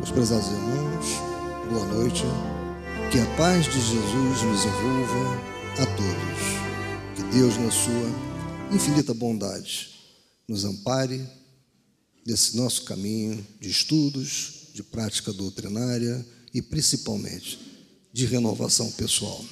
Meus 0.00 0.12
prezados 0.12 0.46
irmãos, 0.46 1.06
boa 1.68 1.84
noite. 1.84 2.22
Que 3.12 3.18
a 3.18 3.36
paz 3.36 3.66
de 3.66 3.72
Jesus 3.72 4.42
nos 4.42 4.64
envolva 4.64 5.42
a 5.78 5.86
todos. 5.94 7.14
Que 7.14 7.22
Deus, 7.36 7.58
na 7.58 7.70
sua 7.70 8.74
infinita 8.74 9.12
bondade, 9.12 9.90
nos 10.48 10.64
ampare 10.64 11.22
desse 12.24 12.56
nosso 12.56 12.84
caminho 12.84 13.46
de 13.60 13.68
estudos, 13.68 14.68
de 14.72 14.82
prática 14.82 15.34
doutrinária 15.34 16.26
e 16.54 16.62
principalmente 16.62 17.58
de 18.10 18.24
renovação 18.24 18.90
pessoal. 18.92 19.44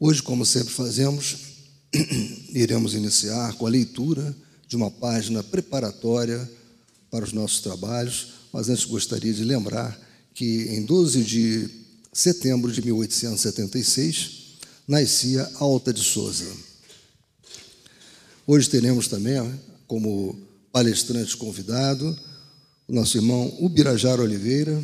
Hoje, 0.00 0.22
como 0.22 0.46
sempre 0.46 0.72
fazemos, 0.72 1.36
iremos 2.48 2.94
iniciar 2.94 3.52
com 3.56 3.66
a 3.66 3.70
leitura 3.70 4.34
de 4.66 4.74
uma 4.74 4.90
página 4.90 5.42
preparatória 5.42 6.50
para 7.10 7.24
os 7.24 7.32
nossos 7.34 7.60
trabalhos, 7.60 8.37
mas 8.52 8.68
antes 8.68 8.84
gostaria 8.84 9.32
de 9.32 9.44
lembrar 9.44 9.98
que 10.34 10.68
em 10.70 10.84
12 10.84 11.22
de 11.22 11.68
setembro 12.12 12.72
de 12.72 12.82
1876 12.82 14.58
nascia 14.86 15.50
Alta 15.56 15.92
de 15.92 16.02
Souza. 16.02 16.46
Hoje 18.46 18.70
teremos 18.70 19.08
também 19.08 19.36
como 19.86 20.38
palestrante 20.72 21.36
convidado 21.36 22.18
o 22.86 22.94
nosso 22.94 23.18
irmão 23.18 23.54
Ubirajara 23.60 24.22
Oliveira, 24.22 24.82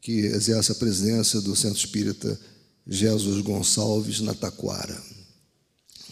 que 0.00 0.12
exerce 0.12 0.72
a 0.72 0.74
presidência 0.74 1.40
do 1.40 1.54
Centro 1.54 1.78
Espírita 1.78 2.40
Jesus 2.86 3.42
Gonçalves 3.42 4.20
na 4.20 4.32
Taquara. 4.32 4.98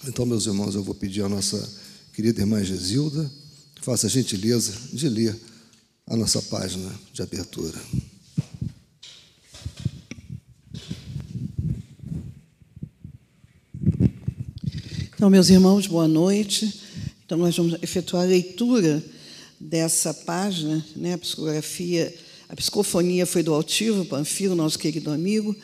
Então, 0.07 0.27
meus 0.27 0.45
irmãos, 0.45 0.75
eu 0.75 0.83
vou 0.83 0.95
pedir 0.95 1.23
à 1.23 1.29
nossa 1.29 1.67
querida 2.13 2.41
irmã 2.41 2.63
Gesilda 2.63 3.31
que 3.75 3.83
faça 3.83 4.07
a 4.07 4.11
gentileza 4.11 4.73
de 4.93 5.09
ler 5.09 5.35
a 6.07 6.17
nossa 6.17 6.43
página 6.43 6.93
de 7.13 7.23
abertura. 7.23 7.81
Então, 15.15 15.31
meus 15.31 15.49
irmãos, 15.49 15.87
boa 15.87 16.07
noite. 16.07 16.83
Então, 17.25 17.39
nós 17.39 17.57
vamos 17.57 17.83
efetuar 17.83 18.25
a 18.25 18.27
leitura 18.27 19.03
dessa 19.59 20.13
página, 20.13 20.85
né? 20.95 21.15
A 21.15 21.19
psicografia, 21.19 22.15
a 22.49 22.55
psicofonia 22.55 23.25
foi 23.25 23.43
do 23.43 23.55
Altivo 23.55 24.05
Panfiro, 24.05 24.55
nosso 24.55 24.79
querido 24.79 25.11
amigo, 25.11 25.57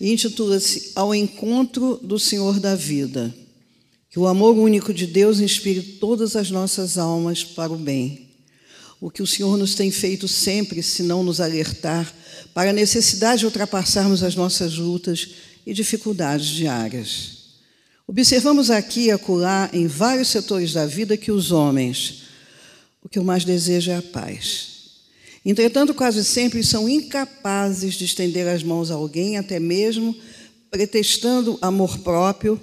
e 0.00 0.10
intitula-se 0.10 0.92
Ao 0.94 1.14
Encontro 1.14 2.00
do 2.02 2.18
Senhor 2.18 2.58
da 2.58 2.74
Vida. 2.74 3.34
Que 4.08 4.18
o 4.18 4.26
amor 4.26 4.56
único 4.56 4.94
de 4.94 5.06
Deus 5.06 5.40
inspire 5.40 5.82
todas 5.82 6.34
as 6.34 6.50
nossas 6.50 6.96
almas 6.96 7.44
para 7.44 7.70
o 7.70 7.76
bem. 7.76 8.25
O 9.00 9.10
que 9.10 9.22
o 9.22 9.26
Senhor 9.26 9.56
nos 9.56 9.74
tem 9.74 9.90
feito 9.90 10.26
sempre, 10.26 10.82
se 10.82 11.02
não 11.02 11.22
nos 11.22 11.40
alertar 11.40 12.12
para 12.54 12.70
a 12.70 12.72
necessidade 12.72 13.40
de 13.40 13.46
ultrapassarmos 13.46 14.22
as 14.22 14.34
nossas 14.34 14.76
lutas 14.76 15.28
e 15.66 15.74
dificuldades 15.74 16.46
diárias. 16.46 17.36
Observamos 18.06 18.70
aqui 18.70 19.06
e 19.06 19.10
acolá, 19.10 19.68
em 19.72 19.86
vários 19.86 20.28
setores 20.28 20.72
da 20.72 20.86
vida, 20.86 21.16
que 21.16 21.32
os 21.32 21.50
homens, 21.50 22.22
o 23.02 23.08
que 23.08 23.18
eu 23.18 23.24
mais 23.24 23.44
desejo 23.44 23.90
é 23.90 23.96
a 23.96 24.02
paz. 24.02 24.76
Entretanto, 25.44 25.92
quase 25.92 26.24
sempre 26.24 26.64
são 26.64 26.88
incapazes 26.88 27.94
de 27.94 28.04
estender 28.04 28.48
as 28.48 28.62
mãos 28.62 28.90
a 28.90 28.94
alguém, 28.94 29.36
até 29.36 29.60
mesmo 29.60 30.16
pretextando 30.70 31.58
amor 31.60 31.98
próprio. 31.98 32.60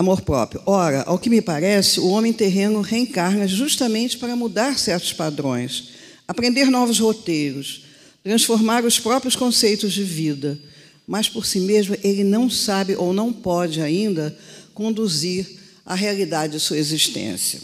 Amor 0.00 0.22
próprio. 0.22 0.62
Ora, 0.64 1.02
ao 1.02 1.18
que 1.18 1.28
me 1.28 1.42
parece, 1.42 2.00
o 2.00 2.08
homem 2.08 2.32
terreno 2.32 2.80
reencarna 2.80 3.46
justamente 3.46 4.16
para 4.16 4.34
mudar 4.34 4.78
certos 4.78 5.12
padrões, 5.12 5.90
aprender 6.26 6.70
novos 6.70 6.98
roteiros, 6.98 7.82
transformar 8.24 8.82
os 8.82 8.98
próprios 8.98 9.36
conceitos 9.36 9.92
de 9.92 10.02
vida, 10.02 10.58
mas 11.06 11.28
por 11.28 11.44
si 11.44 11.60
mesmo 11.60 11.98
ele 12.02 12.24
não 12.24 12.48
sabe 12.48 12.96
ou 12.96 13.12
não 13.12 13.30
pode 13.30 13.82
ainda 13.82 14.34
conduzir 14.72 15.46
a 15.84 15.94
realidade 15.94 16.54
de 16.54 16.60
sua 16.60 16.78
existência. 16.78 17.60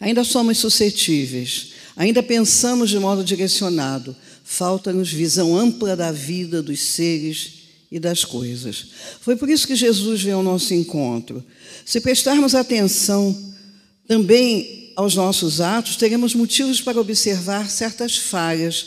Ainda 0.00 0.24
somos 0.24 0.58
suscetíveis, 0.58 1.74
ainda 1.94 2.24
pensamos 2.24 2.90
de 2.90 2.98
modo 2.98 3.22
direcionado, 3.22 4.16
falta-nos 4.42 5.12
visão 5.12 5.56
ampla 5.56 5.94
da 5.94 6.10
vida, 6.10 6.60
dos 6.60 6.80
seres 6.80 7.63
e 7.94 8.00
das 8.00 8.24
coisas. 8.24 8.86
Foi 9.20 9.36
por 9.36 9.48
isso 9.48 9.68
que 9.68 9.76
Jesus 9.76 10.20
veio 10.20 10.38
ao 10.38 10.42
nosso 10.42 10.74
encontro. 10.74 11.44
Se 11.86 12.00
prestarmos 12.00 12.52
atenção 12.52 13.54
também 14.08 14.92
aos 14.96 15.14
nossos 15.14 15.60
atos, 15.60 15.94
teremos 15.94 16.34
motivos 16.34 16.80
para 16.80 17.00
observar 17.00 17.70
certas 17.70 18.16
falhas 18.16 18.86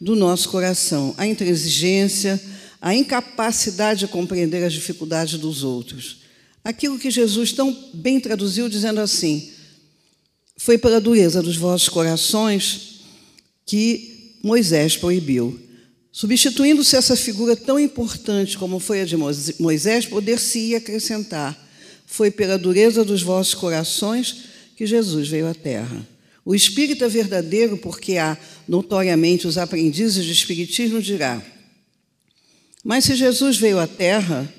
do 0.00 0.16
nosso 0.16 0.48
coração, 0.48 1.14
a 1.16 1.24
intransigência, 1.24 2.42
a 2.80 2.92
incapacidade 2.92 4.00
de 4.00 4.08
compreender 4.08 4.64
as 4.64 4.72
dificuldades 4.72 5.38
dos 5.38 5.62
outros. 5.62 6.22
Aquilo 6.64 6.98
que 6.98 7.12
Jesus 7.12 7.52
tão 7.52 7.76
bem 7.94 8.18
traduziu, 8.18 8.68
dizendo 8.68 8.98
assim: 8.98 9.52
foi 10.56 10.76
pela 10.76 11.00
dureza 11.00 11.40
dos 11.40 11.56
vossos 11.56 11.88
corações 11.88 13.02
que 13.64 14.34
Moisés 14.42 14.96
proibiu. 14.96 15.67
Substituindo-se 16.10 16.96
essa 16.96 17.14
figura 17.14 17.54
tão 17.54 17.78
importante 17.78 18.56
como 18.56 18.78
foi 18.78 19.02
a 19.02 19.04
de 19.04 19.16
Moisés, 19.16 20.06
poder-se-ia 20.06 20.78
acrescentar: 20.78 21.56
foi 22.06 22.30
pela 22.30 22.58
dureza 22.58 23.04
dos 23.04 23.22
vossos 23.22 23.54
corações 23.54 24.44
que 24.76 24.86
Jesus 24.86 25.28
veio 25.28 25.48
à 25.48 25.54
terra. 25.54 26.06
O 26.44 26.54
espírita 26.54 27.04
é 27.04 27.08
verdadeiro, 27.08 27.76
porque 27.76 28.16
há 28.16 28.38
notoriamente 28.66 29.46
os 29.46 29.58
aprendizes 29.58 30.24
de 30.24 30.32
espiritismo, 30.32 31.02
dirá: 31.02 31.42
Mas 32.82 33.04
se 33.04 33.14
Jesus 33.14 33.58
veio 33.58 33.78
à 33.78 33.86
terra 33.86 34.50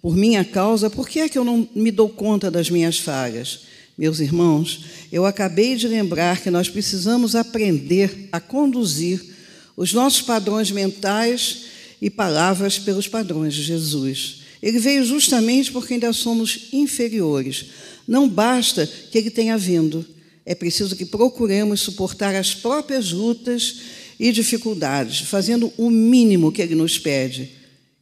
por 0.00 0.16
minha 0.16 0.44
causa, 0.44 0.88
por 0.88 1.06
que 1.08 1.20
é 1.20 1.28
que 1.28 1.36
eu 1.36 1.44
não 1.44 1.68
me 1.74 1.90
dou 1.90 2.08
conta 2.08 2.50
das 2.50 2.70
minhas 2.70 2.98
falhas? 2.98 3.60
Meus 3.96 4.20
irmãos, 4.20 4.86
eu 5.12 5.26
acabei 5.26 5.76
de 5.76 5.86
lembrar 5.86 6.40
que 6.40 6.50
nós 6.50 6.68
precisamos 6.68 7.36
aprender 7.36 8.28
a 8.32 8.40
conduzir 8.40 9.33
os 9.76 9.92
nossos 9.92 10.22
padrões 10.22 10.70
mentais 10.70 11.64
e 12.00 12.10
palavras 12.10 12.78
pelos 12.78 13.08
padrões 13.08 13.54
de 13.54 13.62
Jesus. 13.62 14.42
Ele 14.62 14.78
veio 14.78 15.04
justamente 15.04 15.70
porque 15.70 15.94
ainda 15.94 16.12
somos 16.12 16.68
inferiores. 16.72 17.66
Não 18.06 18.28
basta 18.28 18.86
que 18.86 19.18
ele 19.18 19.30
tenha 19.30 19.58
vindo, 19.58 20.06
é 20.46 20.54
preciso 20.54 20.94
que 20.94 21.06
procuremos 21.06 21.80
suportar 21.80 22.34
as 22.34 22.54
próprias 22.54 23.10
lutas 23.10 23.76
e 24.20 24.30
dificuldades, 24.30 25.20
fazendo 25.20 25.72
o 25.76 25.90
mínimo 25.90 26.52
que 26.52 26.60
ele 26.60 26.74
nos 26.74 26.98
pede. 26.98 27.50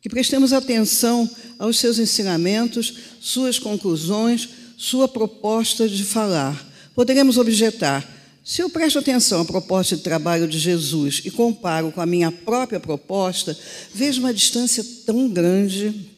Que 0.01 0.09
prestemos 0.09 0.53
atenção 0.53 1.31
aos 1.59 1.79
seus 1.79 1.99
ensinamentos, 1.99 2.95
suas 3.21 3.59
conclusões, 3.59 4.49
sua 4.77 5.07
proposta 5.07 5.89
de 5.89 6.03
falar. 6.03 6.69
Poderemos 6.95 7.39
objetar: 7.39 8.12
se 8.45 8.63
eu 8.63 8.71
presto 8.71 8.99
atenção 8.99 9.43
à 9.43 9.45
proposta 9.45 9.97
de 9.97 10.03
trabalho 10.03 10.49
de 10.49 10.59
Jesus 10.59 11.23
e 11.25 11.31
comparo 11.31 11.93
com 11.93 12.01
a 12.01 12.07
minha 12.07 12.31
própria 12.33 12.81
proposta, 12.81 13.57
vejo 13.95 14.21
uma 14.21 14.35
distância 14.35 14.85
tão 15.07 15.29
grande 15.29 16.09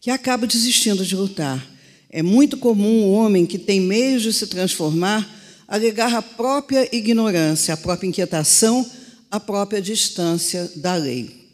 que 0.00 0.10
acabo 0.10 0.46
desistindo 0.46 1.04
de 1.04 1.16
lutar. 1.16 1.66
É 2.08 2.22
muito 2.22 2.56
comum 2.56 3.04
o 3.04 3.12
homem 3.12 3.44
que 3.44 3.58
tem 3.58 3.80
meios 3.80 4.22
de 4.22 4.32
se 4.32 4.46
transformar 4.46 5.36
alegar 5.66 6.14
a 6.14 6.22
própria 6.22 6.88
ignorância, 6.94 7.74
a 7.74 7.76
própria 7.76 8.06
inquietação, 8.06 8.88
a 9.30 9.40
própria 9.40 9.82
distância 9.82 10.70
da 10.76 10.94
lei. 10.94 11.44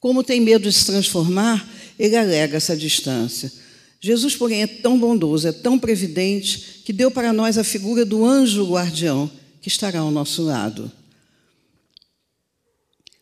Como 0.00 0.24
tem 0.24 0.40
medo 0.40 0.68
de 0.68 0.72
se 0.72 0.86
transformar, 0.86 1.68
ele 1.98 2.16
alega 2.16 2.56
essa 2.56 2.76
distância. 2.76 3.52
Jesus, 4.00 4.36
porém, 4.36 4.62
é 4.62 4.66
tão 4.66 4.98
bondoso, 4.98 5.48
é 5.48 5.52
tão 5.52 5.78
previdente, 5.78 6.82
que 6.84 6.92
deu 6.92 7.10
para 7.10 7.32
nós 7.32 7.58
a 7.58 7.64
figura 7.64 8.04
do 8.04 8.24
anjo 8.24 8.70
guardião 8.70 9.30
que 9.60 9.68
estará 9.68 9.98
ao 9.98 10.10
nosso 10.10 10.42
lado, 10.42 10.90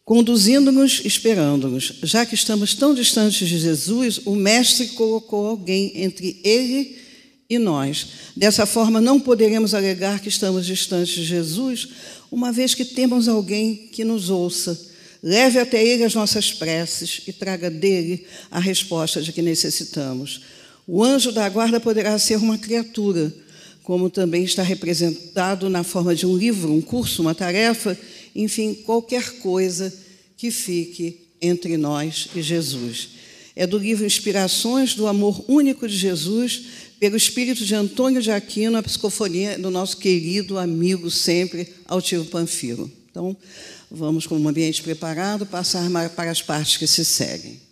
conduzindo-nos, 0.04 1.00
esperando-nos. 1.04 1.94
Já 2.02 2.26
que 2.26 2.34
estamos 2.34 2.74
tão 2.74 2.94
distantes 2.94 3.48
de 3.48 3.58
Jesus, 3.58 4.20
o 4.24 4.36
Mestre 4.36 4.88
colocou 4.88 5.46
alguém 5.46 5.92
entre 5.94 6.40
ele 6.44 6.98
e 7.48 7.58
nós. 7.58 8.06
Dessa 8.36 8.66
forma, 8.66 9.00
não 9.00 9.18
poderemos 9.18 9.74
alegar 9.74 10.20
que 10.20 10.28
estamos 10.28 10.66
distantes 10.66 11.14
de 11.14 11.24
Jesus, 11.24 11.88
uma 12.30 12.52
vez 12.52 12.74
que 12.74 12.84
temos 12.84 13.28
alguém 13.28 13.88
que 13.90 14.04
nos 14.04 14.30
ouça. 14.30 14.78
Leve 15.22 15.58
até 15.58 15.84
ele 15.84 16.04
as 16.04 16.14
nossas 16.14 16.52
preces 16.52 17.22
e 17.26 17.32
traga 17.32 17.70
dele 17.70 18.26
a 18.50 18.60
resposta 18.60 19.22
de 19.22 19.32
que 19.32 19.42
necessitamos. 19.42 20.42
O 20.86 21.02
anjo 21.02 21.32
da 21.32 21.48
guarda 21.48 21.80
poderá 21.80 22.16
ser 22.18 22.36
uma 22.36 22.56
criatura, 22.56 23.34
como 23.82 24.08
também 24.08 24.44
está 24.44 24.62
representado 24.62 25.68
na 25.68 25.82
forma 25.82 26.14
de 26.14 26.26
um 26.26 26.36
livro, 26.36 26.72
um 26.72 26.80
curso, 26.80 27.22
uma 27.22 27.34
tarefa, 27.34 27.98
enfim, 28.34 28.74
qualquer 28.74 29.38
coisa 29.38 29.92
que 30.36 30.50
fique 30.50 31.26
entre 31.42 31.76
nós 31.76 32.28
e 32.36 32.42
Jesus. 32.42 33.08
É 33.56 33.66
do 33.66 33.78
livro 33.78 34.04
Inspirações 34.04 34.94
do 34.94 35.06
Amor 35.06 35.44
Único 35.48 35.88
de 35.88 35.96
Jesus, 35.96 36.62
pelo 37.00 37.16
espírito 37.16 37.64
de 37.64 37.74
Antônio 37.74 38.22
de 38.22 38.30
Aquino, 38.30 38.76
a 38.76 38.82
psicofonia 38.82 39.58
do 39.58 39.70
nosso 39.70 39.96
querido 39.96 40.58
amigo 40.58 41.10
sempre, 41.10 41.68
Altivo 41.86 42.26
Panfiro. 42.26 42.90
Então, 43.10 43.36
vamos, 43.90 44.26
com 44.26 44.36
um 44.36 44.48
ambiente 44.48 44.82
preparado, 44.82 45.46
passar 45.46 45.88
para 46.14 46.30
as 46.30 46.42
partes 46.42 46.76
que 46.76 46.86
se 46.86 47.04
seguem. 47.04 47.65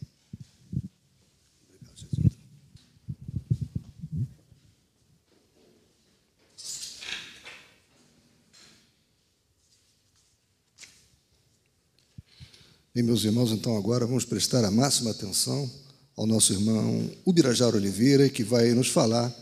Bem, 12.94 13.02
meus 13.02 13.24
irmãos, 13.24 13.50
então 13.50 13.76
agora 13.76 14.06
vamos 14.06 14.24
prestar 14.24 14.64
a 14.64 14.70
máxima 14.70 15.10
atenção 15.10 15.68
ao 16.16 16.28
nosso 16.28 16.52
irmão 16.52 17.10
Ubirajara 17.24 17.74
Oliveira, 17.74 18.28
que 18.28 18.44
vai 18.44 18.70
nos 18.70 18.86
falar 18.86 19.34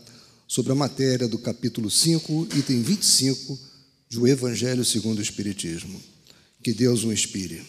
sobre 0.47 0.71
a 0.71 0.75
matéria 0.75 1.27
do 1.27 1.37
capítulo 1.37 1.87
5, 1.87 2.47
item 2.55 2.81
25, 2.81 3.59
do 4.09 4.27
Evangelho 4.27 4.83
segundo 4.83 5.19
o 5.19 5.21
Espiritismo. 5.21 6.01
Que 6.63 6.73
Deus 6.73 7.03
o 7.03 7.13
inspire. 7.13 7.63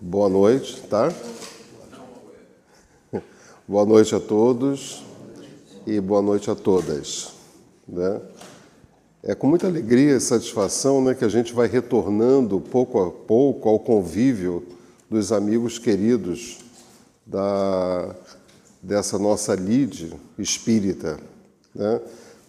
Boa 0.00 0.28
noite, 0.28 0.80
tá? 0.90 1.14
Boa 3.68 3.86
noite 3.86 4.16
a 4.16 4.20
todos 4.20 5.00
e 5.86 6.00
boa 6.00 6.20
noite 6.20 6.50
a 6.50 6.56
todas. 6.56 7.37
Né? 7.88 8.20
É 9.22 9.34
com 9.34 9.46
muita 9.46 9.66
alegria 9.66 10.16
e 10.16 10.20
satisfação 10.20 11.02
né, 11.02 11.14
que 11.14 11.24
a 11.24 11.28
gente 11.28 11.52
vai 11.52 11.66
retornando 11.66 12.60
pouco 12.60 13.02
a 13.02 13.10
pouco 13.10 13.68
ao 13.68 13.78
convívio 13.78 14.64
dos 15.10 15.32
amigos 15.32 15.78
queridos 15.78 16.58
da, 17.26 18.14
dessa 18.82 19.18
nossa 19.18 19.54
lide 19.54 20.12
espírita. 20.38 21.18
Né? 21.74 22.00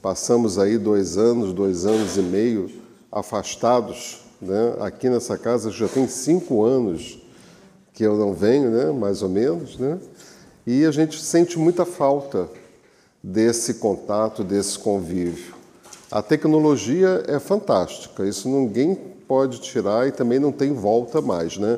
Passamos 0.02 0.60
aí 0.60 0.78
dois 0.78 1.18
anos, 1.18 1.54
dois 1.54 1.86
anos 1.86 2.18
e 2.18 2.22
meio 2.22 2.70
afastados. 3.12 4.22
Né? 4.42 4.76
Aqui 4.80 5.10
nessa 5.10 5.38
casa 5.38 5.72
já 5.72 5.88
tem 5.88 6.08
cinco 6.08 6.64
anos 6.64 7.20
que 7.94 8.04
eu 8.04 8.16
não 8.16 8.34
venho, 8.34 8.70
né? 8.70 8.92
mais 8.92 9.22
ou 9.24 9.30
menos, 9.30 9.78
né? 9.78 10.00
e 10.68 10.86
a 10.86 10.92
gente 10.92 11.22
sente 11.22 11.58
muita 11.58 11.86
falta 11.86 12.48
desse 13.24 13.76
contato, 13.76 14.44
desse 14.44 14.80
convívio. 14.80 15.54
A 16.12 16.22
tecnologia 16.22 17.24
é 17.28 17.40
fantástica, 17.40 18.26
isso 18.26 18.50
ninguém 18.50 18.96
pode 19.28 19.60
tirar 19.62 20.08
e 20.08 20.12
também 20.12 20.40
não 20.40 20.52
tem 20.52 20.74
volta 20.74 21.22
mais, 21.22 21.58
né? 21.58 21.78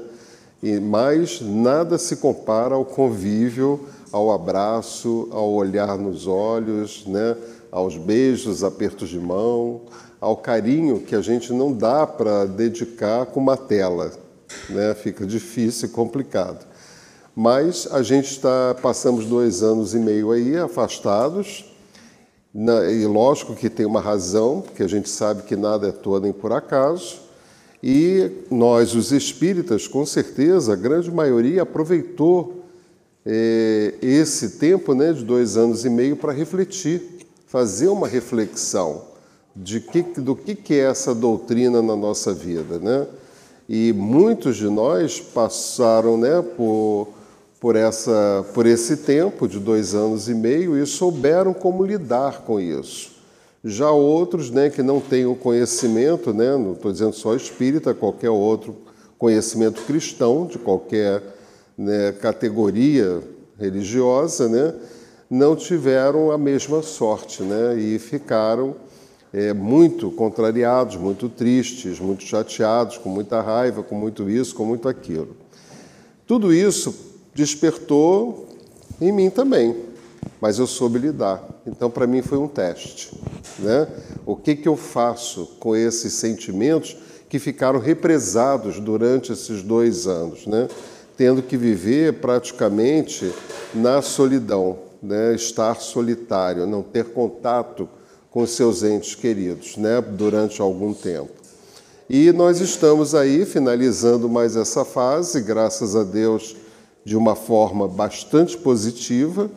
E, 0.63 0.79
mas 0.79 1.41
nada 1.41 1.97
se 1.97 2.17
compara 2.17 2.75
ao 2.75 2.85
convívio, 2.85 3.87
ao 4.11 4.31
abraço, 4.31 5.27
ao 5.31 5.51
olhar 5.51 5.97
nos 5.97 6.27
olhos, 6.27 7.05
né? 7.07 7.35
aos 7.71 7.97
beijos, 7.97 8.63
apertos 8.63 9.09
de 9.09 9.19
mão, 9.19 9.81
ao 10.19 10.37
carinho 10.37 10.99
que 10.99 11.15
a 11.15 11.21
gente 11.21 11.53
não 11.53 11.73
dá 11.73 12.05
para 12.05 12.45
dedicar 12.45 13.25
com 13.25 13.39
uma 13.39 13.57
tela. 13.57 14.11
Né? 14.69 14.93
Fica 14.93 15.25
difícil 15.25 15.87
e 15.87 15.91
complicado. 15.91 16.65
Mas 17.35 17.87
a 17.91 18.03
gente 18.03 18.31
está, 18.31 18.75
passamos 18.81 19.25
dois 19.25 19.63
anos 19.63 19.93
e 19.93 19.97
meio 19.97 20.31
aí 20.31 20.57
afastados, 20.57 21.65
e 22.53 23.05
lógico 23.05 23.55
que 23.55 23.69
tem 23.69 23.85
uma 23.85 24.01
razão, 24.01 24.61
porque 24.61 24.83
a 24.83 24.87
gente 24.87 25.09
sabe 25.09 25.43
que 25.43 25.55
nada 25.55 25.87
é 25.87 25.91
todo 25.91 26.23
nem 26.23 26.33
por 26.33 26.51
acaso, 26.51 27.19
e 27.81 28.29
nós, 28.51 28.93
os 28.93 29.11
espíritas, 29.11 29.87
com 29.87 30.05
certeza, 30.05 30.73
a 30.73 30.75
grande 30.75 31.09
maioria 31.09 31.63
aproveitou 31.63 32.65
é, 33.25 33.95
esse 34.01 34.51
tempo 34.59 34.93
né, 34.93 35.13
de 35.13 35.23
dois 35.23 35.57
anos 35.57 35.85
e 35.85 35.89
meio 35.89 36.15
para 36.15 36.31
refletir, 36.31 37.01
fazer 37.47 37.87
uma 37.87 38.07
reflexão 38.07 39.03
de 39.55 39.79
que, 39.79 40.01
do 40.01 40.35
que, 40.35 40.53
que 40.55 40.75
é 40.75 40.89
essa 40.89 41.15
doutrina 41.15 41.81
na 41.81 41.95
nossa 41.95 42.33
vida. 42.33 42.77
Né? 42.77 43.07
E 43.67 43.93
muitos 43.93 44.57
de 44.57 44.69
nós 44.69 45.19
passaram 45.19 46.17
né, 46.17 46.41
por 46.41 47.07
por, 47.61 47.75
essa, 47.75 48.43
por 48.55 48.65
esse 48.65 48.97
tempo 48.97 49.47
de 49.47 49.59
dois 49.59 49.93
anos 49.93 50.27
e 50.27 50.33
meio 50.33 50.75
e 50.75 50.83
souberam 50.87 51.53
como 51.53 51.85
lidar 51.85 52.41
com 52.41 52.59
isso. 52.59 53.11
Já 53.63 53.91
outros 53.91 54.49
né, 54.49 54.71
que 54.71 54.81
não 54.81 54.99
têm 54.99 55.27
o 55.27 55.35
conhecimento, 55.35 56.33
né, 56.33 56.57
não 56.57 56.73
estou 56.73 56.91
dizendo 56.91 57.13
só 57.13 57.35
espírita, 57.35 57.93
qualquer 57.93 58.31
outro 58.31 58.75
conhecimento 59.15 59.83
cristão, 59.83 60.47
de 60.47 60.57
qualquer 60.57 61.21
né, 61.77 62.11
categoria 62.13 63.21
religiosa, 63.59 64.49
né, 64.49 64.73
não 65.29 65.55
tiveram 65.55 66.31
a 66.31 66.39
mesma 66.39 66.81
sorte 66.81 67.43
né, 67.43 67.77
e 67.77 67.99
ficaram 67.99 68.75
é, 69.31 69.53
muito 69.53 70.09
contrariados, 70.09 70.95
muito 70.95 71.29
tristes, 71.29 71.99
muito 71.99 72.23
chateados, 72.23 72.97
com 72.97 73.09
muita 73.09 73.39
raiva, 73.39 73.83
com 73.83 73.93
muito 73.93 74.27
isso, 74.27 74.55
com 74.55 74.65
muito 74.65 74.89
aquilo. 74.89 75.37
Tudo 76.25 76.51
isso 76.51 77.10
despertou 77.33 78.47
em 78.99 79.11
mim 79.11 79.29
também, 79.29 79.75
mas 80.39 80.59
eu 80.59 80.67
soube 80.67 80.99
lidar. 80.99 81.43
Então, 81.65 81.89
para 81.89 82.07
mim, 82.07 82.21
foi 82.21 82.37
um 82.37 82.47
teste. 82.47 83.11
Né? 83.59 83.87
O 84.25 84.35
que, 84.35 84.55
que 84.55 84.67
eu 84.67 84.75
faço 84.75 85.45
com 85.59 85.75
esses 85.75 86.13
sentimentos 86.13 86.97
que 87.29 87.39
ficaram 87.39 87.79
represados 87.79 88.79
durante 88.79 89.31
esses 89.31 89.63
dois 89.63 90.07
anos, 90.07 90.45
né? 90.45 90.67
tendo 91.15 91.41
que 91.41 91.55
viver 91.55 92.13
praticamente 92.15 93.31
na 93.73 94.01
solidão, 94.01 94.79
né? 95.01 95.33
estar 95.33 95.75
solitário, 95.75 96.67
não 96.67 96.83
ter 96.83 97.05
contato 97.05 97.87
com 98.29 98.45
seus 98.45 98.83
entes 98.83 99.15
queridos 99.15 99.77
né? 99.77 100.01
durante 100.01 100.61
algum 100.61 100.93
tempo. 100.93 101.31
E 102.09 102.31
nós 102.33 102.59
estamos 102.59 103.15
aí 103.15 103.45
finalizando 103.45 104.27
mais 104.27 104.57
essa 104.57 104.83
fase, 104.83 105.39
graças 105.41 105.95
a 105.95 106.03
Deus 106.03 106.55
de 107.03 107.17
uma 107.17 107.35
forma 107.35 107.87
bastante 107.87 108.57
positiva, 108.57 109.49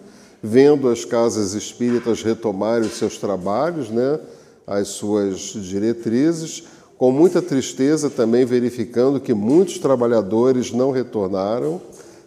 vendo 0.42 0.88
as 0.88 1.04
casas 1.04 1.54
espíritas 1.54 2.22
retomarem 2.22 2.86
os 2.86 2.96
seus 2.96 3.18
trabalhos, 3.18 3.88
né, 3.88 4.18
as 4.66 4.88
suas 4.88 5.38
diretrizes, 5.40 6.64
com 6.96 7.10
muita 7.10 7.42
tristeza 7.42 8.08
também 8.08 8.44
verificando 8.44 9.20
que 9.20 9.34
muitos 9.34 9.78
trabalhadores 9.78 10.72
não 10.72 10.90
retornaram 10.90 11.80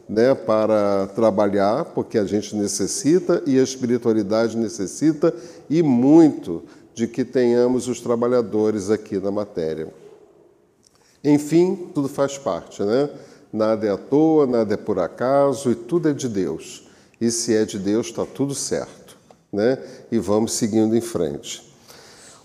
né, 0.07 0.33
para 0.33 1.07
trabalhar, 1.07 1.85
porque 1.85 2.17
a 2.17 2.25
gente 2.25 2.55
necessita 2.55 3.41
e 3.45 3.59
a 3.59 3.63
espiritualidade 3.63 4.55
necessita, 4.55 5.33
e 5.69 5.81
muito 5.83 6.63
de 6.93 7.07
que 7.07 7.25
tenhamos 7.25 7.87
os 7.87 7.99
trabalhadores 7.99 8.89
aqui 8.89 9.17
na 9.19 9.31
matéria. 9.31 9.93
Enfim, 11.23 11.89
tudo 11.93 12.07
faz 12.07 12.37
parte, 12.37 12.81
né? 12.83 13.09
Nada 13.51 13.85
é 13.87 13.91
à 13.91 13.97
toa, 13.97 14.45
nada 14.45 14.73
é 14.73 14.77
por 14.77 14.99
acaso 14.99 15.71
e 15.71 15.75
tudo 15.75 16.09
é 16.09 16.13
de 16.13 16.27
Deus. 16.27 16.87
E 17.19 17.31
se 17.31 17.55
é 17.55 17.65
de 17.65 17.79
Deus, 17.79 18.07
está 18.07 18.25
tudo 18.25 18.53
certo. 18.53 19.17
Né? 19.51 19.77
E 20.11 20.19
vamos 20.19 20.53
seguindo 20.53 20.95
em 20.95 21.01
frente. 21.01 21.67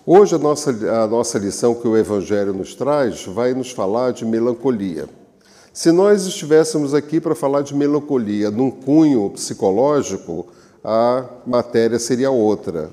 Hoje, 0.05 0.35
a 0.35 0.39
nossa, 0.39 0.71
a 0.71 1.07
nossa 1.07 1.39
lição 1.39 1.75
que 1.75 1.87
o 1.87 1.97
Evangelho 1.97 2.53
nos 2.53 2.75
traz 2.75 3.25
vai 3.25 3.55
nos 3.55 3.71
falar 3.71 4.13
de 4.13 4.25
melancolia. 4.25 5.09
Se 5.73 5.93
nós 5.93 6.27
estivéssemos 6.27 6.93
aqui 6.93 7.21
para 7.21 7.35
falar 7.35 7.63
de 7.63 7.75
melancolia 7.75 8.51
num 8.51 8.71
cunho 8.71 9.31
psicológico, 9.31 10.49
a 10.85 11.25
matéria 11.47 11.99
seria 11.99 12.31
outra, 12.31 12.91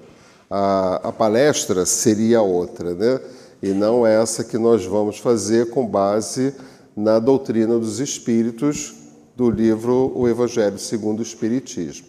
a, 0.50 1.10
a 1.10 1.12
palestra 1.12 1.86
seria 1.86 2.42
outra, 2.42 2.94
né? 2.94 3.20
e 3.62 3.70
não 3.70 4.06
essa 4.06 4.44
que 4.44 4.58
nós 4.58 4.86
vamos 4.86 5.18
fazer 5.20 5.70
com 5.70 5.86
base 5.86 6.54
na 7.00 7.18
doutrina 7.18 7.80
dos 7.80 8.02
espíritos 8.02 8.94
do 9.34 9.50
livro 9.50 10.12
O 10.14 10.28
Evangelho 10.28 10.78
segundo 10.78 11.20
o 11.20 11.24
Espiritismo. 11.24 12.06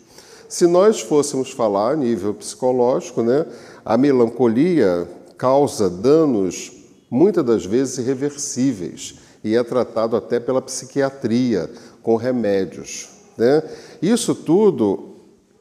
Se 0.49 0.67
nós 0.67 1.01
fôssemos 1.01 1.53
falar 1.53 1.93
a 1.93 1.97
nível 1.97 2.35
psicológico, 2.35 3.23
né, 3.23 3.47
a 3.85 3.97
melancolia 3.97 5.07
causa 5.39 5.89
danos 5.89 6.73
muitas 7.09 7.45
das 7.45 7.65
vezes 7.65 7.99
irreversíveis 7.99 9.15
e 9.45 9.55
é 9.55 9.63
tratado 9.63 10.17
até 10.17 10.41
pela 10.41 10.61
psiquiatria 10.61 11.71
com 12.03 12.17
remédios. 12.17 13.09
Né? 13.39 13.63
Isso 14.03 14.35
tudo, 14.35 15.15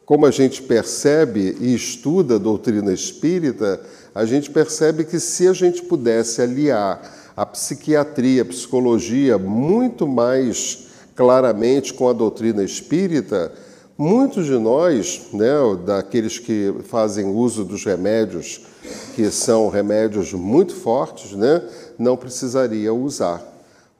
como 0.07 0.25
a 0.25 0.31
gente 0.31 0.63
percebe 0.63 1.55
e 1.61 1.75
estuda 1.75 2.35
a 2.35 2.39
doutrina 2.39 2.91
espírita, 2.91 3.79
a 4.15 4.25
gente 4.25 4.49
percebe 4.49 5.03
que 5.03 5.19
se 5.19 5.47
a 5.47 5.53
gente 5.53 5.83
pudesse 5.83 6.41
aliar 6.41 7.18
a 7.39 7.45
psiquiatria, 7.45 8.41
a 8.41 8.45
psicologia 8.45 9.37
muito 9.37 10.05
mais 10.05 10.87
claramente 11.15 11.93
com 11.93 12.09
a 12.09 12.11
doutrina 12.11 12.61
espírita, 12.65 13.53
muitos 13.97 14.45
de 14.45 14.57
nós, 14.57 15.21
né, 15.31 15.53
daqueles 15.85 16.37
que 16.37 16.75
fazem 16.89 17.33
uso 17.33 17.63
dos 17.63 17.85
remédios, 17.85 18.59
que 19.15 19.31
são 19.31 19.69
remédios 19.69 20.33
muito 20.33 20.75
fortes, 20.75 21.31
né, 21.31 21.63
não 21.97 22.17
precisaria 22.17 22.93
usar. 22.93 23.41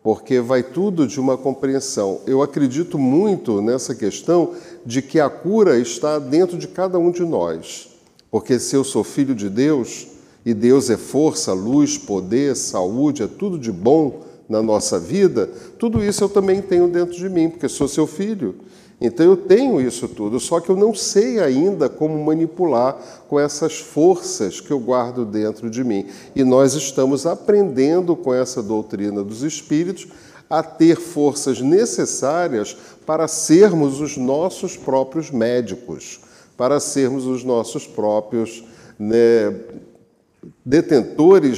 porque 0.02 0.40
vai 0.40 0.64
tudo 0.64 1.06
de 1.06 1.20
uma 1.20 1.38
compreensão. 1.38 2.22
Eu 2.26 2.42
acredito 2.42 2.98
muito 2.98 3.62
nessa 3.62 3.94
questão 3.94 4.54
de 4.86 5.02
que 5.02 5.20
a 5.20 5.30
cura 5.30 5.78
está 5.78 6.18
dentro 6.18 6.58
de 6.58 6.70
cada 6.70 6.98
um 6.98 7.12
de 7.12 7.24
nós. 7.24 7.90
Porque 8.32 8.58
se 8.60 8.78
eu 8.78 8.84
sou 8.86 9.04
filho 9.04 9.36
de 9.36 9.50
Deus, 9.50 10.08
e 10.46 10.54
Deus 10.54 10.90
é 10.90 10.98
força, 10.98 11.54
luz, 11.54 11.98
poder, 11.98 12.56
saúde, 12.56 13.24
é 13.24 13.28
tudo 13.28 13.58
de 13.58 13.72
bom 13.72 14.22
na 14.48 14.62
nossa 14.62 14.98
vida, 14.98 15.50
tudo 15.78 16.04
isso 16.04 16.24
eu 16.24 16.30
também 16.30 16.62
tenho 16.62 16.88
dentro 16.88 17.16
de 17.16 17.30
mim, 17.30 17.50
porque 17.50 17.70
sou 17.70 17.88
seu 17.88 18.08
filho. 18.08 18.56
Então 19.02 19.26
eu 19.26 19.38
tenho 19.38 19.80
isso 19.80 20.08
tudo, 20.10 20.40
só 20.40 20.60
que 20.60 20.70
eu 20.70 20.76
não 20.76 20.94
sei 20.94 21.40
ainda 21.40 21.88
como 21.88 22.22
manipular 22.22 22.98
com 23.30 23.40
essas 23.40 23.80
forças 23.80 24.60
que 24.60 24.72
eu 24.72 24.80
guardo 24.80 25.24
dentro 25.24 25.70
de 25.70 25.84
mim. 25.84 26.08
E 26.36 26.44
nós 26.44 26.74
estamos 26.74 27.26
aprendendo 27.26 28.16
com 28.16 28.34
essa 28.34 28.62
doutrina 28.62 29.24
dos 29.24 29.42
espíritos 29.42 30.08
a 30.50 30.62
ter 30.62 30.98
forças 30.98 31.62
necessárias 31.62 32.76
para 33.06 33.28
sermos 33.28 34.02
os 34.02 34.18
nossos 34.18 34.76
próprios 34.76 35.32
médicos, 35.32 36.20
para 36.58 36.80
sermos 36.80 37.26
os 37.26 37.44
nossos 37.44 37.88
próprios 37.88 38.66
né, 38.98 39.56
detentores 40.66 41.58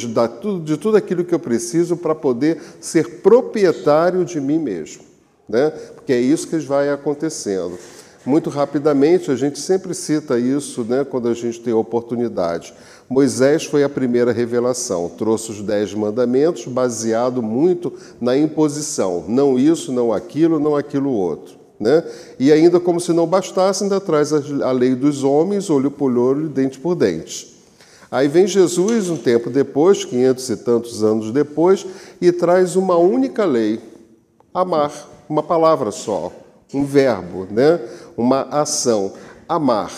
de 0.63 0.77
tudo 0.77 0.97
aquilo 0.97 1.23
que 1.23 1.35
eu 1.35 1.39
preciso 1.39 1.95
para 1.95 2.15
poder 2.15 2.59
ser 2.79 3.21
proprietário 3.21 4.25
de 4.25 4.41
mim 4.41 4.57
mesmo 4.57 5.11
né? 5.51 5.71
porque 5.95 6.13
é 6.13 6.19
isso 6.19 6.47
que 6.47 6.57
vai 6.59 6.89
acontecendo. 6.89 7.77
Muito 8.23 8.51
rapidamente, 8.51 9.31
a 9.31 9.35
gente 9.35 9.59
sempre 9.59 9.95
cita 9.95 10.37
isso 10.37 10.83
né, 10.83 11.03
quando 11.03 11.27
a 11.27 11.33
gente 11.33 11.59
tem 11.59 11.73
oportunidade. 11.73 12.71
Moisés 13.09 13.65
foi 13.65 13.83
a 13.83 13.89
primeira 13.89 14.31
revelação, 14.31 15.09
trouxe 15.09 15.51
os 15.51 15.61
dez 15.61 15.93
mandamentos 15.93 16.65
baseado 16.65 17.41
muito 17.41 17.91
na 18.21 18.37
imposição, 18.37 19.25
não 19.27 19.57
isso, 19.57 19.91
não 19.91 20.13
aquilo, 20.13 20.59
não 20.59 20.75
aquilo 20.75 21.09
outro. 21.09 21.59
Né? 21.79 22.03
E 22.39 22.51
ainda 22.51 22.79
como 22.79 22.99
se 22.99 23.11
não 23.11 23.25
bastasse, 23.25 23.83
ainda 23.83 23.99
traz 23.99 24.31
a 24.31 24.71
lei 24.71 24.93
dos 24.93 25.23
homens, 25.23 25.67
olho 25.67 25.89
por 25.89 26.15
olho, 26.15 26.47
dente 26.47 26.79
por 26.79 26.93
dente. 26.93 27.50
Aí 28.11 28.27
vem 28.27 28.45
Jesus, 28.45 29.09
um 29.09 29.15
tempo 29.15 29.49
depois, 29.49 30.03
quinhentos 30.03 30.49
e 30.49 30.57
tantos 30.57 31.01
anos 31.01 31.31
depois, 31.31 31.85
e 32.19 32.29
traz 32.29 32.75
uma 32.75 32.97
única 32.97 33.45
lei: 33.45 33.79
amar 34.53 34.91
uma 35.29 35.41
palavra 35.41 35.91
só, 35.91 36.29
um 36.73 36.83
verbo, 36.83 37.47
né? 37.49 37.79
uma 38.17 38.41
ação, 38.41 39.13
amar. 39.47 39.91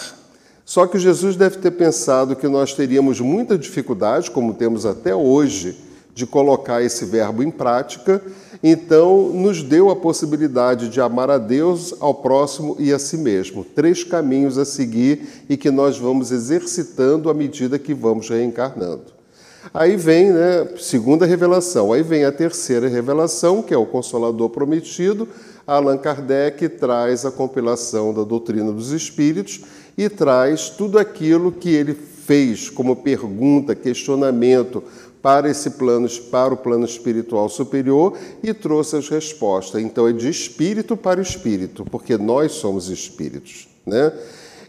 Só 0.64 0.86
que 0.86 1.00
Jesus 1.00 1.36
deve 1.36 1.58
ter 1.58 1.72
pensado 1.72 2.36
que 2.36 2.48
nós 2.48 2.76
teríamos 2.76 3.20
muita 3.20 3.58
dificuldade, 3.58 4.30
como 4.30 4.54
temos 4.54 4.86
até 4.86 5.16
hoje, 5.16 5.76
de 6.14 6.28
colocar 6.28 6.84
esse 6.84 7.06
verbo 7.06 7.42
em 7.42 7.50
prática, 7.50 8.22
então 8.64 9.30
nos 9.30 9.62
deu 9.62 9.90
a 9.90 9.96
possibilidade 9.96 10.88
de 10.88 11.02
amar 11.02 11.30
a 11.30 11.38
Deus, 11.38 11.94
ao 12.00 12.16
próximo 12.16 12.78
e 12.80 12.94
a 12.94 12.98
si 12.98 13.18
mesmo. 13.18 13.66
Três 13.66 14.06
caminhos 14.06 14.58
a 14.58 14.64
seguir 14.64 15.44
e 15.50 15.58
que 15.58 15.70
nós 15.70 15.98
vamos 15.98 16.32
exercitando 16.32 17.30
à 17.30 17.34
medida 17.34 17.78
que 17.78 17.94
vamos 17.94 18.30
reencarnando. 18.30 19.14
Aí 19.74 19.98
vem, 19.98 20.32
né, 20.32 20.68
segunda 20.78 21.26
revelação, 21.26 21.92
aí 21.92 22.04
vem 22.04 22.24
a 22.24 22.32
terceira 22.32 22.88
revelação, 22.88 23.62
que 23.62 23.74
é 23.74 23.78
o 23.78 23.86
Consolador 23.86 24.50
Prometido. 24.50 25.28
Allan 25.68 25.98
Kardec 25.98 26.68
traz 26.70 27.26
a 27.26 27.32
compilação 27.32 28.14
da 28.14 28.24
doutrina 28.24 28.72
dos 28.72 28.92
espíritos 28.92 29.62
e 29.98 30.10
traz 30.10 30.70
tudo 30.70 31.00
aquilo 31.00 31.52
que 31.52 31.70
ele 31.70 31.94
fez 31.94 32.70
como 32.70 32.96
pergunta, 32.96 33.76
questionamento 33.76 34.84
para 35.24 35.50
esse 35.50 35.72
plano, 35.72 36.08
para 36.30 36.54
o 36.54 36.58
plano 36.58 36.86
espiritual 36.86 37.48
superior 37.48 38.16
e 38.44 38.54
trouxe 38.54 38.98
as 38.98 39.08
respostas. 39.08 39.82
Então 39.82 40.08
é 40.08 40.12
de 40.12 40.30
espírito 40.30 40.96
para 40.96 41.22
espírito, 41.22 41.86
porque 41.90 42.18
nós 42.18 42.52
somos 42.52 42.90
espíritos, 42.90 43.70
né? 43.86 44.12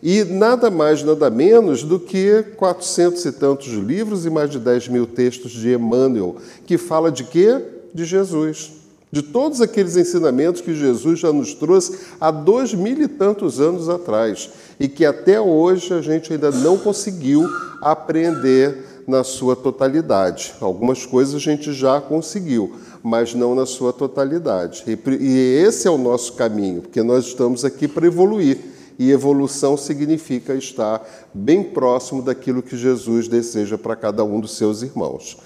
e 0.07 0.23
nada 0.23 0.71
mais, 0.71 1.03
nada 1.03 1.31
menos 1.31 1.83
do 1.83 1.99
que 1.99 2.45
400 2.57 3.25
e 3.25 3.33
tantos 3.33 3.69
livros 3.69 4.27
e 4.27 4.31
mais 4.31 4.51
de 4.51 4.59
10 4.59 4.89
mil 4.89 5.07
textos 5.07 5.51
de 5.51 5.73
Emmanuel, 5.73 6.37
que 6.67 6.77
fala 6.77 7.11
de 7.11 7.25
quê? 7.25 7.59
De 7.93 8.05
Jesus. 8.05 8.73
De 9.11 9.23
todos 9.23 9.63
aqueles 9.63 9.97
ensinamentos 9.97 10.61
que 10.61 10.75
Jesus 10.75 11.21
já 11.21 11.33
nos 11.33 11.55
trouxe 11.55 11.99
há 12.21 12.31
dois 12.31 12.75
mil 12.75 13.01
e 13.01 13.09
tantos 13.09 13.61
anos 13.61 13.89
atrás 13.89 14.51
e 14.79 14.89
que 14.89 15.07
até 15.07 15.41
hoje 15.41 15.95
a 15.95 16.03
gente 16.03 16.33
ainda 16.33 16.51
não 16.51 16.77
conseguiu 16.77 17.49
aprender 17.81 18.94
na 19.07 19.25
sua 19.25 19.55
totalidade. 19.55 20.55
Algumas 20.61 21.05
coisas 21.05 21.35
a 21.35 21.39
gente 21.39 21.73
já 21.73 22.01
conseguiu, 22.01 22.75
mas 23.03 23.35
não 23.35 23.55
na 23.55 23.67
sua 23.67 23.93
totalidade. 23.93 24.85
E 25.21 25.63
esse 25.67 25.87
é 25.87 25.91
o 25.91 25.99
nosso 25.99 26.35
caminho, 26.35 26.83
porque 26.83 27.03
nós 27.03 27.27
estamos 27.27 27.65
aqui 27.65 27.87
para 27.87 28.07
evoluir 28.07 28.59
e 28.99 29.11
evolução 29.11 29.77
significa 29.77 30.55
estar 30.55 31.05
bem 31.33 31.63
próximo 31.63 32.23
daquilo 32.23 32.63
que 32.63 32.77
Jesus 32.77 33.29
deseja 33.29 33.77
para 33.77 33.97
cada 33.97 34.25
um 34.25 34.41
dos 34.41 34.57
seus 34.57 34.83
irmãos. 34.83 35.37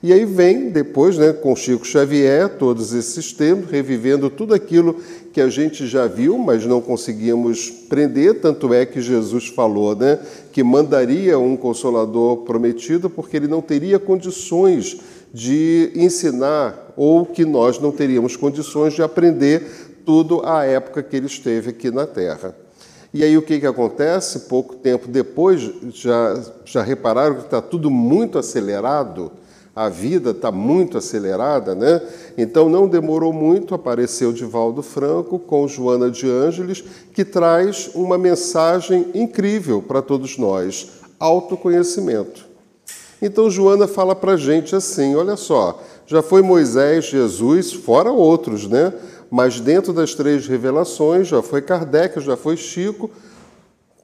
E 0.00 0.12
aí 0.12 0.24
vem 0.24 0.70
depois, 0.70 1.18
né, 1.18 1.32
com 1.32 1.56
Chico 1.56 1.84
Xavier, 1.84 2.56
todos 2.56 2.92
esses 2.92 3.32
tempos, 3.32 3.68
revivendo 3.68 4.30
tudo 4.30 4.54
aquilo 4.54 4.96
que 5.38 5.42
a 5.42 5.48
gente 5.48 5.86
já 5.86 6.08
viu, 6.08 6.36
mas 6.36 6.66
não 6.66 6.80
conseguimos 6.80 7.70
prender, 7.70 8.40
tanto 8.40 8.74
é 8.74 8.84
que 8.84 9.00
Jesus 9.00 9.46
falou, 9.46 9.94
né, 9.94 10.18
que 10.50 10.64
mandaria 10.64 11.38
um 11.38 11.56
consolador 11.56 12.38
prometido 12.38 13.08
porque 13.08 13.36
ele 13.36 13.46
não 13.46 13.62
teria 13.62 14.00
condições 14.00 14.98
de 15.32 15.92
ensinar 15.94 16.92
ou 16.96 17.24
que 17.24 17.44
nós 17.44 17.78
não 17.78 17.92
teríamos 17.92 18.34
condições 18.34 18.94
de 18.94 19.00
aprender 19.00 19.62
tudo 20.04 20.44
à 20.44 20.64
época 20.64 21.04
que 21.04 21.14
ele 21.14 21.26
esteve 21.26 21.70
aqui 21.70 21.88
na 21.92 22.04
Terra. 22.04 22.52
E 23.14 23.22
aí 23.22 23.38
o 23.38 23.42
que, 23.42 23.60
que 23.60 23.66
acontece? 23.66 24.40
Pouco 24.40 24.74
tempo 24.74 25.06
depois, 25.06 25.70
já, 25.94 26.42
já 26.64 26.82
repararam 26.82 27.36
que 27.36 27.42
está 27.42 27.62
tudo 27.62 27.88
muito 27.92 28.40
acelerado? 28.40 29.30
A 29.78 29.88
vida 29.88 30.30
está 30.30 30.50
muito 30.50 30.98
acelerada, 30.98 31.72
né? 31.72 32.02
Então 32.36 32.68
não 32.68 32.88
demorou 32.88 33.32
muito, 33.32 33.76
apareceu 33.76 34.32
Divaldo 34.32 34.82
Franco 34.82 35.38
com 35.38 35.68
Joana 35.68 36.10
de 36.10 36.28
Ângeles, 36.28 36.82
que 37.14 37.24
traz 37.24 37.88
uma 37.94 38.18
mensagem 38.18 39.06
incrível 39.14 39.80
para 39.80 40.02
todos 40.02 40.36
nós: 40.36 40.88
autoconhecimento. 41.16 42.44
Então 43.22 43.48
Joana 43.48 43.86
fala 43.86 44.16
para 44.16 44.32
a 44.32 44.36
gente 44.36 44.74
assim: 44.74 45.14
olha 45.14 45.36
só, 45.36 45.80
já 46.08 46.22
foi 46.22 46.42
Moisés, 46.42 47.04
Jesus, 47.04 47.72
fora 47.72 48.10
outros, 48.10 48.66
né? 48.66 48.92
mas 49.30 49.60
dentro 49.60 49.92
das 49.92 50.12
três 50.12 50.48
revelações 50.48 51.28
já 51.28 51.40
foi 51.40 51.62
Kardec, 51.62 52.18
já 52.18 52.36
foi 52.36 52.56
Chico, 52.56 53.08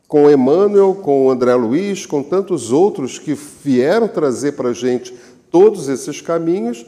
com 0.07 0.31
Emmanuel, 0.31 0.95
com 0.95 1.29
André 1.29 1.57
Luiz, 1.57 2.07
com 2.07 2.23
tantos 2.23 2.71
outros 2.71 3.19
que 3.19 3.35
vieram 3.35 4.07
trazer 4.07 4.53
para 4.53 4.69
a 4.69 4.73
gente 4.73 5.13
todos 5.55 5.89
esses 5.89 6.21
caminhos, 6.21 6.85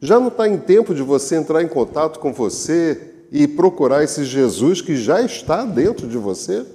já 0.00 0.18
não 0.18 0.26
está 0.26 0.48
em 0.48 0.58
tempo 0.58 0.92
de 0.92 1.04
você 1.04 1.36
entrar 1.36 1.62
em 1.62 1.68
contato 1.68 2.18
com 2.18 2.32
você 2.32 3.00
e 3.30 3.46
procurar 3.46 4.02
esse 4.02 4.24
Jesus 4.24 4.82
que 4.82 4.96
já 4.96 5.22
está 5.22 5.64
dentro 5.64 6.08
de 6.08 6.18
você? 6.18 6.66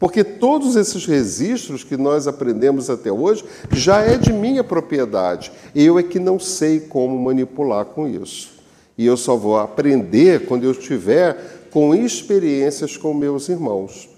Porque 0.00 0.24
todos 0.24 0.74
esses 0.74 1.04
registros 1.04 1.84
que 1.84 1.94
nós 1.94 2.26
aprendemos 2.26 2.88
até 2.88 3.12
hoje 3.12 3.44
já 3.70 4.00
é 4.00 4.16
de 4.16 4.32
minha 4.32 4.64
propriedade. 4.64 5.52
Eu 5.74 5.98
é 5.98 6.02
que 6.02 6.18
não 6.18 6.38
sei 6.38 6.80
como 6.80 7.18
manipular 7.18 7.84
com 7.84 8.08
isso. 8.08 8.52
E 8.96 9.04
eu 9.04 9.18
só 9.18 9.36
vou 9.36 9.58
aprender 9.58 10.46
quando 10.46 10.64
eu 10.64 10.70
estiver 10.70 11.68
com 11.70 11.94
experiências 11.94 12.96
com 12.96 13.12
meus 13.12 13.50
irmãos. 13.50 14.08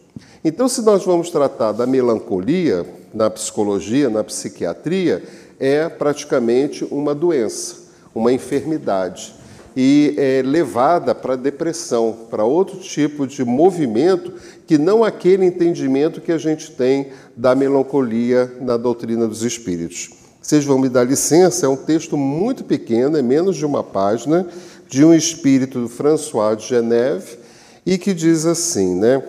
Então, 0.45 0.69
se 0.69 0.83
nós 0.83 1.05
vamos 1.05 1.31
tratar 1.31 1.73
da 1.73 1.87
melancolia 1.87 2.87
na 3.13 3.31
psicologia, 3.31 4.11
na 4.11 4.23
psiquiatria, 4.23 5.23
é 5.59 5.89
praticamente 5.89 6.85
uma 6.91 7.15
doença, 7.15 7.77
uma 8.15 8.33
enfermidade 8.33 9.35
e 9.77 10.15
é 10.17 10.43
levada 10.45 11.15
para 11.15 11.37
depressão, 11.37 12.17
para 12.31 12.45
outro 12.45 12.79
tipo 12.79 13.27
de 13.27 13.45
movimento 13.45 14.33
que 14.67 14.79
não 14.79 15.03
aquele 15.03 15.45
entendimento 15.45 16.21
que 16.21 16.31
a 16.31 16.39
gente 16.39 16.71
tem 16.71 17.09
da 17.37 17.55
melancolia 17.55 18.53
na 18.61 18.77
doutrina 18.77 19.27
dos 19.27 19.43
espíritos. 19.43 20.11
Vocês 20.41 20.65
vão 20.65 20.79
me 20.79 20.89
dar 20.89 21.05
licença, 21.05 21.67
é 21.67 21.69
um 21.69 21.77
texto 21.77 22.17
muito 22.17 22.65
pequeno, 22.65 23.17
é 23.17 23.23
menos 23.23 23.57
de 23.57 23.65
uma 23.65 23.83
página, 23.83 24.47
de 24.89 25.05
um 25.05 25.15
espírito 25.15 25.81
do 25.81 25.89
François 25.89 26.57
de 26.57 26.69
Geneve, 26.69 27.39
e 27.85 27.99
que 27.99 28.15
diz 28.15 28.47
assim, 28.47 28.95
né? 28.95 29.23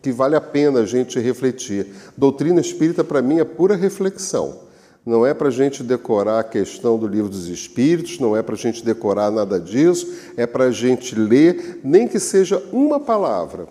Que 0.00 0.10
vale 0.10 0.34
a 0.34 0.40
pena 0.40 0.80
a 0.80 0.86
gente 0.86 1.20
refletir. 1.20 1.86
Doutrina 2.16 2.60
espírita, 2.60 3.04
para 3.04 3.22
mim, 3.22 3.38
é 3.38 3.44
pura 3.44 3.76
reflexão. 3.76 4.61
Não 5.04 5.26
é 5.26 5.34
para 5.34 5.48
a 5.48 5.50
gente 5.50 5.82
decorar 5.82 6.38
a 6.38 6.44
questão 6.44 6.96
do 6.96 7.08
livro 7.08 7.28
dos 7.28 7.48
Espíritos, 7.48 8.20
não 8.20 8.36
é 8.36 8.42
para 8.42 8.54
a 8.54 8.58
gente 8.58 8.84
decorar 8.84 9.30
nada 9.32 9.58
disso, 9.58 10.06
é 10.36 10.46
para 10.46 10.64
a 10.64 10.70
gente 10.70 11.16
ler, 11.16 11.80
nem 11.82 12.06
que 12.06 12.20
seja 12.20 12.62
uma 12.72 13.00
palavra, 13.00 13.66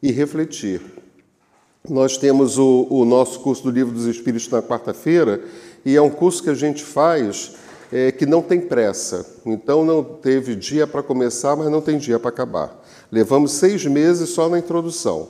e 0.00 0.12
refletir. 0.12 0.80
Nós 1.88 2.16
temos 2.16 2.58
o, 2.58 2.86
o 2.88 3.04
nosso 3.04 3.40
curso 3.40 3.64
do 3.64 3.70
Livro 3.70 3.92
dos 3.92 4.06
Espíritos 4.06 4.48
na 4.48 4.62
quarta-feira, 4.62 5.42
e 5.84 5.96
é 5.96 6.00
um 6.00 6.10
curso 6.10 6.42
que 6.42 6.50
a 6.50 6.54
gente 6.54 6.84
faz 6.84 7.56
é, 7.90 8.12
que 8.12 8.24
não 8.24 8.40
tem 8.40 8.60
pressa. 8.60 9.26
Então 9.44 9.84
não 9.84 10.02
teve 10.02 10.54
dia 10.54 10.86
para 10.86 11.02
começar, 11.02 11.56
mas 11.56 11.68
não 11.68 11.80
tem 11.80 11.98
dia 11.98 12.18
para 12.20 12.30
acabar. 12.30 12.80
Levamos 13.10 13.52
seis 13.52 13.84
meses 13.84 14.30
só 14.30 14.48
na 14.48 14.58
introdução. 14.58 15.28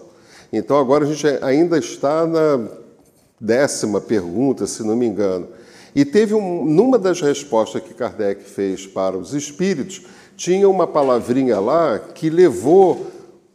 Então 0.52 0.78
agora 0.78 1.04
a 1.04 1.08
gente 1.08 1.26
ainda 1.42 1.78
está 1.78 2.26
na 2.26 2.81
décima 3.42 4.00
pergunta, 4.00 4.68
se 4.68 4.84
não 4.84 4.94
me 4.94 5.04
engano. 5.04 5.48
E 5.94 6.04
teve 6.04 6.32
um, 6.32 6.64
numa 6.64 6.96
das 6.96 7.20
respostas 7.20 7.82
que 7.82 7.92
Kardec 7.92 8.44
fez 8.44 8.86
para 8.86 9.18
os 9.18 9.34
espíritos, 9.34 10.02
tinha 10.36 10.68
uma 10.68 10.86
palavrinha 10.86 11.58
lá 11.58 11.98
que 11.98 12.30
levou 12.30 13.08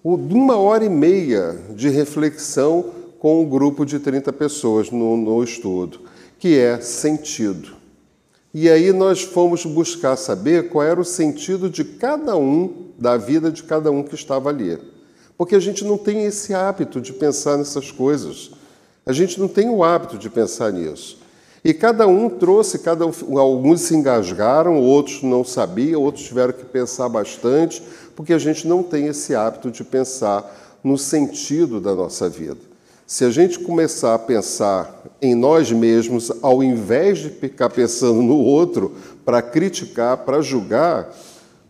uma 0.04 0.58
hora 0.58 0.84
e 0.84 0.90
meia 0.90 1.58
de 1.74 1.88
reflexão 1.88 2.86
com 3.18 3.42
um 3.42 3.50
grupo 3.50 3.86
de 3.86 3.98
30 3.98 4.32
pessoas 4.34 4.92
no, 4.92 5.16
no 5.16 5.42
estudo, 5.44 6.02
que 6.38 6.60
é 6.60 6.80
sentido. 6.80 7.78
E 8.54 8.70
aí 8.70 8.92
nós 8.92 9.22
fomos 9.22 9.66
buscar 9.66 10.16
saber 10.18 10.70
qual 10.70 10.84
era 10.84 11.00
o 11.00 11.06
sentido 11.06 11.70
de 11.70 11.84
cada 11.84 12.36
um, 12.36 12.92
da 12.98 13.18
vida 13.18 13.52
de 13.52 13.64
cada 13.64 13.90
um 13.90 14.04
que 14.04 14.16
estava 14.16 14.50
ali. 14.50 14.78
Porque 15.38 15.56
a 15.56 15.60
gente 15.60 15.84
não 15.84 15.98
tem 15.98 16.26
esse 16.26 16.54
hábito 16.54 17.00
de 17.00 17.14
pensar 17.14 17.58
nessas 17.58 17.92
coisas. 17.92 18.52
A 19.08 19.14
gente 19.14 19.40
não 19.40 19.48
tem 19.48 19.70
o 19.70 19.84
hábito 19.84 20.18
de 20.18 20.30
pensar 20.30 20.72
nisso. 20.72 21.18
E 21.64 21.74
cada 21.74 22.06
um 22.08 22.30
trouxe, 22.30 22.80
cada 22.80 23.06
um, 23.06 23.38
alguns 23.38 23.82
se 23.82 23.96
engasgaram, 23.96 24.78
outros 24.78 25.24
não 25.24 25.44
sabiam, 25.44 26.02
outros 26.02 26.26
tiveram 26.26 26.54
que 26.54 26.66
pensar 26.66 27.10
bastante, 27.10 27.82
porque 28.16 28.34
a 28.34 28.38
gente 28.38 28.68
não 28.68 28.84
tem 28.84 29.08
esse 29.08 29.34
hábito 29.34 29.72
de 29.72 29.84
pensar 29.84 30.80
no 30.84 30.98
sentido 30.98 31.80
da 31.80 31.96
nossa 31.96 32.30
vida. 32.30 32.60
Se 33.06 33.24
a 33.24 33.30
gente 33.30 33.60
começar 33.60 34.14
a 34.14 34.20
pensar 34.20 35.04
em 35.22 35.34
nós 35.34 35.72
mesmos, 35.72 36.30
ao 36.42 36.62
invés 36.62 37.20
de 37.20 37.30
ficar 37.30 37.70
pensando 37.70 38.22
no 38.22 38.38
outro 38.38 38.94
para 39.24 39.42
criticar, 39.42 40.18
para 40.18 40.42
julgar, 40.42 41.16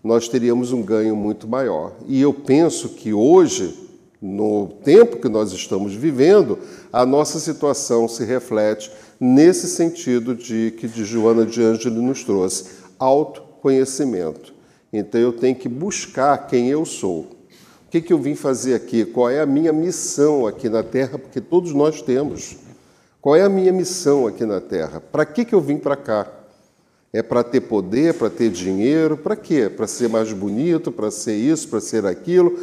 nós 0.03 0.27
teríamos 0.27 0.71
um 0.71 0.81
ganho 0.81 1.15
muito 1.15 1.47
maior. 1.47 1.91
E 2.07 2.19
eu 2.19 2.33
penso 2.33 2.89
que 2.89 3.13
hoje, 3.13 3.87
no 4.19 4.67
tempo 4.83 5.17
que 5.17 5.29
nós 5.29 5.51
estamos 5.51 5.93
vivendo, 5.93 6.57
a 6.91 7.05
nossa 7.05 7.39
situação 7.39 8.07
se 8.07 8.23
reflete 8.23 8.91
nesse 9.19 9.67
sentido 9.67 10.35
de 10.35 10.71
que 10.77 10.87
de 10.87 11.03
Joana 11.03 11.45
de 11.45 11.61
Ângelo 11.61 12.01
nos 12.01 12.23
trouxe, 12.23 12.65
autoconhecimento. 12.99 14.53
Então 14.91 15.19
eu 15.19 15.33
tenho 15.33 15.55
que 15.55 15.67
buscar 15.67 16.47
quem 16.47 16.69
eu 16.69 16.85
sou. 16.85 17.21
O 17.87 17.89
que, 17.89 18.01
que 18.01 18.11
eu 18.11 18.19
vim 18.19 18.35
fazer 18.35 18.73
aqui? 18.73 19.05
Qual 19.05 19.29
é 19.29 19.39
a 19.39 19.45
minha 19.45 19.71
missão 19.71 20.45
aqui 20.45 20.67
na 20.69 20.83
Terra? 20.83 21.17
Porque 21.17 21.39
todos 21.39 21.73
nós 21.73 22.01
temos. 22.01 22.57
Qual 23.21 23.35
é 23.35 23.43
a 23.43 23.49
minha 23.49 23.71
missão 23.71 24.27
aqui 24.27 24.45
na 24.45 24.59
Terra? 24.59 24.99
Para 24.99 25.25
que, 25.25 25.45
que 25.45 25.55
eu 25.55 25.61
vim 25.61 25.77
para 25.77 25.95
cá? 25.95 26.27
É 27.13 27.23
para 27.23 27.43
ter 27.43 27.61
poder, 27.61 28.13
para 28.13 28.29
ter 28.29 28.49
dinheiro? 28.49 29.17
Para 29.17 29.35
quê? 29.35 29.69
Para 29.69 29.87
ser 29.87 30.09
mais 30.09 30.31
bonito, 30.33 30.91
para 30.91 31.09
ser 31.09 31.35
isso, 31.35 31.67
para 31.69 31.79
ser 31.79 32.05
aquilo? 32.05 32.57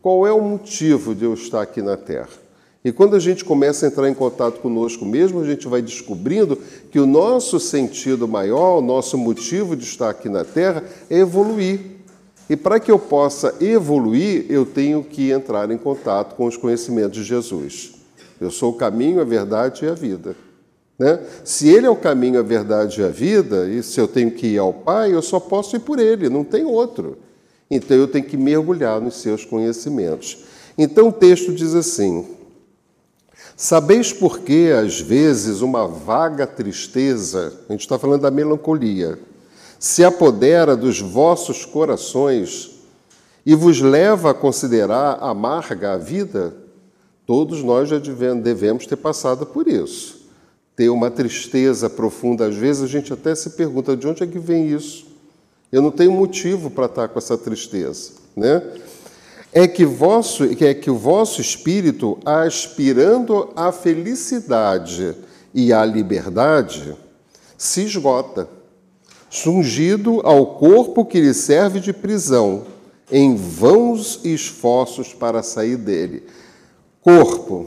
Qual 0.00 0.26
é 0.26 0.32
o 0.32 0.40
motivo 0.40 1.14
de 1.14 1.24
eu 1.24 1.34
estar 1.34 1.60
aqui 1.60 1.82
na 1.82 1.96
Terra? 1.96 2.47
E 2.84 2.92
quando 2.92 3.16
a 3.16 3.18
gente 3.18 3.44
começa 3.44 3.84
a 3.84 3.88
entrar 3.88 4.08
em 4.08 4.14
contato 4.14 4.60
conosco 4.60 5.04
mesmo, 5.04 5.40
a 5.40 5.44
gente 5.44 5.66
vai 5.66 5.82
descobrindo 5.82 6.56
que 6.90 7.00
o 7.00 7.06
nosso 7.06 7.58
sentido 7.58 8.28
maior, 8.28 8.78
o 8.78 8.82
nosso 8.82 9.18
motivo 9.18 9.74
de 9.74 9.84
estar 9.84 10.10
aqui 10.10 10.28
na 10.28 10.44
Terra 10.44 10.84
é 11.10 11.18
evoluir. 11.18 11.80
E 12.48 12.56
para 12.56 12.80
que 12.80 12.90
eu 12.90 12.98
possa 12.98 13.54
evoluir, 13.60 14.46
eu 14.48 14.64
tenho 14.64 15.02
que 15.02 15.30
entrar 15.30 15.70
em 15.70 15.76
contato 15.76 16.34
com 16.34 16.46
os 16.46 16.56
conhecimentos 16.56 17.18
de 17.18 17.24
Jesus. 17.24 17.92
Eu 18.40 18.50
sou 18.50 18.70
o 18.70 18.76
caminho, 18.76 19.20
a 19.20 19.24
verdade 19.24 19.84
e 19.84 19.88
a 19.88 19.94
vida. 19.94 20.34
Né? 20.98 21.20
Se 21.44 21.68
ele 21.68 21.86
é 21.86 21.90
o 21.90 21.96
caminho, 21.96 22.38
a 22.38 22.42
verdade 22.42 23.00
e 23.00 23.04
a 23.04 23.08
vida, 23.08 23.68
e 23.68 23.82
se 23.82 24.00
eu 24.00 24.08
tenho 24.08 24.30
que 24.30 24.46
ir 24.46 24.58
ao 24.58 24.72
Pai, 24.72 25.12
eu 25.12 25.20
só 25.20 25.38
posso 25.38 25.76
ir 25.76 25.80
por 25.80 25.98
ele, 25.98 26.28
não 26.28 26.44
tem 26.44 26.64
outro. 26.64 27.18
Então 27.70 27.96
eu 27.96 28.08
tenho 28.08 28.24
que 28.24 28.36
mergulhar 28.36 29.00
nos 29.00 29.16
seus 29.16 29.44
conhecimentos. 29.44 30.44
Então 30.76 31.08
o 31.08 31.12
texto 31.12 31.52
diz 31.52 31.74
assim: 31.74 32.37
Sabeis 33.60 34.12
por 34.12 34.38
que, 34.38 34.70
às 34.70 35.00
vezes, 35.00 35.62
uma 35.62 35.84
vaga 35.84 36.46
tristeza, 36.46 37.52
a 37.68 37.72
gente 37.72 37.80
está 37.80 37.98
falando 37.98 38.20
da 38.20 38.30
melancolia, 38.30 39.18
se 39.80 40.04
apodera 40.04 40.76
dos 40.76 41.00
vossos 41.00 41.64
corações 41.64 42.70
e 43.44 43.56
vos 43.56 43.80
leva 43.80 44.30
a 44.30 44.34
considerar 44.34 45.18
amarga 45.20 45.94
a 45.94 45.96
vida, 45.96 46.54
todos 47.26 47.60
nós 47.64 47.88
já 47.88 47.98
devemos 47.98 48.86
ter 48.86 48.94
passado 48.94 49.44
por 49.44 49.66
isso. 49.66 50.28
Ter 50.76 50.88
uma 50.88 51.10
tristeza 51.10 51.90
profunda, 51.90 52.46
às 52.46 52.54
vezes 52.54 52.84
a 52.84 52.86
gente 52.86 53.12
até 53.12 53.34
se 53.34 53.50
pergunta 53.50 53.96
de 53.96 54.06
onde 54.06 54.22
é 54.22 54.26
que 54.28 54.38
vem 54.38 54.68
isso. 54.68 55.04
Eu 55.72 55.82
não 55.82 55.90
tenho 55.90 56.12
motivo 56.12 56.70
para 56.70 56.86
estar 56.86 57.08
com 57.08 57.18
essa 57.18 57.36
tristeza, 57.36 58.12
né? 58.36 58.62
É 59.52 59.66
que, 59.66 59.84
vosso, 59.84 60.44
é 60.44 60.74
que 60.74 60.90
o 60.90 60.96
vosso 60.96 61.40
espírito, 61.40 62.18
aspirando 62.24 63.50
à 63.56 63.72
felicidade 63.72 65.14
e 65.54 65.72
à 65.72 65.84
liberdade, 65.84 66.94
se 67.56 67.82
esgota 67.82 68.48
sungido 69.30 70.20
ao 70.24 70.54
corpo 70.56 71.04
que 71.04 71.20
lhe 71.20 71.34
serve 71.34 71.80
de 71.80 71.92
prisão, 71.92 72.64
em 73.10 73.34
vãos 73.36 74.20
esforços 74.24 75.14
para 75.14 75.42
sair 75.42 75.76
dele. 75.76 76.24
Corpo, 77.00 77.66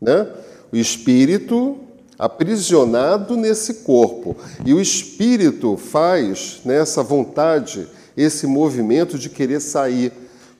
né? 0.00 0.26
O 0.72 0.76
espírito 0.76 1.78
aprisionado 2.18 3.36
nesse 3.36 3.74
corpo. 3.74 4.36
E 4.64 4.74
o 4.74 4.80
espírito 4.80 5.76
faz 5.76 6.60
nessa 6.64 7.02
vontade, 7.02 7.88
esse 8.14 8.46
movimento 8.46 9.18
de 9.18 9.30
querer 9.30 9.60
sair, 9.60 10.12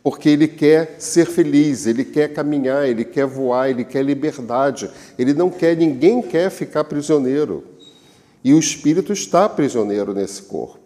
porque 0.03 0.29
ele 0.29 0.49
quer 0.49 0.97
ser 0.99 1.27
feliz, 1.27 1.87
ele 1.87 2.05
quer 2.05 2.33
caminhar, 2.33 2.89
ele 2.89 3.05
quer 3.05 3.27
voar, 3.27 3.69
ele 3.69 3.85
quer 3.85 4.03
liberdade. 4.03 4.91
Ele 5.19 5.35
não 5.35 5.51
quer, 5.51 5.77
ninguém 5.77 6.23
quer 6.23 6.51
ficar 6.51 6.85
prisioneiro. 6.85 7.65
E 8.43 8.55
o 8.55 8.59
espírito 8.59 9.13
está 9.13 9.49
prisioneiro 9.49 10.15
nesse 10.15 10.43
corpo. 10.43 10.79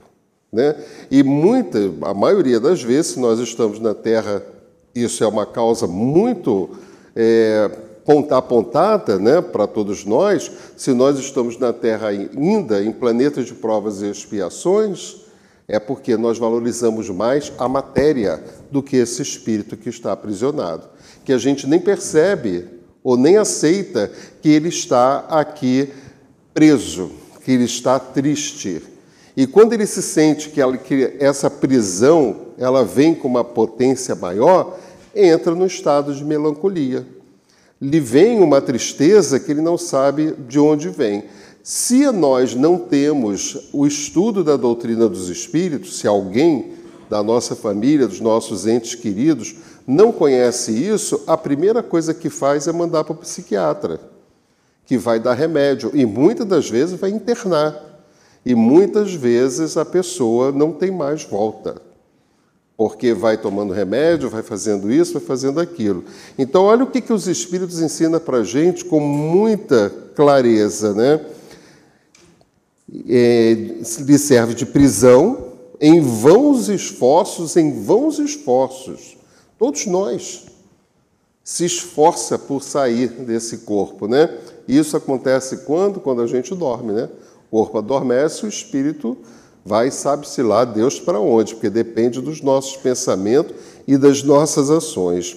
Né? 0.52 0.74
E 1.10 1.22
muita, 1.22 1.78
a 2.02 2.14
maioria 2.14 2.58
das 2.58 2.82
vezes, 2.82 3.16
nós 3.16 3.38
estamos 3.38 3.78
na 3.78 3.94
Terra, 3.94 4.42
isso 4.94 5.22
é 5.22 5.26
uma 5.26 5.46
causa 5.46 5.86
muito 5.86 6.70
é, 7.14 7.70
apontada 8.30 9.18
né, 9.18 9.40
para 9.40 9.66
todos 9.66 10.04
nós, 10.04 10.50
se 10.76 10.92
nós 10.92 11.18
estamos 11.18 11.58
na 11.58 11.72
Terra 11.72 12.08
ainda 12.08 12.82
em 12.82 12.92
planetas 12.92 13.46
de 13.46 13.54
provas 13.54 14.02
e 14.02 14.10
expiações, 14.10 15.23
é 15.66 15.78
porque 15.78 16.16
nós 16.16 16.38
valorizamos 16.38 17.08
mais 17.10 17.52
a 17.58 17.68
matéria 17.68 18.42
do 18.70 18.82
que 18.82 18.96
esse 18.96 19.22
espírito 19.22 19.76
que 19.76 19.88
está 19.88 20.12
aprisionado, 20.12 20.88
que 21.24 21.32
a 21.32 21.38
gente 21.38 21.66
nem 21.66 21.80
percebe 21.80 22.66
ou 23.02 23.16
nem 23.16 23.36
aceita 23.36 24.10
que 24.40 24.48
ele 24.48 24.68
está 24.68 25.26
aqui 25.28 25.88
preso 26.52 27.10
que 27.44 27.52
ele 27.52 27.64
está 27.64 27.98
triste. 27.98 28.82
E 29.36 29.46
quando 29.46 29.74
ele 29.74 29.86
se 29.86 30.02
sente 30.02 30.48
que, 30.48 30.60
ela, 30.60 30.76
que 30.76 31.14
essa 31.20 31.50
prisão 31.50 32.46
ela 32.56 32.84
vem 32.84 33.14
com 33.14 33.28
uma 33.28 33.44
potência 33.44 34.14
maior, 34.14 34.78
entra 35.14 35.54
no 35.54 35.66
estado 35.66 36.14
de 36.14 36.24
melancolia. 36.24 37.06
Lhe 37.80 38.00
vem 38.00 38.40
uma 38.40 38.62
tristeza 38.62 39.38
que 39.38 39.50
ele 39.50 39.60
não 39.60 39.76
sabe 39.76 40.34
de 40.48 40.58
onde 40.58 40.88
vem. 40.88 41.24
Se 41.64 42.12
nós 42.12 42.54
não 42.54 42.78
temos 42.78 43.70
o 43.72 43.86
estudo 43.86 44.44
da 44.44 44.54
doutrina 44.54 45.08
dos 45.08 45.30
espíritos, 45.30 45.98
se 45.98 46.06
alguém 46.06 46.74
da 47.08 47.22
nossa 47.22 47.56
família, 47.56 48.06
dos 48.06 48.20
nossos 48.20 48.66
entes 48.66 48.94
queridos, 48.94 49.56
não 49.86 50.12
conhece 50.12 50.72
isso, 50.72 51.22
a 51.26 51.38
primeira 51.38 51.82
coisa 51.82 52.12
que 52.12 52.28
faz 52.28 52.68
é 52.68 52.72
mandar 52.72 53.02
para 53.02 53.14
o 53.14 53.16
psiquiatra 53.16 53.98
que 54.86 54.98
vai 54.98 55.18
dar 55.18 55.32
remédio 55.32 55.90
e 55.94 56.04
muitas 56.04 56.46
das 56.46 56.68
vezes 56.68 56.98
vai 56.98 57.10
internar. 57.10 57.74
E 58.44 58.54
muitas 58.54 59.14
vezes 59.14 59.76
a 59.76 59.84
pessoa 59.86 60.52
não 60.52 60.70
tem 60.70 60.90
mais 60.90 61.24
volta, 61.24 61.80
porque 62.76 63.14
vai 63.14 63.38
tomando 63.38 63.72
remédio, 63.72 64.28
vai 64.28 64.42
fazendo 64.42 64.92
isso, 64.92 65.14
vai 65.14 65.22
fazendo 65.22 65.60
aquilo. 65.60 66.04
Então, 66.38 66.64
olha 66.64 66.84
o 66.84 66.86
que, 66.86 67.00
que 67.00 67.12
os 67.12 67.26
Espíritos 67.26 67.80
ensinam 67.80 68.20
para 68.20 68.38
a 68.38 68.44
gente 68.44 68.84
com 68.84 69.00
muita 69.00 69.90
clareza. 70.14 70.92
Né? 70.92 71.24
É, 73.08 73.54
lhe 73.54 74.18
serve 74.18 74.54
de 74.54 74.64
prisão, 74.64 75.52
em 75.80 76.00
vãos 76.00 76.68
esforços, 76.68 77.56
em 77.56 77.82
vãos 77.82 78.18
esforços. 78.18 79.16
Todos 79.58 79.86
nós 79.86 80.46
se 81.42 81.64
esforça 81.64 82.38
por 82.38 82.62
sair 82.62 83.08
desse 83.08 83.58
corpo, 83.58 84.08
né? 84.08 84.38
Isso 84.66 84.96
acontece 84.96 85.58
quando? 85.58 86.00
Quando 86.00 86.22
a 86.22 86.26
gente 86.26 86.54
dorme, 86.54 86.92
né? 86.92 87.08
O 87.50 87.58
corpo 87.58 87.78
adormece, 87.78 88.46
o 88.46 88.48
espírito 88.48 89.16
vai, 89.64 89.90
sabe-se 89.90 90.42
lá, 90.42 90.64
Deus 90.64 90.98
para 91.00 91.20
onde, 91.20 91.54
porque 91.54 91.70
depende 91.70 92.20
dos 92.20 92.40
nossos 92.40 92.76
pensamentos 92.76 93.54
e 93.86 93.96
das 93.96 94.22
nossas 94.22 94.70
ações. 94.70 95.36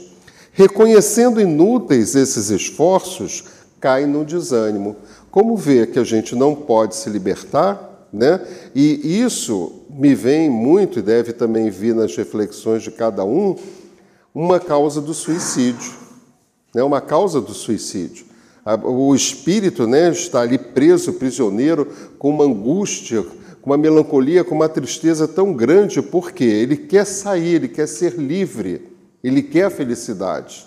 Reconhecendo 0.51 1.39
inúteis 1.39 2.15
esses 2.15 2.49
esforços, 2.49 3.43
cai 3.79 4.05
no 4.05 4.25
desânimo. 4.25 4.95
Como 5.37 5.55
vê 5.55 5.85
que 5.85 5.99
a 5.99 6.03
gente 6.03 6.35
não 6.35 6.55
pode 6.55 6.95
se 6.95 7.11
libertar, 7.11 8.07
Né? 8.11 8.41
E 8.73 9.21
isso 9.21 9.83
me 9.87 10.15
vem 10.15 10.49
muito, 10.49 10.97
e 10.97 11.01
deve 11.03 11.31
também 11.31 11.69
vir 11.69 11.93
nas 11.93 12.15
reflexões 12.15 12.81
de 12.81 12.89
cada 12.89 13.23
um, 13.23 13.55
uma 14.33 14.59
causa 14.59 14.99
do 14.99 15.13
suicídio. 15.13 15.91
Né? 16.73 16.81
Uma 16.81 16.99
causa 16.99 17.39
do 17.39 17.53
suicídio. 17.53 18.25
O 18.83 19.13
espírito 19.13 19.85
né, 19.85 20.09
está 20.09 20.41
ali 20.41 20.57
preso, 20.57 21.13
prisioneiro, 21.13 21.85
com 22.17 22.31
uma 22.31 22.45
angústia, 22.45 23.23
com 23.61 23.69
uma 23.69 23.77
melancolia, 23.77 24.43
com 24.43 24.55
uma 24.55 24.67
tristeza 24.67 25.27
tão 25.27 25.53
grande, 25.53 26.01
porque 26.01 26.45
ele 26.45 26.77
quer 26.77 27.05
sair, 27.05 27.55
ele 27.55 27.67
quer 27.67 27.87
ser 27.87 28.15
livre, 28.15 28.81
ele 29.23 29.43
quer 29.43 29.65
a 29.65 29.69
felicidade. 29.69 30.65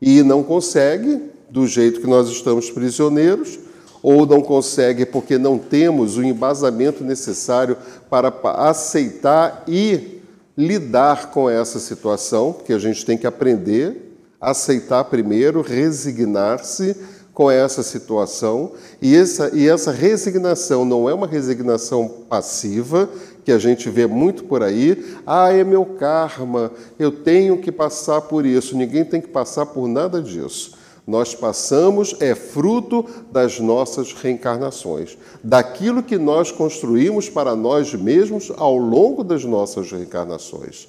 E 0.00 0.22
não 0.22 0.44
consegue, 0.44 1.20
do 1.50 1.66
jeito 1.66 2.00
que 2.00 2.06
nós 2.06 2.28
estamos 2.28 2.70
prisioneiros, 2.70 3.58
ou 4.02 4.26
não 4.26 4.42
consegue 4.42 5.06
porque 5.06 5.38
não 5.38 5.56
temos 5.56 6.16
o 6.16 6.24
embasamento 6.24 7.04
necessário 7.04 7.76
para 8.10 8.32
aceitar 8.68 9.64
e 9.68 10.20
lidar 10.56 11.30
com 11.30 11.48
essa 11.48 11.78
situação, 11.78 12.52
porque 12.52 12.72
a 12.72 12.78
gente 12.78 13.06
tem 13.06 13.16
que 13.16 13.26
aprender, 13.26 14.18
aceitar 14.40 15.04
primeiro, 15.04 15.62
resignar-se 15.62 16.96
com 17.32 17.50
essa 17.50 17.82
situação, 17.82 18.72
e 19.00 19.16
essa, 19.16 19.50
e 19.54 19.66
essa 19.66 19.90
resignação 19.90 20.84
não 20.84 21.08
é 21.08 21.14
uma 21.14 21.26
resignação 21.26 22.06
passiva, 22.28 23.08
que 23.44 23.50
a 23.50 23.58
gente 23.58 23.88
vê 23.88 24.06
muito 24.06 24.44
por 24.44 24.62
aí, 24.62 25.16
ah, 25.26 25.50
é 25.50 25.64
meu 25.64 25.84
karma, 25.84 26.70
eu 26.98 27.10
tenho 27.10 27.58
que 27.58 27.72
passar 27.72 28.20
por 28.20 28.46
isso. 28.46 28.76
Ninguém 28.76 29.04
tem 29.04 29.20
que 29.20 29.28
passar 29.28 29.66
por 29.66 29.88
nada 29.88 30.20
disso. 30.22 30.74
Nós 31.06 31.34
passamos 31.34 32.14
é 32.20 32.34
fruto 32.34 33.04
das 33.32 33.58
nossas 33.58 34.12
reencarnações, 34.12 35.18
daquilo 35.42 36.02
que 36.02 36.16
nós 36.16 36.52
construímos 36.52 37.28
para 37.28 37.56
nós 37.56 37.92
mesmos 37.92 38.52
ao 38.56 38.76
longo 38.76 39.24
das 39.24 39.44
nossas 39.44 39.90
reencarnações. 39.90 40.88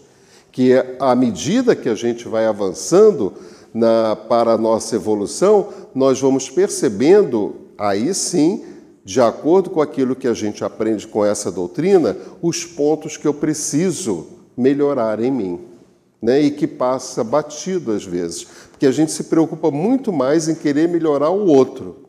Que 0.52 0.74
é, 0.74 0.98
à 1.00 1.16
medida 1.16 1.76
que 1.76 1.90
a 1.90 1.96
gente 1.96 2.28
vai 2.28 2.46
avançando 2.46 3.34
na, 3.74 4.16
para 4.16 4.52
a 4.52 4.58
nossa 4.58 4.96
evolução, 4.96 5.70
nós 5.96 6.22
vamos 6.22 6.48
percebendo, 6.48 7.56
aí 7.76 8.14
sim, 8.14 8.64
de 9.04 9.20
acordo 9.20 9.72
com 9.72 9.82
aquilo 9.82 10.16
que 10.16 10.28
a 10.28 10.34
gente 10.34 10.64
aprende 10.64 11.08
com 11.08 11.26
essa 11.26 11.52
doutrina, 11.52 12.16
os 12.40 12.64
pontos 12.64 13.18
que 13.18 13.28
eu 13.28 13.34
preciso 13.34 14.28
melhorar 14.56 15.20
em 15.20 15.32
mim. 15.32 15.60
Né, 16.22 16.40
e 16.40 16.52
que 16.52 16.66
passa 16.66 17.22
batido 17.22 17.92
às 17.92 18.06
vezes 18.06 18.48
que 18.84 18.88
a 18.88 18.92
gente 18.92 19.14
se 19.14 19.24
preocupa 19.24 19.72
muito 19.72 20.12
mais 20.12 20.50
em 20.50 20.56
querer 20.56 20.90
melhorar 20.90 21.30
o 21.30 21.48
outro. 21.48 22.00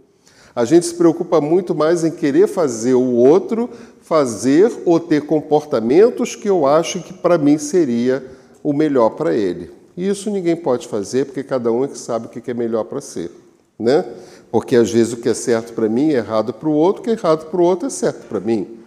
A 0.56 0.64
gente 0.64 0.84
se 0.86 0.94
preocupa 0.94 1.40
muito 1.40 1.72
mais 1.72 2.02
em 2.02 2.10
querer 2.10 2.48
fazer 2.48 2.94
o 2.94 3.12
outro 3.12 3.70
fazer 4.02 4.72
ou 4.84 4.98
ter 4.98 5.24
comportamentos 5.24 6.34
que 6.34 6.50
eu 6.50 6.66
acho 6.66 7.00
que 7.00 7.12
para 7.12 7.38
mim 7.38 7.58
seria 7.58 8.26
o 8.60 8.72
melhor 8.72 9.10
para 9.10 9.32
ele. 9.32 9.70
E 9.96 10.08
isso 10.08 10.28
ninguém 10.30 10.56
pode 10.56 10.88
fazer, 10.88 11.26
porque 11.26 11.44
cada 11.44 11.70
um 11.70 11.84
é 11.84 11.88
que 11.88 11.96
sabe 11.96 12.26
o 12.26 12.28
que 12.28 12.50
é 12.50 12.54
melhor 12.54 12.82
para 12.82 13.00
ser. 13.00 13.30
Né? 13.78 14.04
Porque 14.50 14.74
às 14.74 14.90
vezes 14.90 15.12
o 15.12 15.18
que 15.18 15.28
é 15.28 15.34
certo 15.34 15.74
para 15.74 15.88
mim 15.88 16.10
é 16.10 16.16
errado 16.16 16.52
para 16.52 16.68
o 16.68 16.72
outro, 16.72 17.02
o 17.02 17.04
que 17.04 17.10
é 17.10 17.12
errado 17.12 17.48
para 17.48 17.60
o 17.60 17.64
outro 17.64 17.86
é 17.86 17.90
certo 17.90 18.26
para 18.26 18.40
mim. 18.40 18.80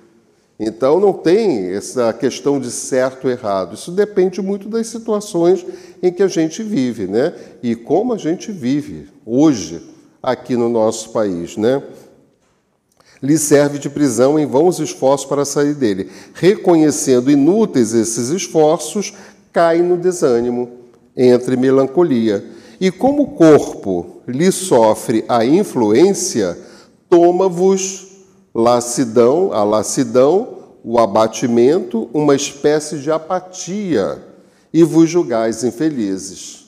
Então 0.60 1.00
não 1.00 1.14
tem 1.14 1.68
essa 1.68 2.12
questão 2.12 2.60
de 2.60 2.72
certo 2.72 3.26
ou 3.26 3.32
errado. 3.32 3.76
Isso 3.76 3.92
depende 3.92 4.42
muito 4.42 4.68
das 4.68 4.88
situações 4.88 5.66
em 6.02 6.12
que 6.12 6.24
a 6.24 6.28
gente 6.28 6.64
vive, 6.64 7.06
né? 7.06 7.34
E 7.62 7.76
como 7.76 8.14
a 8.14 8.18
gente 8.18 8.52
vive 8.52 9.08
hoje 9.26 9.82
aqui 10.22 10.56
no 10.56 10.68
nosso 10.68 11.12
país, 11.12 11.58
né? 11.58 11.84
Lhe 13.22 13.38
serve 13.38 13.78
de 13.78 13.90
prisão 13.90 14.38
em 14.38 14.46
vãos 14.46 14.80
esforços 14.80 15.28
para 15.28 15.46
sair 15.46 15.74
dele. 15.74 16.10
Reconhecendo 16.34 17.32
inúteis 17.32 17.94
esses 17.94 18.30
esforços, 18.30 19.14
cai 19.52 19.82
no 19.82 19.98
desânimo, 19.98 20.70
entre 21.16 21.56
melancolia. 21.56 22.46
E 22.80 22.92
como 22.92 23.24
o 23.24 23.32
corpo 23.32 24.22
lhe 24.28 24.52
sofre 24.52 25.26
a 25.28 25.44
influência, 25.44 26.58
toma-vos 27.10 28.07
lassidão, 28.60 29.54
a 29.54 29.64
lassidão, 29.64 30.58
o 30.84 30.98
abatimento, 30.98 32.10
uma 32.12 32.34
espécie 32.34 32.98
de 32.98 33.12
apatia, 33.12 34.20
e 34.74 34.82
vos 34.84 35.08
julgais 35.08 35.64
infelizes. 35.64 36.66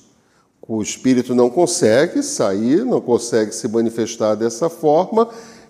O 0.68 0.84
espírito 0.84 1.34
não 1.34 1.50
consegue 1.50 2.22
sair, 2.22 2.86
não 2.86 3.02
consegue 3.02 3.52
se 3.56 3.68
manifestar 3.68 4.36
dessa 4.36 4.70
forma. 4.70 5.30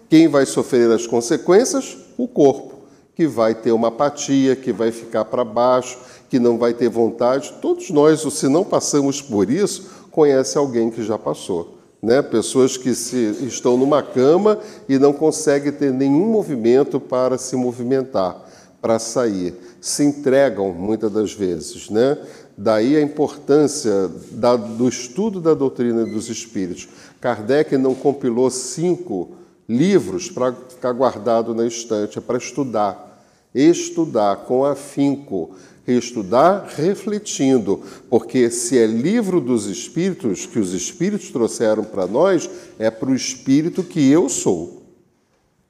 Quem 0.09 0.27
vai 0.27 0.45
sofrer 0.45 0.91
as 0.91 1.07
consequências? 1.07 1.97
O 2.17 2.27
corpo, 2.27 2.81
que 3.15 3.25
vai 3.25 3.55
ter 3.55 3.71
uma 3.71 3.87
apatia, 3.87 4.57
que 4.57 4.73
vai 4.73 4.91
ficar 4.91 5.23
para 5.23 5.45
baixo, 5.45 5.97
que 6.29 6.37
não 6.37 6.57
vai 6.57 6.73
ter 6.73 6.89
vontade. 6.89 7.53
Todos 7.61 7.89
nós, 7.91 8.21
se 8.33 8.49
não 8.49 8.65
passamos 8.65 9.21
por 9.21 9.49
isso, 9.49 9.89
conhece 10.11 10.57
alguém 10.57 10.89
que 10.89 11.01
já 11.01 11.17
passou. 11.17 11.78
Né? 12.01 12.21
Pessoas 12.21 12.77
que 12.77 12.95
se, 12.95 13.45
estão 13.45 13.77
numa 13.77 14.01
cama 14.01 14.59
e 14.87 14.97
não 14.97 15.13
conseguem 15.13 15.71
ter 15.71 15.91
nenhum 15.91 16.25
movimento 16.31 16.99
para 16.99 17.37
se 17.37 17.55
movimentar, 17.55 18.37
para 18.81 18.99
sair. 18.99 19.53
Se 19.81 20.03
entregam 20.03 20.71
muitas 20.71 21.11
das 21.11 21.33
vezes. 21.33 21.89
Né? 21.89 22.17
Daí 22.57 22.95
a 22.95 23.01
importância 23.01 24.09
da, 24.31 24.55
do 24.55 24.87
estudo 24.87 25.39
da 25.39 25.53
doutrina 25.53 26.05
dos 26.05 26.29
espíritos. 26.29 26.87
Kardec 27.21 27.77
não 27.77 27.93
compilou 27.93 28.49
cinco 28.49 29.29
livros 29.67 30.31
para 30.31 30.53
ficar 30.53 30.91
guardado 30.93 31.53
na 31.53 31.67
estante, 31.67 32.17
é 32.17 32.21
para 32.21 32.37
estudar. 32.37 33.07
Estudar 33.53 34.37
com 34.37 34.65
afinco, 34.65 35.51
estudar 35.97 36.67
refletindo, 36.75 37.81
porque 38.09 38.49
se 38.49 38.77
é 38.77 38.85
livro 38.85 39.39
dos 39.41 39.65
espíritos 39.65 40.45
que 40.45 40.59
os 40.59 40.73
espíritos 40.73 41.29
trouxeram 41.29 41.83
para 41.83 42.05
nós, 42.05 42.49
é 42.77 42.89
para 42.89 43.09
o 43.09 43.15
espírito 43.15 43.83
que 43.83 44.09
eu 44.09 44.29
sou, 44.29 44.83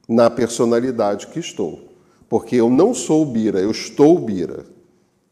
na 0.08 0.29
personalidade 0.29 1.27
que 1.27 1.39
estou. 1.39 1.89
Porque 2.27 2.55
eu 2.55 2.69
não 2.69 2.93
sou 2.93 3.25
Bira, 3.25 3.60
eu 3.60 3.71
estou 3.71 4.17
Bira. 4.19 4.65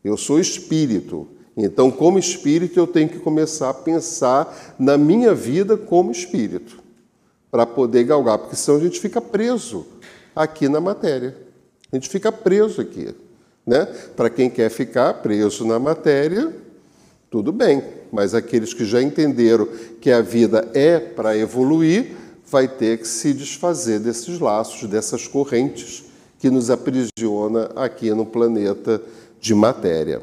Eu 0.04 0.16
sou 0.18 0.40
espírito. 0.40 1.28
Então, 1.56 1.90
como 1.92 2.20
espírito, 2.20 2.80
eu 2.80 2.88
tenho 2.88 3.10
que 3.10 3.20
começar 3.20 3.70
a 3.70 3.74
pensar 3.74 4.76
na 4.78 4.98
minha 4.98 5.34
vida 5.34 5.76
como 5.76 6.12
espírito, 6.12 6.80
para 7.50 7.66
poder 7.66 8.04
galgar, 8.04 8.38
porque 8.38 8.56
senão 8.56 8.78
a 8.78 8.84
gente 8.84 9.00
fica 9.00 9.20
preso 9.20 9.86
aqui 10.36 10.70
na 10.70 10.80
matéria. 10.80 11.36
A 11.92 11.96
gente 11.96 12.10
fica 12.10 12.32
preso 12.32 12.80
aqui. 12.80 13.14
Né? 13.68 13.86
Para 14.16 14.30
quem 14.30 14.50
quer 14.50 14.70
ficar 14.70 15.16
preso 15.16 15.66
na 15.66 15.78
matéria, 15.78 16.54
tudo 17.30 17.52
bem, 17.52 17.84
mas 18.10 18.34
aqueles 18.34 18.74
que 18.74 18.86
já 18.86 19.02
entenderam 19.02 19.68
que 20.00 20.10
a 20.10 20.22
vida 20.22 20.66
é 20.74 20.98
para 20.98 21.38
evoluir, 21.38 22.16
vai 22.50 22.66
ter 22.66 23.00
que 23.00 23.08
se 23.08 23.34
desfazer 23.34 24.00
desses 24.00 24.40
laços, 24.40 24.90
dessas 24.90 25.28
correntes 25.28 26.06
que 26.40 26.50
nos 26.50 26.70
aprisiona 26.70 27.70
aqui 27.76 28.14
no 28.14 28.26
planeta 28.26 29.02
de 29.42 29.54
matéria. 29.54 30.22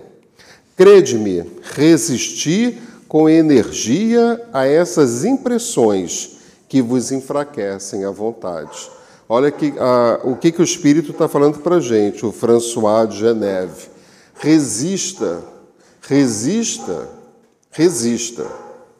Crede-me, 0.74 1.44
resistir 1.74 2.78
com 3.06 3.28
energia 3.28 4.40
a 4.52 4.66
essas 4.66 5.24
impressões 5.24 6.38
que 6.66 6.80
vos 6.80 7.12
enfraquecem 7.12 8.04
a 8.04 8.10
vontade. 8.10 8.90
Olha 9.28 9.50
que, 9.50 9.72
o 10.22 10.36
que, 10.36 10.52
que 10.52 10.60
o 10.60 10.64
Espírito 10.64 11.12
está 11.12 11.26
falando 11.28 11.58
para 11.60 11.76
a 11.76 11.80
gente, 11.80 12.26
o 12.26 12.32
François 12.32 13.08
de 13.08 13.18
Geneve. 13.18 13.88
Resista, 14.34 15.42
resista, 16.02 17.08
resista. 17.70 18.46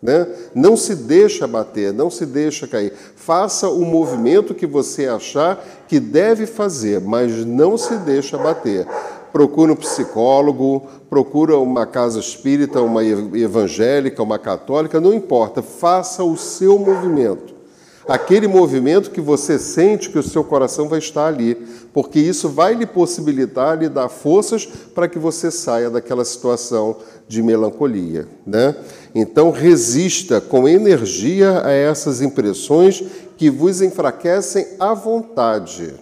Né? 0.00 0.26
Não 0.54 0.76
se 0.76 0.94
deixa 0.94 1.46
bater, 1.46 1.92
não 1.92 2.10
se 2.10 2.24
deixa 2.24 2.66
cair. 2.66 2.92
Faça 3.16 3.68
o 3.68 3.84
movimento 3.84 4.54
que 4.54 4.66
você 4.66 5.06
achar 5.06 5.62
que 5.88 5.98
deve 5.98 6.46
fazer, 6.46 7.00
mas 7.00 7.44
não 7.44 7.76
se 7.76 7.96
deixa 7.96 8.38
bater. 8.38 8.86
Procura 9.32 9.72
um 9.72 9.76
psicólogo, 9.76 10.86
procura 11.10 11.58
uma 11.58 11.84
casa 11.84 12.20
espírita, 12.20 12.80
uma 12.80 13.04
evangélica, 13.04 14.22
uma 14.22 14.38
católica, 14.38 15.00
não 15.00 15.12
importa. 15.12 15.60
Faça 15.62 16.22
o 16.22 16.36
seu 16.36 16.78
movimento 16.78 17.54
aquele 18.08 18.46
movimento 18.46 19.10
que 19.10 19.20
você 19.20 19.58
sente 19.58 20.10
que 20.10 20.18
o 20.18 20.22
seu 20.22 20.44
coração 20.44 20.88
vai 20.88 20.98
estar 20.98 21.26
ali, 21.26 21.54
porque 21.92 22.18
isso 22.18 22.48
vai 22.48 22.74
lhe 22.74 22.86
possibilitar, 22.86 23.78
lhe 23.78 23.88
dar 23.88 24.08
forças 24.08 24.66
para 24.66 25.08
que 25.08 25.18
você 25.18 25.50
saia 25.50 25.90
daquela 25.90 26.24
situação 26.24 26.96
de 27.26 27.42
melancolia. 27.42 28.28
Né? 28.46 28.74
Então, 29.14 29.50
resista 29.50 30.40
com 30.40 30.68
energia 30.68 31.64
a 31.64 31.70
essas 31.70 32.20
impressões 32.20 33.02
que 33.36 33.50
vos 33.50 33.80
enfraquecem 33.80 34.66
à 34.78 34.94
vontade. 34.94 35.94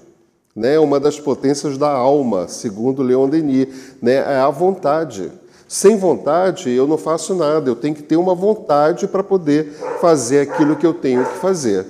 Né? 0.55 0.79
Uma 0.79 1.01
das 1.01 1.19
potências 1.19 1.79
da 1.79 1.91
alma, 1.91 2.49
segundo 2.49 3.03
Leon 3.03 3.29
Denis, 3.29 3.69
né? 4.01 4.17
é 4.17 4.37
a 4.37 4.51
vontade. 4.51 5.31
Sem 5.73 5.97
vontade, 5.97 6.71
eu 6.71 6.87
não 6.87 6.99
faço 6.99 7.35
nada. 7.35 7.71
Eu 7.71 7.75
tenho 7.75 7.95
que 7.95 8.03
ter 8.03 8.19
uma 8.19 8.35
vontade 8.35 9.09
para 9.09 9.23
poder 9.23 9.73
fazer 10.03 10.41
aquilo 10.41 10.77
que 10.77 10.85
eu 10.87 10.93
tenho 10.93 11.25
que 11.25 11.39
fazer. 11.39 11.87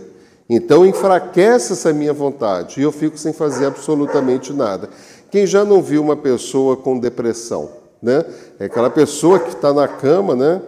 Então 0.49 0.87
enfraquece 0.87 1.73
essa 1.73 1.92
minha 1.92 2.12
vontade 2.12 2.79
e 2.79 2.85
eu 2.85 2.92
fico 2.92 3.18
sem 3.18 3.33
fazer 3.33 3.66
absolutamente 3.66 4.53
nada. 4.53 4.88
Quem 5.33 5.49
já 5.49 5.64
não 5.64 5.83
viu 5.83 6.01
uma 6.01 6.14
pessoa 6.14 6.77
com 6.77 6.97
depressão? 6.97 7.71
Né? 8.01 8.25
É 8.61 8.66
aquela 8.66 8.88
pessoa 8.88 9.40
que 9.40 9.49
está 9.49 9.73
na 9.73 9.88
cama 9.88 10.37
né? 10.37 10.62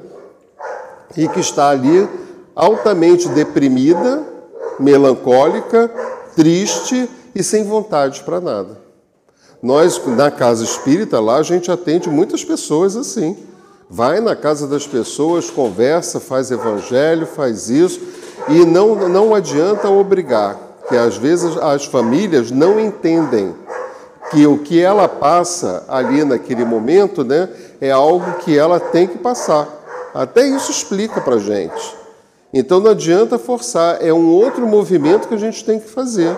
e 1.17 1.29
que 1.29 1.39
está 1.39 1.71
ali 1.71 2.09
altamente 2.53 3.29
deprimida, 3.29 4.25
melancólica, 4.81 5.89
triste 6.35 7.09
e 7.33 7.45
sem 7.45 7.63
vontade 7.63 8.25
para 8.25 8.41
nada. 8.41 8.84
Nós, 9.65 9.99
na 10.07 10.31
casa 10.31 10.63
espírita, 10.63 11.19
lá 11.19 11.37
a 11.37 11.43
gente 11.43 11.73
atende 11.73 12.11
muitas 12.11 12.45
pessoas 12.45 12.99
assim. 12.99 13.35
Vai 13.89 14.21
na 14.21 14.37
casa 14.37 14.67
das 14.67 14.87
pessoas, 14.87 15.49
conversa, 15.49 16.21
faz 16.21 16.51
evangelho, 16.51 17.27
faz 17.27 17.71
isso, 17.71 17.99
e 18.47 18.63
não, 18.67 19.09
não 19.09 19.35
adianta 19.35 19.89
obrigar, 19.89 20.59
que 20.87 20.95
às 20.95 21.17
vezes 21.17 21.57
as 21.57 21.87
famílias 21.87 22.51
não 22.51 22.79
entendem 22.79 23.55
que 24.31 24.47
o 24.47 24.59
que 24.59 24.83
ela 24.83 25.09
passa 25.09 25.83
ali 25.89 26.23
naquele 26.25 26.67
momento 26.67 27.25
né, 27.25 27.49
é 27.81 27.91
algo 27.91 28.35
que 28.41 28.59
ela 28.59 28.79
tem 28.79 29.07
que 29.07 29.17
passar. 29.17 29.67
Até 30.13 30.47
isso 30.47 30.71
explica 30.71 31.23
para 31.23 31.37
a 31.37 31.41
gente. 31.41 31.97
Então 32.53 32.81
não 32.81 32.91
adianta 32.91 33.39
forçar, 33.39 33.97
é 34.05 34.13
um 34.13 34.31
outro 34.31 34.67
movimento 34.67 35.27
que 35.27 35.35
a 35.35 35.39
gente 35.39 35.65
tem 35.65 35.81
que 35.81 35.89
fazer. 35.89 36.37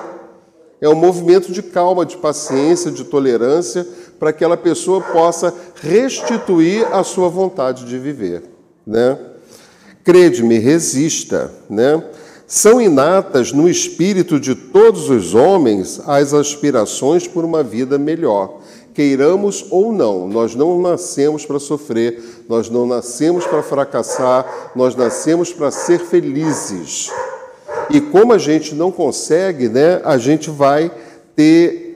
É 0.81 0.89
um 0.89 0.95
movimento 0.95 1.51
de 1.51 1.62
calma, 1.62 2.05
de 2.05 2.17
paciência, 2.17 2.91
de 2.91 3.05
tolerância, 3.05 3.87
para 4.19 4.33
que 4.33 4.37
aquela 4.37 4.57
pessoa 4.57 5.01
possa 5.01 5.53
restituir 5.81 6.87
a 6.93 7.03
sua 7.03 7.29
vontade 7.29 7.85
de 7.85 7.99
viver. 7.99 8.43
Né? 8.87 9.19
Crede-me, 10.05 10.59
resista. 10.59 11.51
Né? 11.69 12.03
São 12.47 12.81
inatas 12.81 13.53
no 13.53 13.69
espírito 13.69 14.39
de 14.39 14.55
todos 14.55 15.11
os 15.11 15.35
homens 15.35 16.01
as 16.07 16.33
aspirações 16.33 17.27
por 17.27 17.45
uma 17.45 17.62
vida 17.62 17.99
melhor. 17.99 18.61
Queiramos 18.95 19.67
ou 19.71 19.93
não, 19.93 20.27
nós 20.27 20.55
não 20.55 20.81
nascemos 20.81 21.45
para 21.45 21.59
sofrer, 21.59 22.45
nós 22.49 22.71
não 22.71 22.87
nascemos 22.87 23.47
para 23.47 23.62
fracassar, 23.62 24.73
nós 24.75 24.95
nascemos 24.95 25.53
para 25.53 25.71
ser 25.71 25.99
felizes. 25.99 27.11
E 27.90 28.01
como 28.01 28.33
a 28.33 28.38
gente 28.38 28.75
não 28.75 28.90
consegue, 28.90 29.68
né, 29.68 30.01
a 30.05 30.18
gente 30.18 30.51
vai 30.51 30.90
ter 31.35 31.87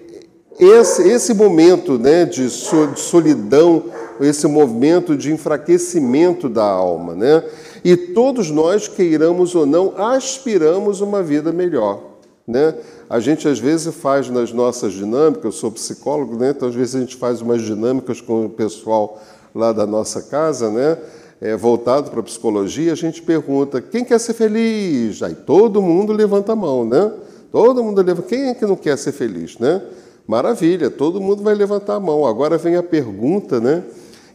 esse, 0.59 1.09
esse 1.09 1.35
momento 1.35 1.99
né, 1.99 2.25
de, 2.25 2.49
solidão, 2.51 3.85
esse 4.21 4.47
movimento 4.47 5.17
de 5.17 5.33
enfraquecimento 5.33 6.49
da 6.49 6.65
alma. 6.65 7.15
Né? 7.15 7.43
E 7.83 7.97
todos 7.97 8.51
nós, 8.51 8.87
queiramos 8.87 9.55
ou 9.55 9.65
não, 9.65 9.95
aspiramos 9.97 11.01
uma 11.01 11.23
vida 11.23 11.51
melhor. 11.53 12.01
Né? 12.47 12.75
A 13.09 13.19
gente 13.21 13.49
às 13.49 13.59
vezes 13.59 13.95
faz 13.95 14.29
nas 14.29 14.53
nossas 14.53 14.93
dinâmicas, 14.93 15.45
eu 15.45 15.53
sou 15.53 15.71
psicólogo, 15.71 16.37
né? 16.37 16.51
então 16.51 16.69
às 16.69 16.75
vezes 16.75 16.95
a 16.97 17.01
gente 17.01 17.17
faz 17.17 17.41
umas 17.41 17.63
dinâmicas 17.63 18.21
com 18.21 18.45
o 18.45 18.51
pessoal 18.51 19.21
lá 19.55 19.73
da 19.73 19.87
nossa 19.87 20.23
casa, 20.23 20.71
né? 20.71 20.97
É, 21.41 21.57
voltado 21.57 22.11
para 22.11 22.21
a 22.21 22.23
psicologia, 22.23 22.93
a 22.93 22.97
gente 22.97 23.23
pergunta: 23.23 23.81
quem 23.81 24.05
quer 24.05 24.19
ser 24.21 24.35
feliz? 24.35 25.23
Aí 25.23 25.35
todo 25.35 25.81
mundo 25.81 26.13
levanta 26.13 26.53
a 26.53 26.57
mão, 26.57 26.85
né? 26.85 27.13
Todo 27.51 27.83
mundo 27.83 28.03
levanta. 28.03 28.29
Quem 28.29 28.49
é 28.49 28.55
que 28.55 28.67
não 28.67 28.77
quer 28.77 28.99
ser 28.99 29.13
feliz, 29.13 29.59
né? 29.59 29.83
Maravilha, 30.27 30.91
todo 30.91 31.21
mundo 31.21 31.43
vai 31.43 31.55
levantar 31.55 31.95
a 31.95 32.01
mão. 32.01 32.27
Agora 32.27 32.59
vem 32.59 32.77
a 32.77 32.83
pergunta, 32.83 33.59
né? 33.59 33.83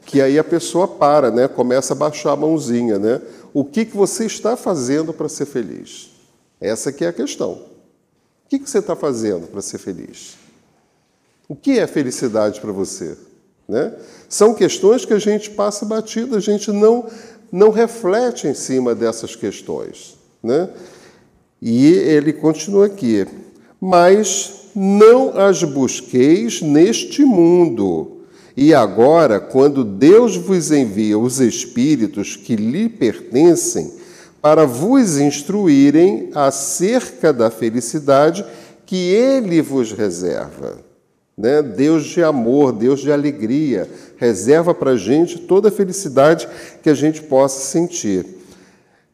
Que 0.05 0.21
aí 0.21 0.37
a 0.37 0.43
pessoa 0.43 0.87
para, 0.87 1.29
né? 1.29 1.47
Começa 1.47 1.93
a 1.93 1.95
baixar 1.95 2.31
a 2.31 2.35
mãozinha, 2.35 2.97
né? 2.97 3.21
O 3.53 3.63
que, 3.63 3.85
que 3.85 3.95
você 3.95 4.25
está 4.25 4.57
fazendo 4.57 5.13
para 5.13 5.29
ser 5.29 5.45
feliz? 5.45 6.09
Essa 6.59 6.91
que 6.91 7.05
é 7.05 7.09
a 7.09 7.13
questão. 7.13 7.51
O 7.51 8.49
que, 8.49 8.59
que 8.59 8.69
você 8.69 8.79
está 8.79 8.95
fazendo 8.95 9.47
para 9.47 9.61
ser 9.61 9.77
feliz? 9.77 10.37
O 11.47 11.55
que 11.55 11.79
é 11.79 11.87
felicidade 11.87 12.59
para 12.59 12.71
você? 12.71 13.15
Né? 13.67 13.93
São 14.29 14.53
questões 14.53 15.05
que 15.05 15.13
a 15.13 15.19
gente 15.19 15.49
passa 15.51 15.85
batido, 15.85 16.35
a 16.35 16.39
gente 16.39 16.71
não, 16.71 17.07
não 17.51 17.71
reflete 17.71 18.47
em 18.47 18.53
cima 18.53 18.93
dessas 18.93 19.35
questões. 19.35 20.17
Né? 20.43 20.69
E 21.61 21.87
ele 21.87 22.33
continua 22.33 22.85
aqui: 22.85 23.25
Mas 23.79 24.69
não 24.75 25.37
as 25.37 25.63
busqueis 25.63 26.61
neste 26.61 27.23
mundo. 27.23 28.11
E 28.57 28.73
agora, 28.73 29.39
quando 29.39 29.83
Deus 29.83 30.37
vos 30.37 30.71
envia 30.71 31.19
os 31.19 31.39
espíritos 31.39 32.37
que 32.37 32.55
lhe 32.55 32.87
pertencem, 32.87 33.91
para 34.41 34.63
vos 34.63 35.17
instruírem 35.17 36.29
acerca 36.35 37.33
da 37.33 37.49
felicidade 37.49 38.45
que 38.85 38.95
ele 38.95 39.59
vos 39.61 39.91
reserva. 39.91 40.77
Né? 41.37 41.61
Deus 41.61 42.05
de 42.05 42.23
amor, 42.23 42.71
Deus 42.71 43.01
de 43.01 43.11
alegria, 43.11 43.89
reserva 44.17 44.73
para 44.73 44.91
a 44.91 44.97
gente 44.97 45.39
toda 45.39 45.67
a 45.69 45.71
felicidade 45.71 46.47
que 46.81 46.89
a 46.89 46.93
gente 46.93 47.21
possa 47.23 47.59
sentir. 47.59 48.25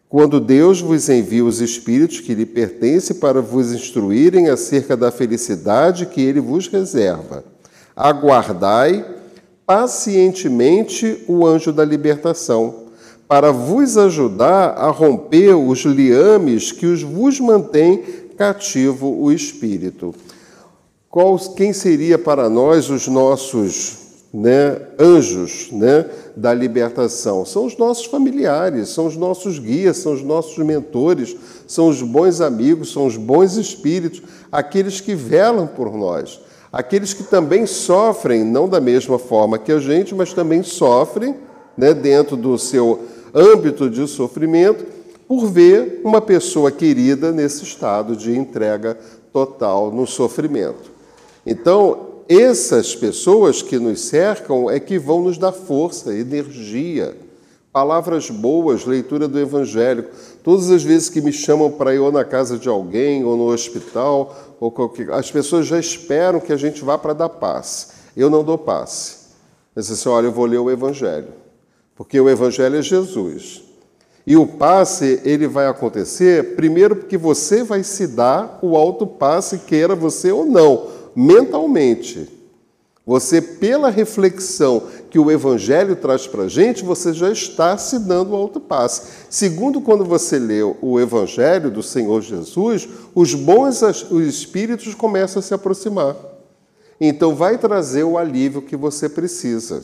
Quando 0.08 0.40
Deus 0.40 0.82
vos 0.82 1.08
envia 1.10 1.44
os 1.44 1.62
Espíritos 1.62 2.20
que 2.20 2.36
lhe 2.36 2.46
pertencem 2.46 3.16
para 3.16 3.42
vos 3.42 3.72
instruírem 3.72 4.50
acerca 4.50 4.96
da 4.98 5.10
felicidade 5.10 6.06
que 6.06 6.22
ele 6.22 6.42
vos 6.42 6.68
reserva, 6.68 7.46
aguardai 7.96 9.06
pacientemente 9.66 11.24
o 11.28 11.48
anjo 11.48 11.72
da 11.72 11.86
libertação, 11.86 12.88
para 13.26 13.52
vos 13.52 13.98
ajudar 13.98 14.72
a 14.72 14.90
romper 14.90 15.54
os 15.56 15.80
liames 15.86 16.74
que 16.74 16.86
os 16.86 17.02
vos 17.02 17.40
mantém 17.40 18.04
cativo 18.38 19.08
o 19.18 19.32
espírito. 19.32 20.14
Qual, 21.12 21.38
quem 21.38 21.74
seria 21.74 22.18
para 22.18 22.50
nós 22.50 22.90
os 22.90 23.06
nossos 23.06 23.98
né, 24.34 24.80
anjos 24.98 25.68
né, 25.70 26.06
da 26.38 26.54
libertação? 26.54 27.46
São 27.46 27.66
os 27.66 27.78
nossos 27.78 28.06
familiares, 28.06 28.88
são 28.88 29.08
os 29.08 29.18
nossos 29.18 29.60
guias, 29.60 29.98
são 29.98 30.14
os 30.14 30.24
nossos 30.24 30.58
mentores, 30.60 31.36
são 31.68 31.90
os 31.90 32.02
bons 32.02 32.40
amigos, 32.40 32.94
são 32.94 33.06
os 33.06 33.18
bons 33.18 33.58
espíritos, 33.58 34.24
aqueles 34.50 35.02
que 35.02 35.14
velam 35.14 35.68
por 35.68 35.92
nós, 35.98 36.40
aqueles 36.72 37.14
que 37.14 37.24
também 37.24 37.66
sofrem, 37.66 38.46
não 38.46 38.70
da 38.70 38.80
mesma 38.80 39.20
forma 39.20 39.60
que 39.60 39.74
a 39.74 39.80
gente, 39.80 40.16
mas 40.16 40.32
também 40.32 40.64
sofrem 40.64 41.36
né, 41.76 41.94
dentro 41.94 42.38
do 42.38 42.58
seu 42.58 43.02
âmbito 43.36 43.90
de 43.90 44.08
sofrimento 44.08 44.86
por 45.28 45.46
ver 45.46 46.00
uma 46.06 46.22
pessoa 46.22 46.72
querida 46.72 47.34
nesse 47.34 47.66
estado 47.66 48.16
de 48.16 48.34
entrega 48.34 48.98
total 49.34 49.92
no 49.92 50.08
sofrimento. 50.08 50.91
Então, 51.46 52.12
essas 52.30 52.96
pessoas 52.96 53.62
que 53.62 53.78
nos 53.78 54.02
cercam 54.02 54.70
é 54.70 54.80
que 54.80 54.98
vão 54.98 55.22
nos 55.22 55.38
dar 55.38 55.52
força, 55.52 56.14
energia, 56.14 57.16
palavras 57.74 58.30
boas, 58.30 58.86
leitura 58.86 59.28
do 59.28 59.40
Evangelho. 59.40 60.06
Todas 60.44 60.70
as 60.70 60.84
vezes 60.84 61.10
que 61.10 61.22
me 61.22 61.34
chamam 61.34 61.72
para 61.72 61.94
ir 61.94 62.00
ou 62.00 62.12
na 62.12 62.24
casa 62.24 62.58
de 62.58 62.70
alguém, 62.70 63.24
ou 63.24 63.36
no 63.36 63.48
hospital, 63.48 64.56
ou 64.60 64.72
qualquer... 64.72 65.12
as 65.12 65.32
pessoas 65.32 65.66
já 65.66 65.80
esperam 65.80 66.40
que 66.40 66.54
a 66.54 66.58
gente 66.58 66.84
vá 66.84 66.98
para 66.98 67.14
dar 67.14 67.30
paz. 67.30 67.94
Eu 68.16 68.30
não 68.30 68.44
dou 68.44 68.58
paz. 68.58 69.30
Mas 69.76 69.90
assim, 69.90 70.10
olha, 70.10 70.28
eu 70.28 70.32
vou 70.32 70.46
ler 70.46 70.60
o 70.60 70.70
Evangelho, 70.70 71.30
porque 71.96 72.20
o 72.20 72.30
Evangelho 72.30 72.78
é 72.78 72.82
Jesus. 72.82 73.64
E 74.28 74.38
o 74.38 74.46
passe, 74.46 75.20
ele 75.24 75.48
vai 75.48 75.66
acontecer, 75.66 76.56
primeiro 76.56 76.96
porque 76.96 77.18
você 77.18 77.64
vai 77.64 77.84
se 77.84 78.06
dar 78.06 78.60
o 78.62 78.78
alto 78.78 79.08
passe, 79.08 79.60
queira 79.60 79.96
você 79.96 80.32
ou 80.32 80.46
não 80.46 81.01
mentalmente. 81.16 82.42
Você, 83.06 83.42
pela 83.42 83.90
reflexão 83.90 84.84
que 85.10 85.18
o 85.18 85.32
Evangelho 85.32 85.96
traz 85.96 86.28
para 86.28 86.44
a 86.44 86.48
gente, 86.48 86.84
você 86.84 87.12
já 87.12 87.32
está 87.32 87.78
se 87.78 87.98
dando 87.98 88.36
alto 88.36 88.60
passo. 88.60 89.08
Segundo, 89.30 89.82
quando 89.82 90.06
você 90.06 90.38
lê 90.38 90.62
o 90.62 91.00
Evangelho 91.00 91.72
do 91.72 91.82
Senhor 91.82 92.22
Jesus, 92.22 92.88
os 93.16 93.34
bons 93.34 93.82
os 93.82 94.28
espíritos 94.28 94.94
começam 94.94 95.40
a 95.40 95.44
se 95.44 95.54
aproximar. 95.54 96.16
Então, 97.00 97.36
vai 97.36 97.58
trazer 97.58 98.04
o 98.04 98.18
alívio 98.18 98.62
que 98.62 98.76
você 98.76 99.10
precisa. 99.10 99.84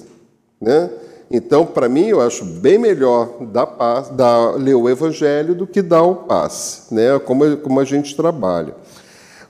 Né? 0.62 0.90
Então, 1.30 1.66
para 1.66 1.90
mim, 1.90 2.06
eu 2.06 2.22
acho 2.22 2.46
bem 2.46 2.78
melhor 2.78 3.44
dar, 3.52 3.66
paz, 3.66 4.10
dar, 4.10 4.52
ler 4.52 4.76
o 4.76 4.88
Evangelho 4.88 5.56
do 5.56 5.66
que 5.66 5.82
dar 5.82 6.04
o 6.04 6.16
passe, 6.16 6.94
né? 6.94 7.18
como, 7.20 7.58
como 7.58 7.80
a 7.80 7.84
gente 7.84 8.16
trabalha. 8.16 8.76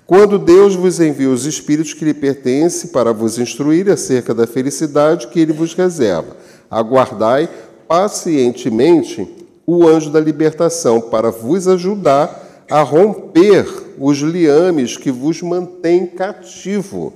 Quando 0.08 0.40
Deus 0.40 0.74
vos 0.74 1.02
envia 1.02 1.30
os 1.30 1.46
espíritos 1.46 1.94
que 1.94 2.06
lhe 2.06 2.14
pertencem 2.14 2.92
para 2.92 3.12
vos 3.12 3.38
instruir 3.38 3.90
acerca 3.90 4.34
da 4.34 4.48
felicidade 4.48 5.28
que 5.28 5.38
ele 5.38 5.52
vos 5.52 5.74
reserva, 5.74 6.38
aguardai 6.72 7.50
pacientemente 7.90 9.28
o 9.66 9.86
anjo 9.86 10.10
da 10.10 10.22
libertação 10.22 11.02
para 11.02 11.30
vos 11.30 11.68
ajudar 11.68 12.66
a 12.72 12.82
romper 12.84 13.68
os 14.00 14.20
liames 14.20 14.96
que 14.96 15.12
vos 15.12 15.42
mantêm 15.42 16.08
cativo 16.08 17.12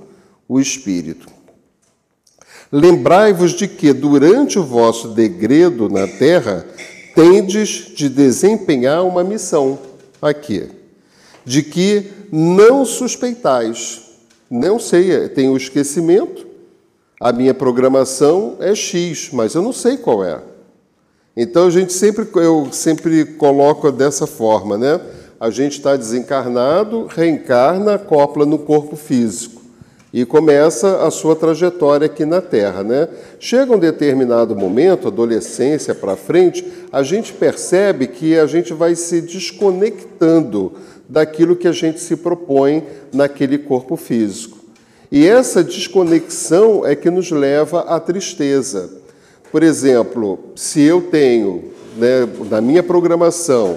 o 0.46 0.60
espírito. 0.60 1.28
Lembrai-vos 2.70 3.52
de 3.52 3.68
que, 3.68 3.94
durante 3.94 4.58
o 4.58 4.64
vosso 4.64 5.08
degredo 5.08 5.88
na 5.88 6.06
terra, 6.06 6.66
tendes 7.14 7.90
de 7.94 8.10
desempenhar 8.10 9.02
uma 9.02 9.24
missão 9.24 9.78
aqui 10.20 10.81
de 11.44 11.62
que 11.62 12.10
não 12.30 12.84
suspeitais. 12.84 14.02
Não 14.50 14.78
sei, 14.78 15.28
tem 15.28 15.48
o 15.48 15.56
esquecimento, 15.56 16.46
a 17.18 17.32
minha 17.32 17.54
programação 17.54 18.56
é 18.60 18.74
X, 18.74 19.30
mas 19.32 19.54
eu 19.54 19.62
não 19.62 19.72
sei 19.72 19.96
qual 19.96 20.24
é. 20.24 20.40
Então 21.36 21.66
a 21.66 21.70
gente 21.70 21.92
sempre, 21.92 22.26
eu 22.34 22.68
sempre 22.72 23.24
coloco 23.24 23.90
dessa 23.90 24.26
forma, 24.26 24.76
né? 24.76 25.00
A 25.40 25.48
gente 25.48 25.78
está 25.78 25.96
desencarnado, 25.96 27.06
reencarna, 27.06 27.94
acopla 27.94 28.44
no 28.44 28.58
corpo 28.58 28.96
físico 28.96 29.62
e 30.12 30.26
começa 30.26 31.06
a 31.06 31.10
sua 31.10 31.34
trajetória 31.34 32.04
aqui 32.04 32.26
na 32.26 32.42
Terra, 32.42 32.82
né? 32.84 33.08
Chega 33.40 33.74
um 33.74 33.78
determinado 33.78 34.54
momento, 34.54 35.08
adolescência 35.08 35.94
para 35.94 36.16
frente, 36.16 36.70
a 36.92 37.02
gente 37.02 37.32
percebe 37.32 38.06
que 38.06 38.38
a 38.38 38.46
gente 38.46 38.74
vai 38.74 38.94
se 38.94 39.22
desconectando 39.22 40.72
daquilo 41.12 41.54
que 41.54 41.68
a 41.68 41.72
gente 41.72 42.00
se 42.00 42.16
propõe 42.16 42.82
naquele 43.12 43.58
corpo 43.58 43.96
físico. 43.96 44.58
E 45.10 45.26
essa 45.26 45.62
desconexão 45.62 46.86
é 46.86 46.96
que 46.96 47.10
nos 47.10 47.30
leva 47.30 47.80
à 47.80 48.00
tristeza. 48.00 48.88
Por 49.50 49.62
exemplo, 49.62 50.38
se 50.56 50.80
eu 50.80 51.02
tenho, 51.02 51.64
né, 51.98 52.26
na 52.48 52.62
minha 52.62 52.82
programação, 52.82 53.76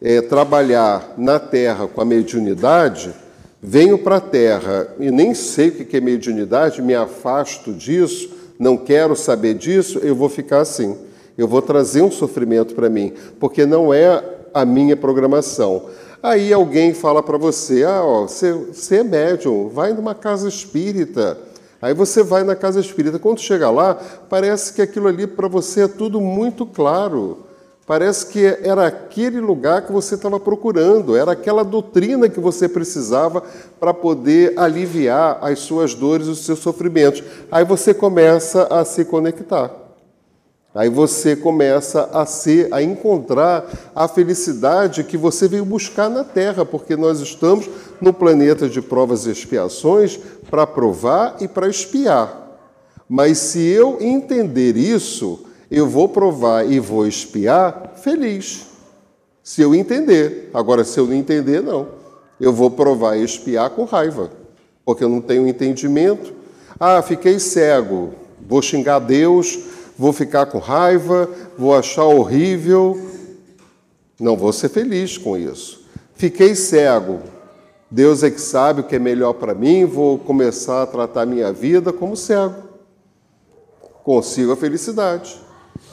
é, 0.00 0.20
trabalhar 0.20 1.14
na 1.18 1.40
Terra 1.40 1.88
com 1.88 2.00
a 2.00 2.04
mediunidade, 2.04 3.12
venho 3.60 3.98
para 3.98 4.18
a 4.18 4.20
Terra 4.20 4.94
e 5.00 5.10
nem 5.10 5.34
sei 5.34 5.70
o 5.70 5.84
que 5.84 5.96
é 5.96 6.00
mediunidade, 6.00 6.80
me 6.80 6.94
afasto 6.94 7.72
disso, 7.72 8.30
não 8.56 8.76
quero 8.76 9.16
saber 9.16 9.54
disso, 9.54 9.98
eu 9.98 10.14
vou 10.14 10.28
ficar 10.28 10.60
assim. 10.60 10.96
Eu 11.36 11.48
vou 11.48 11.60
trazer 11.60 12.02
um 12.02 12.10
sofrimento 12.10 12.76
para 12.76 12.88
mim, 12.88 13.12
porque 13.40 13.66
não 13.66 13.92
é 13.92 14.22
a 14.54 14.64
minha 14.64 14.96
programação. 14.96 15.86
Aí 16.22 16.52
alguém 16.52 16.92
fala 16.94 17.22
para 17.22 17.38
você: 17.38 17.84
ah, 17.84 18.02
ó, 18.02 18.22
você, 18.22 18.52
você 18.52 18.96
é 18.96 19.04
médium, 19.04 19.68
vai 19.68 19.92
numa 19.92 20.14
casa 20.14 20.48
espírita. 20.48 21.38
Aí 21.80 21.94
você 21.94 22.22
vai 22.22 22.42
na 22.42 22.56
casa 22.56 22.80
espírita. 22.80 23.18
Quando 23.18 23.40
chega 23.40 23.70
lá, 23.70 23.94
parece 24.28 24.72
que 24.72 24.82
aquilo 24.82 25.06
ali 25.06 25.26
para 25.26 25.46
você 25.46 25.82
é 25.82 25.88
tudo 25.88 26.20
muito 26.20 26.66
claro. 26.66 27.44
Parece 27.86 28.26
que 28.26 28.44
era 28.44 28.86
aquele 28.86 29.40
lugar 29.40 29.86
que 29.86 29.92
você 29.92 30.14
estava 30.14 30.38
procurando, 30.38 31.16
era 31.16 31.32
aquela 31.32 31.64
doutrina 31.64 32.28
que 32.28 32.38
você 32.38 32.68
precisava 32.68 33.42
para 33.80 33.94
poder 33.94 34.52
aliviar 34.58 35.38
as 35.40 35.60
suas 35.60 35.94
dores, 35.94 36.26
os 36.26 36.44
seus 36.44 36.58
sofrimentos. 36.58 37.22
Aí 37.50 37.64
você 37.64 37.94
começa 37.94 38.64
a 38.64 38.84
se 38.84 39.06
conectar. 39.06 39.87
Aí 40.78 40.88
você 40.88 41.34
começa 41.34 42.08
a 42.12 42.24
ser, 42.24 42.72
a 42.72 42.80
encontrar 42.80 43.68
a 43.96 44.06
felicidade 44.06 45.02
que 45.02 45.16
você 45.16 45.48
veio 45.48 45.64
buscar 45.64 46.08
na 46.08 46.22
Terra, 46.22 46.64
porque 46.64 46.94
nós 46.94 47.18
estamos 47.18 47.68
no 48.00 48.12
planeta 48.12 48.68
de 48.68 48.80
provas 48.80 49.26
e 49.26 49.30
expiações 49.32 50.20
para 50.48 50.68
provar 50.68 51.34
e 51.40 51.48
para 51.48 51.68
espiar. 51.68 52.60
Mas 53.08 53.38
se 53.38 53.60
eu 53.60 53.98
entender 54.00 54.76
isso, 54.76 55.46
eu 55.68 55.88
vou 55.88 56.08
provar 56.08 56.64
e 56.70 56.78
vou 56.78 57.08
espiar 57.08 57.94
feliz. 58.00 58.68
Se 59.42 59.60
eu 59.60 59.74
entender. 59.74 60.48
Agora, 60.54 60.84
se 60.84 61.00
eu 61.00 61.08
não 61.08 61.14
entender, 61.14 61.60
não. 61.60 61.88
Eu 62.40 62.52
vou 62.52 62.70
provar 62.70 63.16
e 63.16 63.24
espiar 63.24 63.70
com 63.70 63.82
raiva, 63.82 64.30
porque 64.84 65.02
eu 65.02 65.08
não 65.08 65.20
tenho 65.20 65.48
entendimento. 65.48 66.32
Ah, 66.78 67.02
fiquei 67.02 67.40
cego, 67.40 68.14
vou 68.48 68.62
xingar 68.62 69.00
Deus 69.00 69.58
vou 69.98 70.12
ficar 70.12 70.46
com 70.46 70.58
raiva, 70.58 71.28
vou 71.58 71.74
achar 71.74 72.04
horrível. 72.04 72.98
Não 74.20 74.36
vou 74.36 74.52
ser 74.52 74.68
feliz 74.68 75.18
com 75.18 75.36
isso. 75.36 75.84
Fiquei 76.14 76.54
cego. 76.54 77.20
Deus 77.90 78.22
é 78.22 78.30
que 78.30 78.40
sabe 78.40 78.80
o 78.80 78.84
que 78.84 78.96
é 78.96 78.98
melhor 78.98 79.32
para 79.32 79.54
mim, 79.54 79.84
vou 79.84 80.18
começar 80.18 80.82
a 80.82 80.86
tratar 80.86 81.26
minha 81.26 81.52
vida 81.52 81.92
como 81.92 82.16
cego. 82.16 82.68
Consigo 84.04 84.52
a 84.52 84.56
felicidade. 84.56 85.40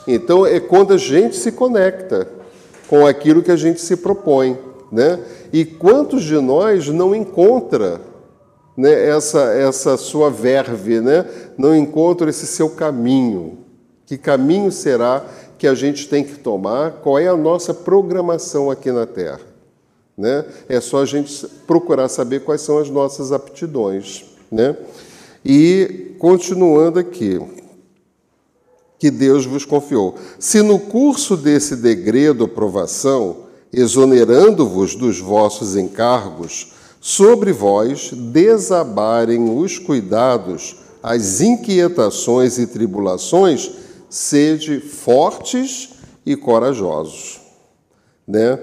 Então 0.07 0.45
é 0.45 0.59
quando 0.59 0.93
a 0.93 0.97
gente 0.97 1.35
se 1.35 1.51
conecta 1.51 2.27
com 2.87 3.07
aquilo 3.07 3.41
que 3.41 3.51
a 3.51 3.55
gente 3.55 3.81
se 3.81 3.95
propõe, 3.95 4.57
né? 4.91 5.19
E 5.51 5.65
quantos 5.65 6.23
de 6.23 6.37
nós 6.39 6.89
não 6.89 7.15
encontra 7.15 8.01
né, 8.77 9.07
essa 9.07 9.53
essa 9.53 9.97
sua 9.97 10.29
verve, 10.29 10.99
né? 10.99 11.25
Não 11.57 11.75
encontra 11.75 12.29
esse 12.29 12.45
seu 12.45 12.69
caminho. 12.69 13.64
Que 14.05 14.17
caminho 14.17 14.71
será 14.71 15.25
que 15.57 15.67
a 15.67 15.73
gente 15.73 16.07
tem 16.07 16.23
que 16.23 16.37
tomar? 16.37 16.91
Qual 17.01 17.17
é 17.17 17.27
a 17.27 17.35
nossa 17.35 17.73
programação 17.73 18.69
aqui 18.69 18.91
na 18.91 19.05
Terra? 19.05 19.41
Né? 20.17 20.45
É 20.69 20.79
só 20.79 21.01
a 21.01 21.05
gente 21.05 21.45
procurar 21.67 22.07
saber 22.07 22.41
quais 22.43 22.61
são 22.61 22.77
as 22.77 22.89
nossas 22.89 23.31
aptidões. 23.31 24.25
Né? 24.51 24.75
E, 25.43 26.15
continuando 26.19 26.99
aqui, 26.99 27.41
que 28.97 29.11
Deus 29.11 29.45
vos 29.45 29.65
confiou. 29.65 30.15
Se 30.39 30.61
no 30.61 30.79
curso 30.79 31.35
desse 31.35 31.75
degredo 31.75 32.47
provação, 32.47 33.45
exonerando-vos 33.71 34.95
dos 34.95 35.19
vossos 35.19 35.75
encargos, 35.75 36.73
sobre 37.01 37.51
vós 37.51 38.11
desabarem 38.11 39.59
os 39.59 39.77
cuidados, 39.77 40.77
as 41.03 41.41
inquietações 41.41 42.57
e 42.57 42.65
tribulações, 42.65 43.84
sede 44.15 44.79
fortes 44.79 45.89
e 46.25 46.37
corajosos. 46.37 47.41
Né? 48.25 48.57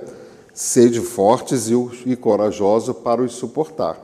Sede 0.55 0.99
fortes 1.03 1.69
e 2.07 2.17
corajosos 2.17 2.97
para 2.97 3.21
os 3.21 3.35
suportar. 3.35 3.99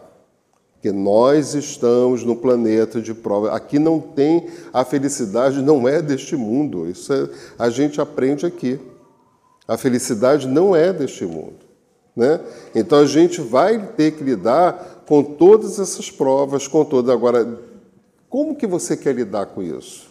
Porque 0.75 0.93
nós 0.93 1.55
estamos 1.55 2.23
no 2.23 2.37
planeta 2.37 3.01
de 3.01 3.15
prova. 3.15 3.53
Aqui 3.53 3.79
não 3.79 3.99
tem 3.99 4.47
a 4.75 4.85
felicidade, 4.85 5.63
não 5.63 5.89
é 5.89 6.03
deste 6.03 6.37
mundo. 6.37 6.87
Isso 6.87 7.15
é, 7.15 7.31
a 7.59 7.71
gente 7.71 7.99
aprende 7.99 8.45
aqui. 8.45 8.79
A 9.67 9.79
felicidade 9.79 10.47
não 10.47 10.77
é 10.77 10.93
deste 10.93 11.25
mundo. 11.25 11.65
Né? 12.15 12.41
Então 12.75 12.99
a 12.99 13.07
gente 13.07 13.41
vai 13.41 13.87
ter 13.97 14.13
que 14.13 14.23
lidar 14.23 15.03
com 15.07 15.25
todas 15.25 15.79
essas 15.79 16.11
provas, 16.11 16.69
com 16.69 16.85
todas. 16.85 17.11
Agora, 17.11 17.59
como 18.29 18.55
que 18.55 18.67
você 18.67 18.99
quer 18.99 19.15
lidar 19.15 19.47
com 19.47 19.63
isso? 19.63 20.08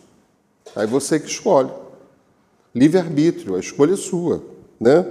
Aí 0.75 0.87
você 0.87 1.19
que 1.19 1.29
escolhe. 1.29 1.71
Livre-arbítrio, 2.73 3.55
a 3.55 3.59
escolha 3.59 3.93
é 3.93 3.97
sua. 3.97 4.43
Né? 4.79 5.05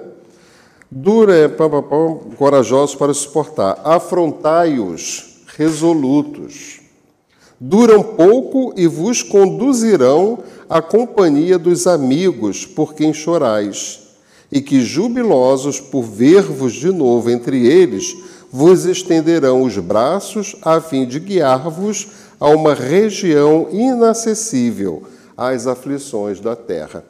Dura, 0.90 1.34
é, 1.34 1.48
pam, 1.48 1.68
pam, 1.68 1.82
pam, 1.82 2.18
corajosos 2.36 2.94
para 2.94 3.12
suportar. 3.12 3.80
Afrontai-os, 3.82 5.42
resolutos. 5.56 6.80
Duram 7.58 8.02
pouco 8.02 8.72
e 8.76 8.86
vos 8.86 9.22
conduzirão 9.22 10.38
à 10.68 10.80
companhia 10.80 11.58
dos 11.58 11.86
amigos 11.86 12.64
por 12.64 12.94
quem 12.94 13.12
chorais, 13.12 14.00
e 14.52 14.60
que, 14.60 14.80
jubilosos 14.80 15.80
por 15.80 16.02
ver-vos 16.02 16.74
de 16.74 16.92
novo 16.92 17.30
entre 17.30 17.66
eles, 17.66 18.14
vos 18.52 18.84
estenderão 18.84 19.62
os 19.62 19.76
braços 19.78 20.54
a 20.62 20.80
fim 20.80 21.04
de 21.06 21.18
guiar-vos 21.18 22.08
a 22.38 22.48
uma 22.50 22.74
região 22.74 23.68
inacessível 23.72 25.02
às 25.36 25.66
aflições 25.66 26.40
da 26.40 26.56
terra. 26.56 27.04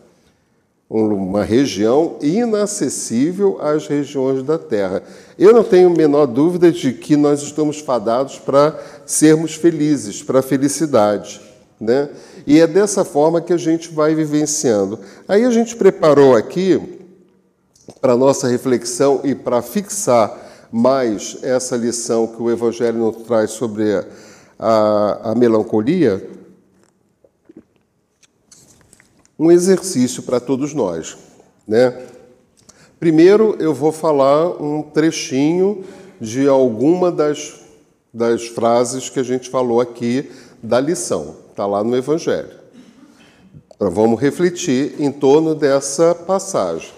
Uma 0.88 1.42
região 1.42 2.16
inacessível 2.20 3.58
às 3.60 3.86
regiões 3.86 4.42
da 4.42 4.56
terra. 4.56 5.02
Eu 5.38 5.52
não 5.52 5.64
tenho 5.64 5.88
a 5.88 5.96
menor 5.96 6.26
dúvida 6.26 6.70
de 6.70 6.92
que 6.92 7.16
nós 7.16 7.42
estamos 7.42 7.80
fadados 7.80 8.38
para 8.38 8.78
sermos 9.04 9.54
felizes, 9.54 10.22
para 10.22 10.38
a 10.38 10.42
felicidade. 10.42 11.40
Né? 11.80 12.08
E 12.46 12.60
é 12.60 12.66
dessa 12.66 13.04
forma 13.04 13.40
que 13.40 13.52
a 13.52 13.56
gente 13.56 13.92
vai 13.92 14.14
vivenciando. 14.14 14.98
Aí 15.26 15.44
a 15.44 15.50
gente 15.50 15.74
preparou 15.76 16.36
aqui, 16.36 16.96
para 18.00 18.16
nossa 18.16 18.48
reflexão 18.48 19.20
e 19.24 19.34
para 19.34 19.62
fixar 19.62 20.46
mais 20.72 21.38
essa 21.42 21.76
lição 21.76 22.26
que 22.26 22.42
o 22.42 22.50
Evangelho 22.50 22.98
nos 22.98 23.16
traz 23.22 23.52
sobre 23.52 24.04
a, 24.58 25.30
a 25.30 25.34
melancolia, 25.34 26.28
um 29.38 29.50
exercício 29.50 30.22
para 30.22 30.40
todos 30.40 30.72
nós. 30.72 31.16
Né? 31.66 32.06
Primeiro, 32.98 33.56
eu 33.58 33.74
vou 33.74 33.92
falar 33.92 34.62
um 34.62 34.82
trechinho 34.82 35.84
de 36.20 36.48
alguma 36.48 37.12
das, 37.12 37.60
das 38.12 38.46
frases 38.46 39.10
que 39.10 39.20
a 39.20 39.22
gente 39.22 39.50
falou 39.50 39.80
aqui 39.80 40.30
da 40.62 40.80
lição, 40.80 41.36
está 41.50 41.66
lá 41.66 41.84
no 41.84 41.96
Evangelho. 41.96 42.50
Então, 43.74 43.90
vamos 43.90 44.18
refletir 44.18 44.94
em 44.98 45.12
torno 45.12 45.54
dessa 45.54 46.14
passagem. 46.14 46.88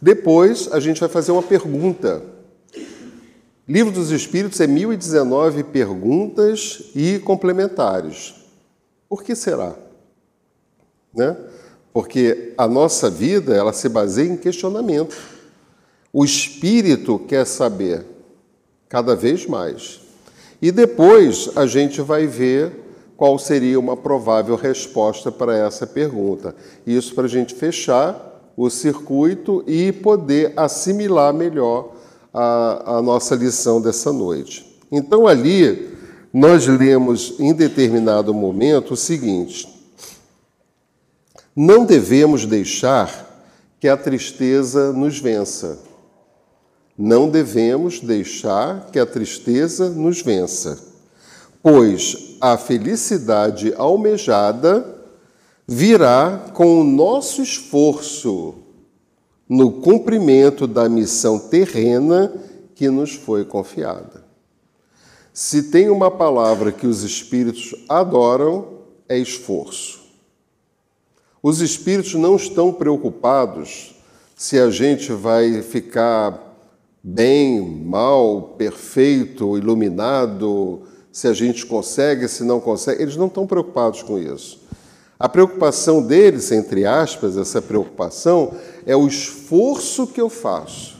Depois, 0.00 0.68
a 0.70 0.78
gente 0.78 1.00
vai 1.00 1.08
fazer 1.08 1.32
uma 1.32 1.42
pergunta. 1.42 2.22
Livro 3.66 3.92
dos 3.92 4.10
Espíritos 4.10 4.60
é 4.60 4.66
1019 4.66 5.64
perguntas 5.64 6.90
e 6.94 7.18
complementares. 7.18 8.34
Por 9.08 9.22
que 9.22 9.34
será? 9.34 9.74
Né? 11.14 11.34
Porque 11.98 12.52
a 12.56 12.68
nossa 12.68 13.10
vida, 13.10 13.56
ela 13.56 13.72
se 13.72 13.88
baseia 13.88 14.28
em 14.28 14.36
questionamento. 14.36 15.16
O 16.12 16.24
espírito 16.24 17.18
quer 17.18 17.44
saber. 17.44 18.06
cada 18.88 19.16
vez 19.16 19.46
mais. 19.48 20.00
E 20.62 20.70
depois 20.70 21.50
a 21.56 21.66
gente 21.66 22.00
vai 22.00 22.24
ver 22.24 22.70
qual 23.16 23.36
seria 23.36 23.80
uma 23.80 23.96
provável 23.96 24.54
resposta 24.54 25.32
para 25.32 25.56
essa 25.56 25.88
pergunta. 25.88 26.54
Isso 26.86 27.16
para 27.16 27.24
a 27.24 27.28
gente 27.28 27.52
fechar 27.56 28.48
o 28.56 28.70
circuito 28.70 29.64
e 29.66 29.90
poder 29.90 30.52
assimilar 30.56 31.34
melhor 31.34 31.96
a, 32.32 32.98
a 32.98 33.02
nossa 33.02 33.34
lição 33.34 33.80
dessa 33.80 34.12
noite. 34.12 34.78
Então, 34.92 35.26
ali, 35.26 35.90
nós 36.32 36.64
lemos 36.68 37.34
em 37.40 37.52
determinado 37.52 38.32
momento 38.32 38.94
o 38.94 38.96
seguinte: 38.96 39.77
não 41.60 41.84
devemos 41.84 42.46
deixar 42.46 43.26
que 43.80 43.88
a 43.88 43.96
tristeza 43.96 44.92
nos 44.92 45.18
vença. 45.18 45.76
Não 46.96 47.28
devemos 47.28 47.98
deixar 47.98 48.92
que 48.92 48.98
a 49.00 49.04
tristeza 49.04 49.90
nos 49.90 50.22
vença, 50.22 50.78
pois 51.60 52.36
a 52.40 52.56
felicidade 52.56 53.74
almejada 53.76 55.02
virá 55.66 56.48
com 56.54 56.80
o 56.80 56.84
nosso 56.84 57.42
esforço 57.42 58.54
no 59.48 59.72
cumprimento 59.80 60.64
da 60.64 60.88
missão 60.88 61.40
terrena 61.40 62.32
que 62.76 62.88
nos 62.88 63.14
foi 63.14 63.44
confiada. 63.44 64.24
Se 65.32 65.64
tem 65.64 65.90
uma 65.90 66.08
palavra 66.08 66.70
que 66.70 66.86
os 66.86 67.02
espíritos 67.02 67.74
adoram, 67.88 68.78
é 69.08 69.18
esforço. 69.18 69.97
Os 71.42 71.60
espíritos 71.60 72.14
não 72.14 72.34
estão 72.34 72.72
preocupados 72.72 73.94
se 74.36 74.58
a 74.58 74.70
gente 74.70 75.12
vai 75.12 75.62
ficar 75.62 76.48
bem, 77.02 77.60
mal, 77.60 78.54
perfeito, 78.58 79.56
iluminado, 79.56 80.82
se 81.12 81.28
a 81.28 81.32
gente 81.32 81.64
consegue, 81.64 82.28
se 82.28 82.42
não 82.44 82.60
consegue. 82.60 83.02
Eles 83.02 83.16
não 83.16 83.26
estão 83.26 83.46
preocupados 83.46 84.02
com 84.02 84.18
isso. 84.18 84.60
A 85.18 85.28
preocupação 85.28 86.02
deles, 86.02 86.52
entre 86.52 86.84
aspas, 86.84 87.36
essa 87.36 87.60
preocupação, 87.62 88.54
é 88.86 88.94
o 88.94 89.06
esforço 89.06 90.06
que 90.06 90.20
eu 90.20 90.28
faço. 90.28 90.98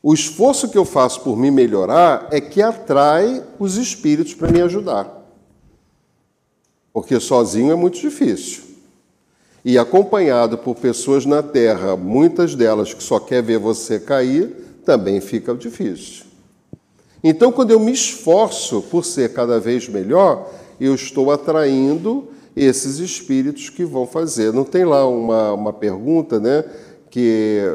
O 0.00 0.14
esforço 0.14 0.68
que 0.68 0.78
eu 0.78 0.84
faço 0.84 1.20
por 1.22 1.36
me 1.36 1.50
melhorar 1.50 2.28
é 2.30 2.40
que 2.40 2.62
atrai 2.62 3.44
os 3.58 3.76
espíritos 3.76 4.34
para 4.34 4.50
me 4.50 4.60
ajudar. 4.62 5.12
Porque 6.92 7.18
sozinho 7.18 7.72
é 7.72 7.74
muito 7.74 7.98
difícil. 7.98 8.67
E 9.68 9.76
acompanhado 9.76 10.56
por 10.56 10.76
pessoas 10.76 11.26
na 11.26 11.42
Terra, 11.42 11.94
muitas 11.94 12.54
delas 12.54 12.94
que 12.94 13.02
só 13.02 13.20
quer 13.20 13.42
ver 13.42 13.58
você 13.58 14.00
cair, 14.00 14.46
também 14.82 15.20
fica 15.20 15.54
difícil. 15.54 16.24
Então, 17.22 17.52
quando 17.52 17.70
eu 17.70 17.78
me 17.78 17.92
esforço 17.92 18.80
por 18.80 19.04
ser 19.04 19.34
cada 19.34 19.60
vez 19.60 19.86
melhor, 19.86 20.50
eu 20.80 20.94
estou 20.94 21.30
atraindo 21.30 22.28
esses 22.56 22.96
espíritos 22.96 23.68
que 23.68 23.84
vão 23.84 24.06
fazer. 24.06 24.54
Não 24.54 24.64
tem 24.64 24.86
lá 24.86 25.06
uma, 25.06 25.52
uma 25.52 25.72
pergunta, 25.74 26.40
né? 26.40 26.64
Que 27.10 27.70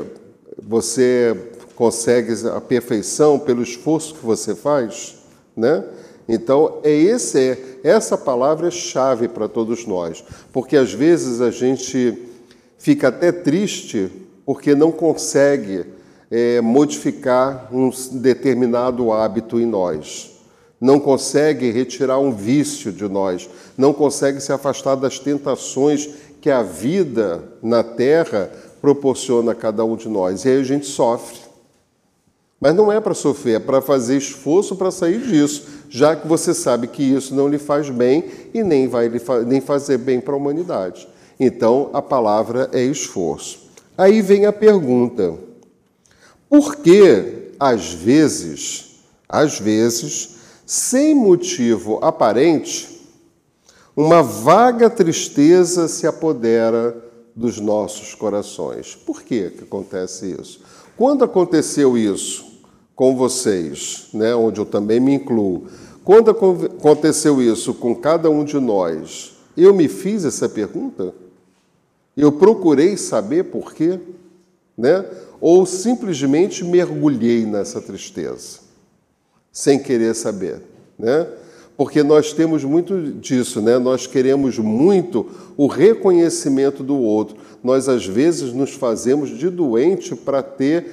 você 0.60 1.38
consegue 1.76 2.34
a 2.48 2.60
perfeição 2.60 3.38
pelo 3.38 3.62
esforço 3.62 4.16
que 4.16 4.26
você 4.26 4.56
faz, 4.56 5.18
né? 5.56 5.84
Então, 6.28 6.80
é 6.84 6.91
esse 6.91 7.38
é, 7.39 7.80
essa 7.84 8.17
palavra 8.17 8.67
é 8.67 8.71
chave 8.71 9.28
para 9.28 9.47
todos 9.47 9.86
nós, 9.86 10.24
porque 10.51 10.78
às 10.78 10.93
vezes 10.93 11.41
a 11.41 11.51
gente 11.51 12.17
fica 12.78 13.09
até 13.09 13.32
triste 13.32 14.09
porque 14.45 14.74
não 14.76 14.91
consegue 14.91 15.86
é, 16.32 16.61
modificar 16.61 17.69
um 17.71 17.89
determinado 18.19 19.11
hábito 19.11 19.59
em 19.59 19.65
nós 19.65 20.34
não 20.84 20.99
consegue 20.99 21.71
retirar 21.71 22.19
um 22.19 22.34
vício 22.34 22.91
de 22.91 23.07
nós, 23.07 23.49
não 23.78 23.93
consegue 23.93 24.41
se 24.41 24.51
afastar 24.51 24.95
das 24.95 25.17
tentações 25.17 26.09
que 26.41 26.49
a 26.49 26.61
vida 26.61 27.41
na 27.61 27.82
terra 27.82 28.51
proporciona 28.82 29.53
a 29.53 29.55
cada 29.55 29.86
um 29.86 29.95
de 29.95 30.09
nós. 30.09 30.43
E 30.43 30.49
aí 30.49 30.59
a 30.59 30.63
gente 30.63 30.86
sofre. 30.86 31.38
Mas 32.59 32.76
não 32.76 32.91
é 32.91 32.99
para 32.99 33.13
sofrer, 33.13 33.55
é 33.55 33.59
para 33.59 33.82
fazer 33.82 34.17
esforço 34.17 34.76
para 34.76 34.91
sair 34.91 35.21
disso, 35.21 35.83
já 35.94 36.16
que 36.16 36.28
você 36.28 36.56
sabe 36.56 36.88
que 36.88 37.04
isso 37.04 37.36
não 37.36 37.48
lhe 37.48 37.60
faz 37.60 37.88
bem 37.88 38.26
e 38.52 38.64
nem 38.64 38.88
vai 38.88 39.08
lhe 39.08 39.20
fa 39.20 39.44
nem 39.44 39.62
fazer 39.62 40.00
bem 40.00 40.20
para 40.20 40.34
a 40.34 40.38
humanidade. 40.38 41.08
Então, 41.39 41.91
a 41.94 42.02
palavra 42.02 42.68
é 42.74 42.84
esforço. 42.84 43.70
Aí 43.96 44.20
vem 44.20 44.48
a 44.48 44.52
pergunta: 44.52 45.36
por 46.50 46.78
que, 46.78 47.52
às 47.60 47.94
vezes, 47.94 49.04
às 49.30 49.60
vezes, 49.60 50.38
sem 50.66 51.14
motivo 51.14 52.00
aparente, 52.02 53.00
uma 53.96 54.24
vaga 54.24 54.89
tristeza 54.89 55.88
se 55.88 56.08
apodera 56.08 56.98
dos 57.36 57.60
nossos 57.60 58.16
corações. 58.16 58.96
Por 58.96 59.22
que, 59.22 59.52
que 59.52 59.64
acontece 59.64 60.36
isso? 60.39 60.62
Quando 60.98 61.24
aconteceu 61.24 61.96
isso 61.96 62.54
com 62.96 63.16
vocês, 63.16 64.08
né, 64.14 64.36
onde 64.36 64.60
eu 64.60 64.66
também 64.66 65.00
me 65.00 65.14
incluo, 65.14 65.68
quando 66.04 66.32
aconteceu 66.32 67.41
isso 67.41 67.74
com 67.74 67.95
cada 67.95 68.30
um 68.30 68.43
de 68.43 68.60
nós, 68.60 69.34
eu 69.56 69.74
me 69.74 69.88
fiz 69.88 70.26
essa 70.26 70.49
pergunta? 70.49 71.14
Eu 72.16 72.32
procurei 72.32 72.97
saber 72.97 73.45
por 73.45 73.74
quê? 73.74 73.99
Né? 74.78 75.06
Ou 75.39 75.66
simplesmente 75.66 76.64
mergulhei 76.64 77.45
nessa 77.45 77.82
tristeza? 77.82 78.64
sem 79.54 79.78
querer 79.78 80.16
saber, 80.16 80.64
né? 80.97 81.28
Porque 81.78 82.01
nós 82.01 82.34
temos 82.34 82.64
muito 82.64 82.99
disso, 83.14 83.62
né? 83.62 83.78
Nós 83.78 84.08
queremos 84.08 84.58
muito 84.58 85.28
o 85.56 85.68
reconhecimento 85.68 86.84
do 86.84 86.97
outro. 86.97 87.38
Nós 87.64 87.88
às 87.88 88.06
vezes 88.06 88.51
nos 88.51 88.72
fazemos 88.72 89.30
de 89.30 89.49
doente 89.49 90.16
para 90.16 90.41
ter 90.41 90.86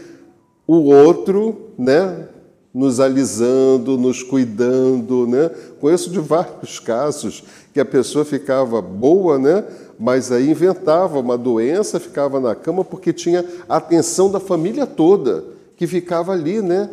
o 0.67 0.77
outro, 0.91 1.71
né? 1.79 2.29
Nos 2.73 3.01
alisando, 3.01 3.99
nos 3.99 4.23
cuidando, 4.23 5.27
né? 5.27 5.51
Conheço 5.81 6.09
de 6.11 6.21
vários 6.21 6.79
casos 6.79 7.43
que 7.75 7.81
a 7.81 7.85
pessoa 7.85 8.25
ficava 8.25 8.81
boa, 8.81 9.39
né? 9.39 9.65
Mas 9.99 10.31
aí 10.31 10.51
inventava 10.51 11.19
uma 11.19 11.37
doença, 11.37 11.99
ficava 11.99 12.39
na 12.39 12.55
cama 12.55 12.85
porque 12.85 13.13
tinha 13.13 13.45
a 13.69 13.77
atenção 13.77 14.31
da 14.31 14.39
família 14.39 14.87
toda 14.87 15.45
que 15.77 15.87
ficava 15.87 16.33
ali, 16.33 16.63
né? 16.63 16.91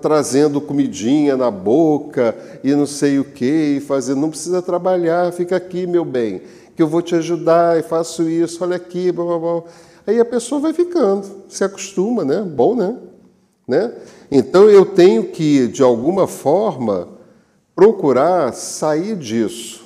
trazendo 0.00 0.62
comidinha 0.62 1.36
na 1.36 1.50
boca 1.50 2.34
e 2.62 2.74
não 2.74 2.86
sei 2.86 3.18
o 3.18 3.24
que, 3.24 3.76
e 3.76 3.80
fazendo, 3.80 4.20
não 4.20 4.30
precisa 4.30 4.62
trabalhar, 4.62 5.30
fica 5.32 5.56
aqui, 5.56 5.86
meu 5.86 6.06
bem, 6.06 6.40
que 6.74 6.82
eu 6.82 6.88
vou 6.88 7.02
te 7.02 7.14
ajudar 7.16 7.78
e 7.78 7.82
faço 7.82 8.22
isso, 8.22 8.64
olha 8.64 8.76
aqui, 8.76 9.12
blá, 9.12 9.24
blá, 9.24 9.38
blá. 9.38 9.62
Aí 10.06 10.18
a 10.18 10.24
pessoa 10.24 10.60
vai 10.60 10.72
ficando, 10.72 11.26
se 11.48 11.64
acostuma, 11.64 12.24
né? 12.24 12.40
Bom, 12.40 12.74
né? 12.74 12.96
né? 13.68 13.92
Então 14.30 14.70
eu 14.70 14.84
tenho 14.84 15.24
que, 15.24 15.68
de 15.68 15.82
alguma 15.82 16.26
forma, 16.26 17.08
procurar 17.74 18.52
sair 18.52 19.16
disso, 19.16 19.84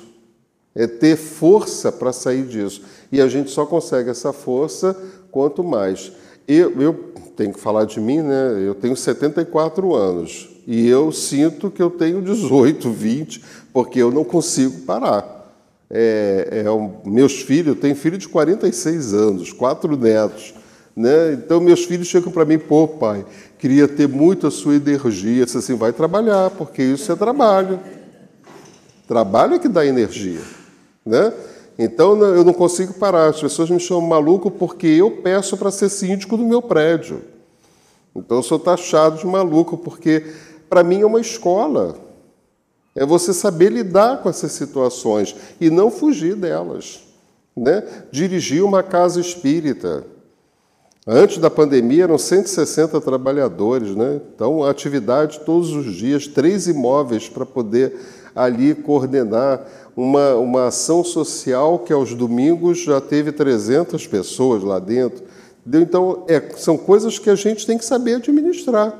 é 0.75 0.87
ter 0.87 1.15
força 1.15 1.91
para 1.91 2.13
sair 2.13 2.45
disso. 2.45 2.81
E 3.11 3.21
a 3.21 3.27
gente 3.27 3.49
só 3.49 3.65
consegue 3.65 4.09
essa 4.09 4.31
força 4.31 4.95
quanto 5.31 5.63
mais. 5.63 6.11
Eu, 6.47 6.81
eu 6.81 6.93
tenho 7.35 7.53
que 7.53 7.59
falar 7.59 7.85
de 7.85 7.99
mim, 7.99 8.21
né? 8.21 8.55
Eu 8.65 8.75
tenho 8.75 8.95
74 8.95 9.95
anos 9.95 10.49
e 10.67 10.87
eu 10.87 11.11
sinto 11.11 11.71
que 11.71 11.81
eu 11.81 11.89
tenho 11.89 12.21
18, 12.21 12.91
20, 12.91 13.43
porque 13.73 13.99
eu 13.99 14.11
não 14.11 14.23
consigo 14.23 14.81
parar. 14.81 15.37
É, 15.89 16.63
é, 16.63 17.09
meus 17.09 17.41
filhos, 17.41 17.75
eu 17.75 17.81
tenho 17.81 17.95
filho 17.95 18.17
de 18.17 18.29
46 18.29 19.13
anos, 19.13 19.51
quatro 19.51 19.97
netos. 19.97 20.53
Né? 20.99 21.31
Então, 21.31 21.61
meus 21.61 21.85
filhos 21.85 22.09
chegam 22.09 22.29
para 22.29 22.43
mim, 22.43 22.59
pô, 22.59 22.85
pai, 22.85 23.25
queria 23.57 23.87
ter 23.87 24.05
muito 24.05 24.45
a 24.45 24.51
sua 24.51 24.75
energia. 24.75 25.45
Disse 25.45 25.57
assim, 25.57 25.73
vai 25.73 25.93
trabalhar, 25.93 26.49
porque 26.49 26.83
isso 26.83 27.09
é 27.09 27.15
trabalho. 27.15 27.79
Trabalho 29.07 29.53
é 29.53 29.59
que 29.59 29.69
dá 29.69 29.85
energia. 29.85 30.41
Né? 31.05 31.31
Então, 31.77 32.21
eu 32.21 32.43
não 32.43 32.51
consigo 32.51 32.95
parar. 32.95 33.29
As 33.29 33.39
pessoas 33.39 33.69
me 33.69 33.79
chamam 33.79 34.09
maluco 34.09 34.51
porque 34.51 34.87
eu 34.87 35.09
peço 35.09 35.55
para 35.55 35.71
ser 35.71 35.87
síndico 35.87 36.35
do 36.35 36.43
meu 36.43 36.61
prédio. 36.61 37.21
Então, 38.13 38.35
eu 38.35 38.43
sou 38.43 38.59
taxado 38.59 39.19
de 39.19 39.25
maluco 39.25 39.77
porque, 39.77 40.25
para 40.69 40.83
mim, 40.83 40.99
é 40.99 41.05
uma 41.05 41.21
escola. 41.21 41.95
É 42.93 43.05
você 43.05 43.33
saber 43.33 43.71
lidar 43.71 44.21
com 44.21 44.29
essas 44.29 44.51
situações 44.51 45.33
e 45.61 45.69
não 45.69 45.89
fugir 45.89 46.35
delas. 46.35 46.99
Né? 47.55 47.87
Dirigir 48.11 48.65
uma 48.65 48.83
casa 48.83 49.21
espírita. 49.21 50.05
Antes 51.07 51.37
da 51.37 51.49
pandemia 51.49 52.03
eram 52.03 52.17
160 52.17 52.99
trabalhadores, 53.01 53.95
né? 53.95 54.19
então 54.35 54.63
atividade 54.63 55.39
todos 55.45 55.71
os 55.71 55.95
dias, 55.95 56.27
três 56.27 56.67
imóveis 56.67 57.27
para 57.27 57.45
poder 57.45 57.95
ali 58.35 58.75
coordenar 58.75 59.65
uma, 59.95 60.35
uma 60.35 60.67
ação 60.67 61.03
social 61.03 61.79
que 61.79 61.91
aos 61.91 62.13
domingos 62.13 62.79
já 62.79 63.01
teve 63.01 63.31
300 63.31 64.05
pessoas 64.07 64.63
lá 64.63 64.79
dentro. 64.79 65.23
Então, 65.67 66.23
é, 66.27 66.39
são 66.57 66.77
coisas 66.77 67.19
que 67.19 67.29
a 67.29 67.35
gente 67.35 67.65
tem 67.65 67.77
que 67.77 67.85
saber 67.85 68.15
administrar. 68.15 68.97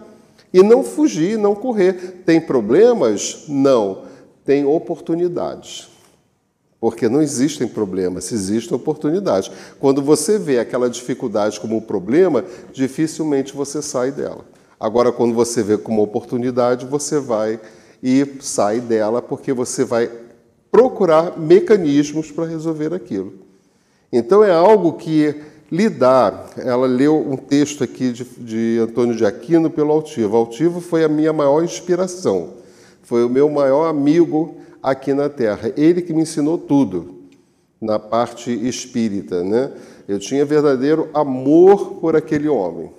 E 0.53 0.61
não 0.63 0.83
fugir, 0.83 1.37
não 1.37 1.55
correr. 1.55 2.21
Tem 2.25 2.41
problemas? 2.41 3.45
Não. 3.47 4.03
Tem 4.43 4.65
oportunidades. 4.65 5.89
Porque 6.79 7.09
não 7.09 7.21
existem 7.21 7.67
problemas, 7.67 8.31
existem 8.31 8.75
oportunidades. 8.75 9.51
Quando 9.79 10.01
você 10.01 10.37
vê 10.39 10.59
aquela 10.59 10.89
dificuldade 10.89 11.59
como 11.59 11.75
um 11.75 11.81
problema, 11.81 12.45
dificilmente 12.71 13.53
você 13.53 13.81
sai 13.81 14.11
dela. 14.11 14.45
Agora, 14.79 15.11
quando 15.11 15.33
você 15.33 15.61
vê 15.61 15.77
como 15.77 16.01
oportunidade, 16.01 16.85
você 16.85 17.19
vai 17.19 17.59
e 18.01 18.25
sai 18.39 18.79
dela, 18.79 19.21
porque 19.21 19.51
você 19.51 19.83
vai 19.83 20.09
procurar 20.71 21.37
mecanismos 21.37 22.31
para 22.31 22.45
resolver 22.45 22.93
aquilo. 22.93 23.33
Então, 24.11 24.41
é 24.41 24.51
algo 24.51 24.93
que 24.93 25.35
lidar. 25.69 26.49
Ela 26.57 26.87
leu 26.87 27.17
um 27.17 27.35
texto 27.35 27.83
aqui 27.83 28.13
de, 28.13 28.23
de 28.23 28.79
Antônio 28.81 29.15
de 29.15 29.25
Aquino 29.25 29.69
pelo 29.69 29.91
Altivo. 29.91 30.37
Altivo 30.37 30.79
foi 30.79 31.03
a 31.03 31.09
minha 31.09 31.33
maior 31.33 31.61
inspiração, 31.61 32.53
foi 33.03 33.25
o 33.25 33.29
meu 33.29 33.49
maior 33.49 33.87
amigo 33.87 34.55
aqui 34.81 35.13
na 35.13 35.29
Terra. 35.29 35.71
Ele 35.75 36.01
que 36.01 36.13
me 36.13 36.21
ensinou 36.21 36.57
tudo 36.57 37.19
na 37.81 37.97
parte 37.97 38.51
espírita, 38.51 39.43
né? 39.43 39.71
Eu 40.07 40.19
tinha 40.19 40.43
verdadeiro 40.45 41.09
amor 41.13 41.95
por 42.01 42.15
aquele 42.15 42.47
homem, 42.47 42.91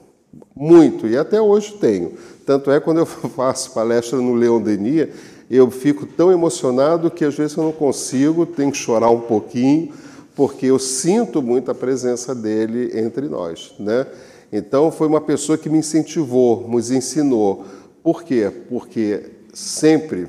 muito, 0.54 1.06
e 1.06 1.16
até 1.16 1.40
hoje 1.40 1.72
tenho. 1.74 2.12
Tanto 2.46 2.70
é 2.70 2.80
quando 2.80 2.98
eu 2.98 3.06
faço 3.34 3.72
palestra 3.72 4.18
no 4.18 4.34
Leon 4.34 4.62
Denis, 4.62 5.08
eu 5.50 5.70
fico 5.70 6.06
tão 6.06 6.30
emocionado 6.30 7.10
que 7.10 7.24
às 7.24 7.34
vezes 7.34 7.56
eu 7.56 7.64
não 7.64 7.72
consigo, 7.72 8.46
tenho 8.46 8.70
que 8.70 8.78
chorar 8.78 9.10
um 9.10 9.20
pouquinho, 9.20 9.92
porque 10.36 10.66
eu 10.66 10.78
sinto 10.78 11.42
muito 11.42 11.70
a 11.70 11.74
presença 11.74 12.34
dele 12.34 12.92
entre 12.98 13.28
nós, 13.28 13.74
né? 13.78 14.06
Então 14.52 14.90
foi 14.90 15.06
uma 15.06 15.20
pessoa 15.20 15.58
que 15.58 15.68
me 15.68 15.78
incentivou, 15.78 16.66
nos 16.68 16.90
ensinou. 16.90 17.64
Por 18.02 18.22
quê? 18.22 18.50
Porque 18.68 19.22
sempre 19.52 20.28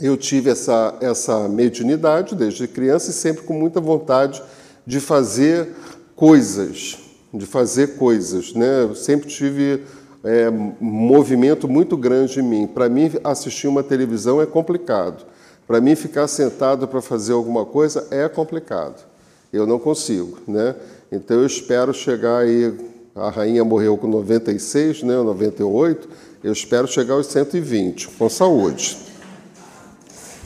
eu 0.00 0.16
tive 0.16 0.50
essa, 0.50 0.96
essa 1.00 1.48
mediunidade 1.48 2.34
desde 2.34 2.66
criança 2.66 3.10
e 3.10 3.12
sempre 3.12 3.44
com 3.44 3.52
muita 3.52 3.80
vontade 3.80 4.42
de 4.86 4.98
fazer 4.98 5.68
coisas, 6.16 6.98
de 7.32 7.44
fazer 7.44 7.96
coisas. 7.96 8.54
Né? 8.54 8.82
Eu 8.84 8.94
sempre 8.94 9.28
tive 9.28 9.82
é, 10.24 10.50
movimento 10.80 11.68
muito 11.68 11.96
grande 11.96 12.40
em 12.40 12.42
mim. 12.42 12.66
Para 12.66 12.88
mim, 12.88 13.10
assistir 13.22 13.68
uma 13.68 13.82
televisão 13.82 14.40
é 14.40 14.46
complicado. 14.46 15.26
Para 15.66 15.80
mim, 15.80 15.94
ficar 15.94 16.26
sentado 16.26 16.88
para 16.88 17.00
fazer 17.00 17.32
alguma 17.32 17.64
coisa 17.64 18.06
é 18.10 18.28
complicado. 18.28 19.04
Eu 19.52 19.66
não 19.66 19.78
consigo. 19.78 20.38
Né? 20.48 20.74
Então, 21.12 21.40
eu 21.40 21.46
espero 21.46 21.92
chegar 21.92 22.38
aí. 22.38 22.90
A 23.14 23.28
rainha 23.28 23.64
morreu 23.64 23.98
com 23.98 24.06
96, 24.06 25.02
né, 25.02 25.16
98. 25.16 26.08
Eu 26.42 26.52
espero 26.52 26.86
chegar 26.86 27.14
aos 27.14 27.26
120, 27.26 28.08
com 28.08 28.28
saúde. 28.28 29.09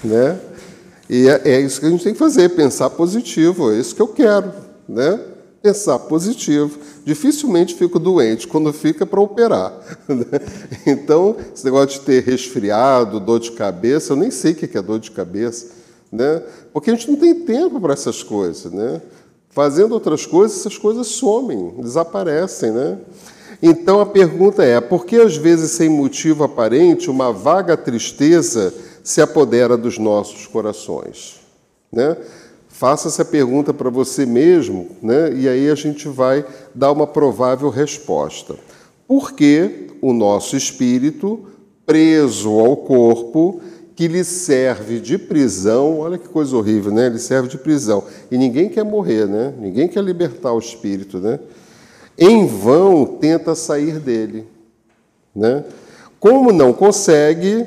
Né? 0.04 0.38
E 1.08 1.28
é, 1.28 1.40
é, 1.44 1.60
isso 1.60 1.80
que 1.80 1.86
a 1.86 1.90
gente 1.90 2.04
tem 2.04 2.12
que 2.12 2.18
fazer, 2.18 2.50
pensar 2.50 2.90
positivo, 2.90 3.72
é 3.72 3.78
isso 3.78 3.94
que 3.94 4.02
eu 4.02 4.08
quero. 4.08 4.52
Né? 4.88 5.18
Pensar 5.62 5.98
positivo. 5.98 6.78
Dificilmente 7.04 7.74
fico 7.74 7.98
doente, 7.98 8.46
quando 8.46 8.72
fica 8.72 9.06
para 9.06 9.20
operar. 9.20 9.72
Né? 10.08 10.24
Então, 10.86 11.36
esse 11.54 11.64
negócio 11.64 11.98
de 11.98 12.00
ter 12.00 12.22
resfriado, 12.22 13.18
dor 13.18 13.40
de 13.40 13.52
cabeça, 13.52 14.12
eu 14.12 14.16
nem 14.16 14.30
sei 14.30 14.52
o 14.52 14.54
que 14.54 14.76
é 14.76 14.82
dor 14.82 14.98
de 14.98 15.10
cabeça, 15.10 15.68
né? 16.12 16.42
porque 16.72 16.90
a 16.90 16.94
gente 16.94 17.10
não 17.10 17.16
tem 17.16 17.34
tempo 17.34 17.80
para 17.80 17.94
essas 17.94 18.22
coisas. 18.22 18.70
Né? 18.70 19.00
Fazendo 19.50 19.92
outras 19.92 20.26
coisas, 20.26 20.58
essas 20.58 20.76
coisas 20.76 21.06
somem, 21.06 21.74
desaparecem. 21.78 22.70
Né? 22.70 22.98
Então 23.62 24.00
a 24.00 24.06
pergunta 24.06 24.62
é: 24.62 24.80
por 24.80 25.06
que 25.06 25.16
às 25.16 25.36
vezes, 25.36 25.70
sem 25.70 25.88
motivo 25.88 26.44
aparente, 26.44 27.08
uma 27.08 27.32
vaga 27.32 27.76
tristeza 27.76 28.74
se 29.04 29.20
apodera 29.20 29.76
dos 29.76 29.98
nossos 29.98 30.48
corações? 30.48 31.40
Né? 31.92 32.16
Faça 32.68 33.06
essa 33.06 33.24
pergunta 33.24 33.72
para 33.72 33.88
você 33.88 34.26
mesmo, 34.26 34.88
né? 35.00 35.32
e 35.32 35.48
aí 35.48 35.70
a 35.70 35.76
gente 35.76 36.08
vai 36.08 36.44
dar 36.74 36.90
uma 36.90 37.06
provável 37.06 37.68
resposta. 37.68 38.56
Por 39.06 39.32
que 39.32 39.90
o 40.00 40.12
nosso 40.12 40.56
espírito, 40.56 41.46
preso 41.86 42.58
ao 42.58 42.76
corpo, 42.78 43.60
que 43.94 44.08
lhe 44.08 44.24
serve 44.24 44.98
de 44.98 45.16
prisão, 45.16 46.00
olha 46.00 46.18
que 46.18 46.28
coisa 46.28 46.56
horrível, 46.56 46.92
né? 46.92 47.06
Ele 47.06 47.18
serve 47.18 47.48
de 47.48 47.56
prisão. 47.56 48.02
E 48.30 48.36
ninguém 48.36 48.68
quer 48.68 48.84
morrer, 48.84 49.26
né? 49.26 49.54
Ninguém 49.58 49.86
quer 49.86 50.02
libertar 50.02 50.52
o 50.52 50.58
espírito, 50.58 51.18
né? 51.18 51.38
Em 52.18 52.46
vão 52.46 53.06
tenta 53.06 53.54
sair 53.54 54.00
dele, 54.00 54.46
né? 55.34 55.64
Como 56.18 56.52
não 56.52 56.72
consegue, 56.72 57.66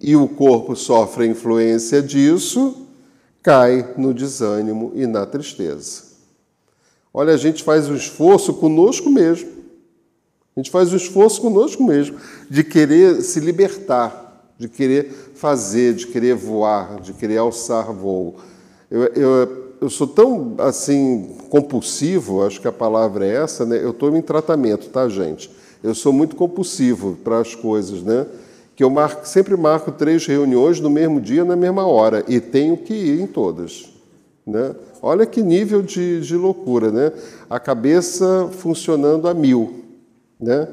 e 0.00 0.14
o 0.14 0.28
corpo 0.28 0.76
sofre 0.76 1.24
a 1.24 1.26
influência 1.26 2.02
disso, 2.02 2.86
cai 3.42 3.94
no 3.96 4.14
desânimo 4.14 4.92
e 4.94 5.06
na 5.06 5.26
tristeza. 5.26 6.02
Olha, 7.12 7.34
a 7.34 7.36
gente 7.36 7.64
faz 7.64 7.88
um 7.88 7.94
esforço 7.94 8.54
conosco 8.54 9.10
mesmo. 9.10 9.48
A 10.54 10.60
gente 10.60 10.70
faz 10.70 10.92
um 10.92 10.96
esforço 10.96 11.40
conosco 11.40 11.82
mesmo 11.82 12.18
de 12.50 12.64
querer 12.64 13.22
se 13.22 13.40
libertar, 13.40 14.52
de 14.58 14.68
querer 14.68 15.32
fazer, 15.34 15.94
de 15.94 16.06
querer 16.06 16.34
voar, 16.34 17.00
de 17.00 17.12
querer 17.12 17.38
alçar 17.38 17.92
voo. 17.92 18.36
Eu, 18.90 19.04
eu, 19.06 19.74
eu 19.80 19.90
sou 19.90 20.06
tão 20.06 20.54
assim 20.58 21.36
compulsivo, 21.48 22.44
acho 22.44 22.60
que 22.60 22.68
a 22.68 22.72
palavra 22.72 23.24
é 23.24 23.36
essa, 23.36 23.64
né? 23.64 23.82
Eu 23.82 23.90
estou 23.90 24.14
em 24.16 24.22
tratamento, 24.22 24.88
tá, 24.88 25.08
gente? 25.08 25.50
Eu 25.82 25.94
sou 25.94 26.12
muito 26.12 26.34
compulsivo 26.34 27.16
para 27.22 27.38
as 27.38 27.54
coisas, 27.54 28.02
né? 28.02 28.26
Que 28.78 28.84
eu 28.84 28.90
marco, 28.90 29.26
sempre 29.26 29.56
marco 29.56 29.90
três 29.90 30.24
reuniões 30.24 30.78
no 30.78 30.88
mesmo 30.88 31.20
dia, 31.20 31.44
na 31.44 31.56
mesma 31.56 31.84
hora, 31.84 32.24
e 32.28 32.38
tenho 32.38 32.76
que 32.76 32.94
ir 32.94 33.20
em 33.20 33.26
todas. 33.26 33.92
Né? 34.46 34.72
Olha 35.02 35.26
que 35.26 35.42
nível 35.42 35.82
de, 35.82 36.20
de 36.20 36.36
loucura, 36.36 36.92
né? 36.92 37.10
A 37.50 37.58
cabeça 37.58 38.48
funcionando 38.52 39.26
a 39.26 39.34
mil, 39.34 39.82
né? 40.40 40.68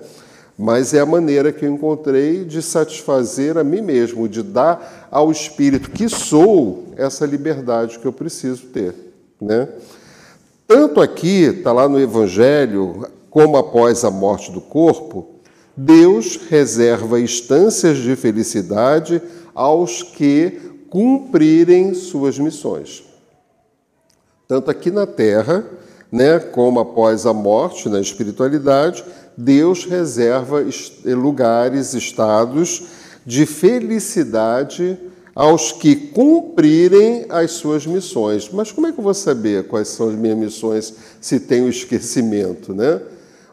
Mas 0.56 0.94
é 0.94 1.00
a 1.00 1.06
maneira 1.06 1.52
que 1.52 1.66
eu 1.66 1.74
encontrei 1.74 2.46
de 2.46 2.62
satisfazer 2.62 3.58
a 3.58 3.64
mim 3.64 3.82
mesmo, 3.82 4.30
de 4.30 4.44
dar 4.44 5.10
ao 5.10 5.32
espírito 5.32 5.90
que 5.90 6.08
sou 6.08 6.84
essa 6.98 7.26
liberdade 7.26 7.98
que 7.98 8.06
eu 8.06 8.14
preciso 8.14 8.68
ter, 8.68 8.94
né? 9.42 9.68
Tanto 10.68 11.02
aqui, 11.02 11.46
está 11.46 11.72
lá 11.72 11.90
no 11.90 12.00
Evangelho, 12.00 13.08
como 13.32 13.58
após 13.58 14.04
a 14.04 14.12
morte 14.12 14.52
do 14.52 14.62
corpo, 14.62 15.35
Deus 15.76 16.40
reserva 16.50 17.20
instâncias 17.20 17.98
de 17.98 18.16
felicidade 18.16 19.22
aos 19.54 20.02
que 20.04 20.60
cumprirem 20.90 21.94
suas 21.94 22.40
missões. 22.40 23.04
Tanto 24.48 24.72
aqui 24.72 24.90
na 24.92 25.06
terra, 25.06 25.66
né, 26.12 26.40
como 26.40 26.80
após 26.80 27.26
a 27.26 27.34
morte 27.34 27.90
na 27.90 28.00
espiritualidade, 28.00 29.04
Deus 29.36 29.86
reserva 29.86 30.64
lugares, 31.06 31.94
estados 31.94 32.84
de 33.26 33.46
felicidade 33.46 34.98
aos 35.34 35.74
que 35.74 35.96
cumprirem 35.96 37.26
as 37.28 37.52
suas 37.52 37.86
missões. 37.86 38.50
Mas 38.50 38.72
como 38.72 38.88
é 38.88 38.94
que 38.94 39.00
eu 39.00 39.04
vou 39.04 39.14
saber 39.14 39.68
quais 39.68 39.90
são 39.90 40.08
as 40.08 40.16
minhas 40.16 40.38
missões 40.38 40.94
se 41.20 41.42
tem 41.42 41.64
o 41.64 41.70
esquecimento, 41.70 42.74
né? 42.74 43.02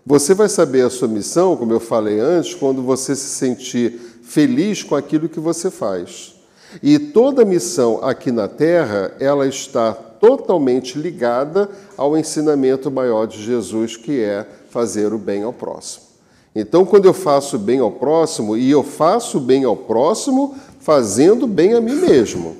Você 0.05 0.34
vai 0.34 0.48
saber 0.48 0.84
a 0.84 0.90
sua 0.90 1.07
missão, 1.07 1.57
como 1.57 1.72
eu 1.72 1.78
falei 1.78 2.18
antes, 2.18 2.55
quando 2.55 2.82
você 2.82 3.14
se 3.14 3.28
sentir 3.28 4.00
feliz 4.24 4.82
com 4.82 4.96
aquilo 4.96 5.28
que 5.28 5.38
você 5.38 5.70
faz. 5.70 6.34
E 6.82 6.98
toda 6.98 7.44
missão 7.44 8.00
aqui 8.03 8.32
na 8.32 8.48
Terra, 8.48 9.12
ela 9.20 9.46
está 9.46 9.92
totalmente 9.92 10.98
ligada 10.98 11.70
ao 11.96 12.18
ensinamento 12.18 12.90
maior 12.90 13.26
de 13.26 13.40
Jesus, 13.40 13.96
que 13.96 14.20
é 14.20 14.44
fazer 14.70 15.12
o 15.12 15.18
bem 15.18 15.44
ao 15.44 15.53
próximo. 15.53 16.07
Então, 16.53 16.84
quando 16.84 17.05
eu 17.07 17.14
faço 17.14 17.57
bem 17.57 17.78
ao 17.78 17.92
próximo, 17.92 18.57
e 18.57 18.68
eu 18.68 18.82
faço 18.82 19.38
bem 19.38 19.62
ao 19.62 19.76
próximo 19.76 20.57
fazendo 20.80 21.46
bem 21.46 21.74
a 21.74 21.80
mim 21.80 21.94
mesmo. 21.94 22.57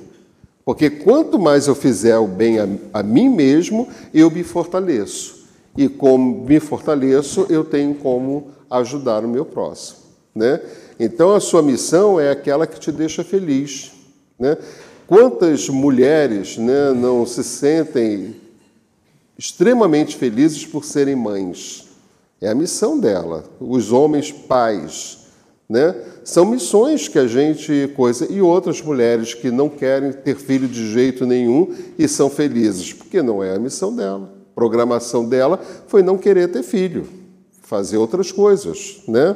Porque 0.63 0.89
quanto 0.89 1.37
mais 1.37 1.67
eu 1.67 1.75
fizer 1.75 2.17
o 2.17 2.25
bem 2.25 2.59
a, 2.59 2.67
a 2.93 3.03
mim 3.03 3.27
mesmo, 3.27 3.89
eu 4.13 4.31
me 4.31 4.43
fortaleço 4.43 5.42
e 5.75 5.89
como 5.89 6.45
me 6.45 6.59
fortaleço, 6.59 7.47
eu 7.49 7.63
tenho 7.63 7.95
como 7.95 8.51
ajudar 8.69 9.25
o 9.25 9.27
meu 9.27 9.45
próximo. 9.45 9.99
Né? 10.33 10.59
Então, 10.99 11.33
a 11.33 11.39
sua 11.39 11.61
missão 11.61 12.19
é 12.19 12.29
aquela 12.29 12.67
que 12.67 12.79
te 12.79 12.91
deixa 12.91 13.23
feliz. 13.23 13.91
Né? 14.39 14.57
Quantas 15.07 15.69
mulheres 15.69 16.57
né, 16.57 16.91
não 16.93 17.25
se 17.25 17.43
sentem 17.43 18.35
extremamente 19.37 20.15
felizes 20.15 20.65
por 20.65 20.85
serem 20.85 21.15
mães? 21.15 21.89
É 22.39 22.49
a 22.49 22.55
missão 22.55 22.99
dela. 22.99 23.43
Os 23.59 23.91
homens 23.91 24.31
pais. 24.31 25.19
Né? 25.67 25.95
São 26.23 26.45
missões 26.45 27.07
que 27.07 27.17
a 27.17 27.27
gente 27.27 27.91
coisa. 27.95 28.31
E 28.31 28.41
outras 28.41 28.81
mulheres 28.81 29.33
que 29.33 29.49
não 29.49 29.69
querem 29.69 30.11
ter 30.11 30.35
filho 30.35 30.67
de 30.67 30.91
jeito 30.91 31.25
nenhum 31.25 31.73
e 31.97 32.07
são 32.07 32.29
felizes, 32.29 32.93
porque 32.93 33.21
não 33.21 33.43
é 33.43 33.55
a 33.55 33.59
missão 33.59 33.95
dela 33.95 34.42
programação 34.55 35.27
dela 35.27 35.59
foi 35.87 36.01
não 36.01 36.17
querer 36.17 36.49
ter 36.49 36.63
filho, 36.63 37.07
fazer 37.61 37.97
outras 37.97 38.31
coisas, 38.31 39.01
né? 39.07 39.35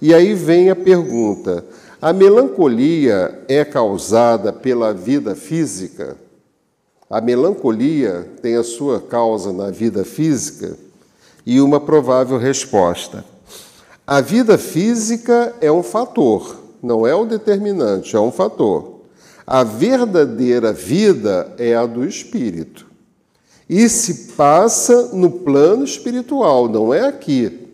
E 0.00 0.12
aí 0.12 0.34
vem 0.34 0.70
a 0.70 0.76
pergunta: 0.76 1.64
a 2.00 2.12
melancolia 2.12 3.42
é 3.48 3.64
causada 3.64 4.52
pela 4.52 4.92
vida 4.92 5.34
física? 5.34 6.16
A 7.08 7.20
melancolia 7.20 8.28
tem 8.42 8.56
a 8.56 8.64
sua 8.64 9.00
causa 9.00 9.52
na 9.52 9.70
vida 9.70 10.04
física? 10.04 10.76
E 11.44 11.60
uma 11.60 11.80
provável 11.80 12.38
resposta: 12.38 13.24
a 14.06 14.20
vida 14.20 14.58
física 14.58 15.54
é 15.60 15.70
um 15.70 15.82
fator, 15.82 16.56
não 16.82 17.06
é 17.06 17.14
o 17.14 17.24
determinante, 17.24 18.14
é 18.14 18.20
um 18.20 18.32
fator. 18.32 19.00
A 19.46 19.62
verdadeira 19.62 20.72
vida 20.72 21.54
é 21.56 21.74
a 21.74 21.86
do 21.86 22.04
espírito. 22.04 22.85
E 23.68 23.88
se 23.88 24.32
passa 24.34 25.14
no 25.14 25.30
plano 25.30 25.84
espiritual, 25.84 26.68
não 26.68 26.94
é 26.94 27.06
aqui. 27.06 27.66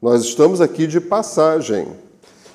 Nós 0.00 0.22
estamos 0.22 0.60
aqui 0.60 0.86
de 0.86 1.00
passagem. 1.00 1.86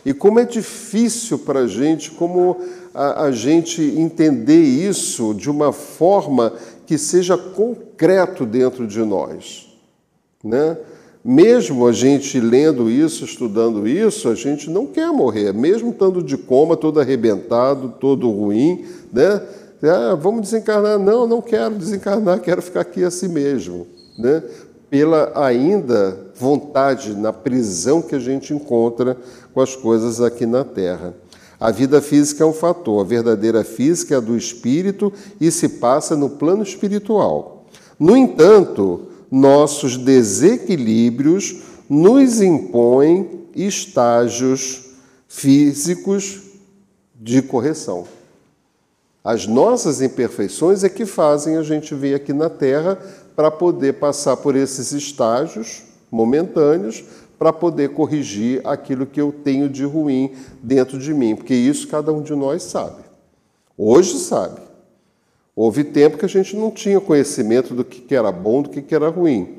E 0.06 0.14
como 0.14 0.40
é 0.40 0.46
difícil 0.46 1.40
para 1.40 1.62
a 1.62 1.68
gente, 1.68 2.12
como 2.12 2.58
a, 2.94 3.24
a, 3.24 3.32
gente 3.32 3.82
entender 3.82 4.62
isso 4.62 5.34
de 5.34 5.50
uma 5.50 5.74
forma 5.74 6.54
que 6.86 6.98
seja 6.98 7.38
concreto 7.38 8.46
dentro 8.46 8.88
de 8.88 9.00
nós. 9.00 9.68
Né? 10.44 10.78
Mesmo 11.24 11.86
a 11.86 11.92
gente 11.92 12.40
lendo 12.40 12.90
isso, 12.90 13.26
estudando 13.26 13.88
isso, 13.88 14.30
a 14.30 14.36
gente 14.36 14.70
não 14.70 14.86
quer 14.86 15.12
morrer, 15.12 15.54
mesmo 15.54 15.90
estando 15.90 16.24
de 16.24 16.38
coma, 16.38 16.78
todo 16.78 17.00
arrebentado, 17.00 17.96
todo 18.00 18.30
ruim, 18.30 18.86
né? 19.12 19.42
Ah, 19.84 20.16
vamos 20.16 20.42
desencarnar. 20.42 21.00
Não, 21.00 21.26
não 21.26 21.42
quero 21.42 21.76
desencarnar, 21.76 22.42
quero 22.42 22.62
ficar 22.62 22.82
aqui 22.82 23.04
assim 23.04 23.28
mesmo. 23.28 23.88
Né? 24.18 24.44
Pela 24.90 25.32
ainda 25.36 26.18
vontade 26.36 27.16
na 27.16 27.32
prisão 27.32 28.02
que 28.02 28.16
a 28.16 28.20
gente 28.20 28.54
encontra 28.54 29.18
com 29.54 29.62
as 29.62 29.76
coisas 29.76 30.20
aqui 30.22 30.46
na 30.46 30.64
Terra. 30.64 31.14
A 31.60 31.72
vida 31.72 32.02
física 32.02 32.44
é 32.44 32.48
um 32.48 32.54
fator, 32.54 33.02
a 33.02 33.08
verdadeira 33.08 33.64
física 33.64 34.16
é 34.16 34.18
a 34.18 34.22
do 34.22 34.38
espírito 34.38 35.12
e 35.42 35.52
se 35.52 35.68
passa 35.68 36.16
no 36.16 36.30
plano 36.30 36.64
espiritual. 36.64 37.66
No 38.00 38.16
entanto, 38.16 39.08
nossos 39.30 39.98
desequilíbrios 39.98 41.62
nos 41.90 42.42
impõem 42.42 43.46
estágios 43.56 44.86
físicos 45.28 46.42
de 47.14 47.42
correção. 47.42 48.08
As 49.24 49.46
nossas 49.46 50.02
imperfeições 50.02 50.84
é 50.84 50.90
que 50.90 51.06
fazem 51.06 51.58
a 51.58 51.64
gente 51.64 51.94
vir 51.94 52.16
aqui 52.16 52.32
na 52.32 52.50
Terra 52.50 52.98
para 53.36 53.52
poder 53.52 53.94
passar 53.94 54.38
por 54.38 54.56
esses 54.56 54.92
estágios 54.92 55.84
momentâneos 56.12 57.04
para 57.38 57.54
poder 57.54 57.90
corrigir 57.90 58.62
aquilo 58.66 59.06
que 59.06 59.22
eu 59.22 59.32
tenho 59.32 59.70
de 59.70 59.86
ruim 59.86 60.32
dentro 60.62 60.98
de 60.98 61.14
mim, 61.14 61.36
porque 61.36 61.54
isso 61.54 61.88
cada 61.88 62.12
um 62.12 62.22
de 62.22 62.36
nós 62.36 62.64
sabe. 62.64 63.02
Hoje 63.78 64.18
sabe. 64.20 64.60
Houve 65.56 65.86
tempo 65.86 66.18
que 66.18 66.26
a 66.26 66.30
gente 66.30 66.56
não 66.56 66.70
tinha 66.70 67.00
conhecimento 67.00 67.74
do 67.74 67.86
que 67.86 68.14
era 68.14 68.32
bom, 68.32 68.62
do 68.62 68.70
que 68.70 68.94
era 68.94 69.10
ruim. 69.10 69.58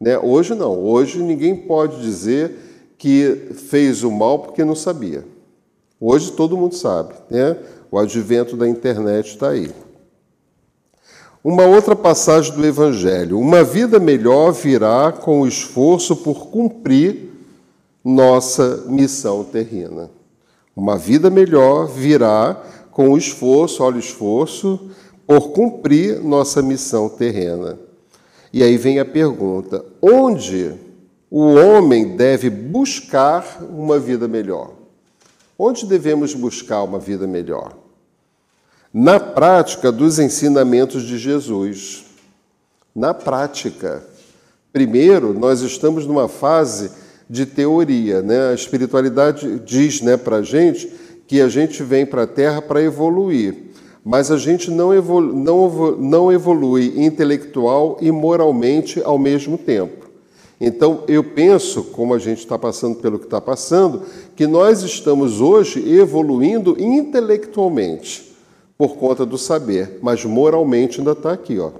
Né? 0.00 0.16
Hoje 0.18 0.54
não. 0.54 0.78
Hoje 0.78 1.20
ninguém 1.20 1.56
pode 1.56 2.00
dizer 2.00 2.52
que 2.96 3.50
fez 3.68 4.04
o 4.04 4.10
mal 4.10 4.40
porque 4.40 4.64
não 4.64 4.74
sabia. 4.74 5.24
Hoje 6.00 6.32
todo 6.32 6.56
mundo 6.56 6.74
sabe. 6.74 7.14
Né? 7.30 7.56
O 7.90 7.98
advento 7.98 8.56
da 8.56 8.68
internet 8.68 9.28
está 9.28 9.50
aí. 9.50 9.70
Uma 11.42 11.64
outra 11.64 11.96
passagem 11.96 12.54
do 12.54 12.66
Evangelho: 12.66 13.38
Uma 13.38 13.64
vida 13.64 13.98
melhor 13.98 14.52
virá 14.52 15.12
com 15.12 15.40
o 15.40 15.46
esforço 15.46 16.16
por 16.16 16.48
cumprir 16.48 17.30
nossa 18.04 18.84
missão 18.86 19.44
terrena. 19.44 20.10
Uma 20.76 20.96
vida 20.96 21.30
melhor 21.30 21.86
virá 21.86 22.62
com 22.90 23.10
o 23.10 23.18
esforço, 23.18 23.82
olha 23.82 23.96
o 23.96 24.00
esforço, 24.00 24.90
por 25.26 25.50
cumprir 25.50 26.20
nossa 26.22 26.62
missão 26.62 27.08
terrena. 27.08 27.78
E 28.52 28.62
aí 28.62 28.76
vem 28.76 28.98
a 28.98 29.04
pergunta: 29.04 29.84
onde 30.02 30.74
o 31.30 31.54
homem 31.54 32.16
deve 32.16 32.48
buscar 32.50 33.62
uma 33.62 33.98
vida 33.98 34.26
melhor? 34.26 34.77
Onde 35.58 35.86
devemos 35.86 36.34
buscar 36.34 36.84
uma 36.84 37.00
vida 37.00 37.26
melhor? 37.26 37.76
Na 38.94 39.18
prática 39.18 39.90
dos 39.90 40.20
ensinamentos 40.20 41.02
de 41.02 41.18
Jesus. 41.18 42.04
Na 42.94 43.12
prática. 43.12 44.06
Primeiro, 44.72 45.34
nós 45.34 45.60
estamos 45.62 46.06
numa 46.06 46.28
fase 46.28 46.92
de 47.28 47.44
teoria. 47.44 48.22
Né? 48.22 48.50
A 48.50 48.54
espiritualidade 48.54 49.58
diz 49.60 50.00
né, 50.00 50.16
para 50.16 50.36
a 50.36 50.42
gente 50.42 50.92
que 51.26 51.40
a 51.40 51.48
gente 51.48 51.82
vem 51.82 52.06
para 52.06 52.22
a 52.22 52.26
Terra 52.26 52.62
para 52.62 52.82
evoluir, 52.82 53.54
mas 54.02 54.30
a 54.30 54.38
gente 54.38 54.70
não, 54.70 54.94
não, 55.20 55.96
não 55.96 56.32
evolui 56.32 56.94
intelectual 57.04 57.98
e 58.00 58.10
moralmente 58.10 59.02
ao 59.04 59.18
mesmo 59.18 59.58
tempo. 59.58 60.07
Então, 60.60 61.04
eu 61.06 61.22
penso, 61.22 61.84
como 61.84 62.14
a 62.14 62.18
gente 62.18 62.38
está 62.38 62.58
passando 62.58 62.96
pelo 62.96 63.18
que 63.18 63.26
está 63.26 63.40
passando, 63.40 64.02
que 64.34 64.46
nós 64.46 64.82
estamos 64.82 65.40
hoje 65.40 65.88
evoluindo 65.88 66.76
intelectualmente 66.78 68.36
por 68.76 68.96
conta 68.96 69.24
do 69.24 69.38
saber, 69.38 69.98
mas 70.02 70.24
moralmente 70.24 70.98
ainda 70.98 71.12
está 71.12 71.32
aqui. 71.32 71.58
Ó. 71.60 71.70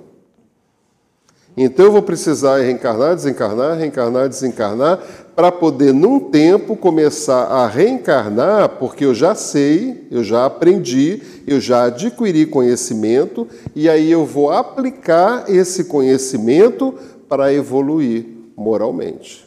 Então, 1.56 1.86
eu 1.86 1.92
vou 1.92 2.02
precisar 2.02 2.58
reencarnar, 2.58 3.16
desencarnar, 3.16 3.76
reencarnar, 3.76 4.28
desencarnar, 4.28 5.00
para 5.34 5.50
poder, 5.50 5.92
num 5.92 6.20
tempo, 6.20 6.76
começar 6.76 7.46
a 7.46 7.66
reencarnar, 7.66 8.76
porque 8.78 9.04
eu 9.04 9.14
já 9.14 9.34
sei, 9.34 10.06
eu 10.08 10.22
já 10.22 10.46
aprendi, 10.46 11.20
eu 11.48 11.60
já 11.60 11.84
adquiri 11.84 12.46
conhecimento, 12.46 13.48
e 13.74 13.88
aí 13.88 14.08
eu 14.08 14.24
vou 14.24 14.52
aplicar 14.52 15.50
esse 15.50 15.84
conhecimento 15.84 16.94
para 17.28 17.52
evoluir 17.52 18.37
moralmente. 18.58 19.46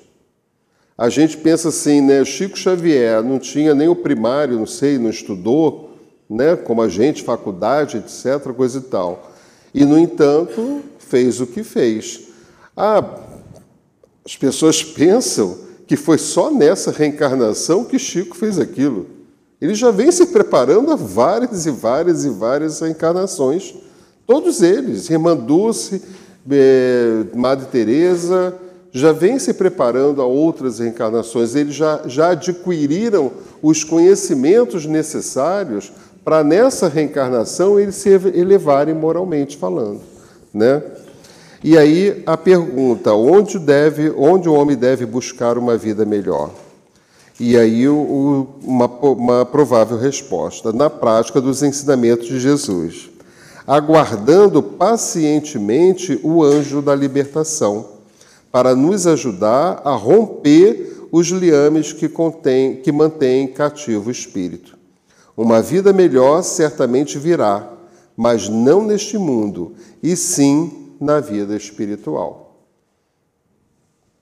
A 0.97 1.09
gente 1.09 1.37
pensa 1.37 1.69
assim, 1.69 1.99
né? 1.99 2.23
Chico 2.23 2.57
Xavier 2.57 3.21
não 3.21 3.37
tinha 3.37 3.75
nem 3.75 3.89
o 3.89 3.95
primário, 3.95 4.57
não 4.57 4.65
sei, 4.65 4.97
não 4.97 5.09
estudou, 5.09 5.97
né? 6.29 6.55
Como 6.55 6.81
a 6.81 6.87
gente, 6.87 7.23
faculdade, 7.23 7.97
etc., 7.97 8.53
coisa 8.55 8.79
e 8.79 8.81
tal. 8.81 9.31
E, 9.73 9.83
no 9.83 9.99
entanto, 9.99 10.81
fez 10.99 11.41
o 11.41 11.47
que 11.47 11.63
fez. 11.63 12.29
Ah, 12.75 13.03
as 14.25 14.37
pessoas 14.37 14.81
pensam 14.83 15.57
que 15.85 15.97
foi 15.97 16.17
só 16.17 16.49
nessa 16.49 16.91
reencarnação 16.91 17.83
que 17.83 17.99
Chico 17.99 18.35
fez 18.35 18.57
aquilo. 18.57 19.07
Ele 19.59 19.75
já 19.75 19.91
vem 19.91 20.11
se 20.11 20.27
preparando 20.27 20.91
há 20.91 20.95
várias 20.95 21.65
e 21.65 21.71
várias 21.71 22.23
e 22.23 22.29
várias 22.29 22.79
reencarnações. 22.79 23.75
Todos 24.25 24.61
eles, 24.61 25.09
Irmã 25.09 25.35
Dulce, 25.35 26.01
eh, 26.49 27.25
Madre 27.35 27.67
Teresa, 27.67 28.57
já 28.91 29.11
vem 29.13 29.39
se 29.39 29.53
preparando 29.53 30.21
a 30.21 30.25
outras 30.25 30.79
reencarnações, 30.79 31.55
eles 31.55 31.73
já, 31.73 32.01
já 32.05 32.31
adquiriram 32.31 33.31
os 33.61 33.83
conhecimentos 33.83 34.85
necessários 34.85 35.91
para 36.25 36.43
nessa 36.43 36.87
reencarnação 36.87 37.79
eles 37.79 37.95
se 37.95 38.09
elevarem 38.09 38.93
moralmente 38.93 39.57
falando, 39.57 40.01
né? 40.53 40.83
E 41.63 41.77
aí 41.77 42.23
a 42.25 42.35
pergunta, 42.35 43.13
onde 43.13 43.57
deve, 43.59 44.11
onde 44.17 44.49
o 44.49 44.53
homem 44.53 44.75
deve 44.75 45.05
buscar 45.05 45.57
uma 45.57 45.77
vida 45.77 46.05
melhor? 46.05 46.49
E 47.39 47.57
aí 47.57 47.87
o, 47.87 48.47
uma, 48.61 48.85
uma 48.85 49.45
provável 49.45 49.97
resposta, 49.97 50.73
na 50.73 50.89
prática 50.89 51.39
dos 51.39 51.63
ensinamentos 51.63 52.27
de 52.27 52.39
Jesus, 52.39 53.09
aguardando 53.65 54.61
pacientemente 54.61 56.19
o 56.23 56.43
anjo 56.43 56.81
da 56.81 56.93
libertação 56.93 57.90
para 58.51 58.75
nos 58.75 59.07
ajudar 59.07 59.81
a 59.85 59.93
romper 59.93 61.07
os 61.11 61.27
liames 61.27 61.93
que, 61.93 62.09
contém, 62.09 62.77
que 62.77 62.91
mantêm 62.91 63.47
cativo 63.47 64.09
o 64.09 64.11
espírito. 64.11 64.77
Uma 65.35 65.61
vida 65.61 65.93
melhor 65.93 66.43
certamente 66.43 67.17
virá, 67.17 67.71
mas 68.15 68.49
não 68.49 68.85
neste 68.85 69.17
mundo, 69.17 69.73
e 70.03 70.15
sim 70.15 70.95
na 70.99 71.19
vida 71.19 71.55
espiritual. 71.55 72.65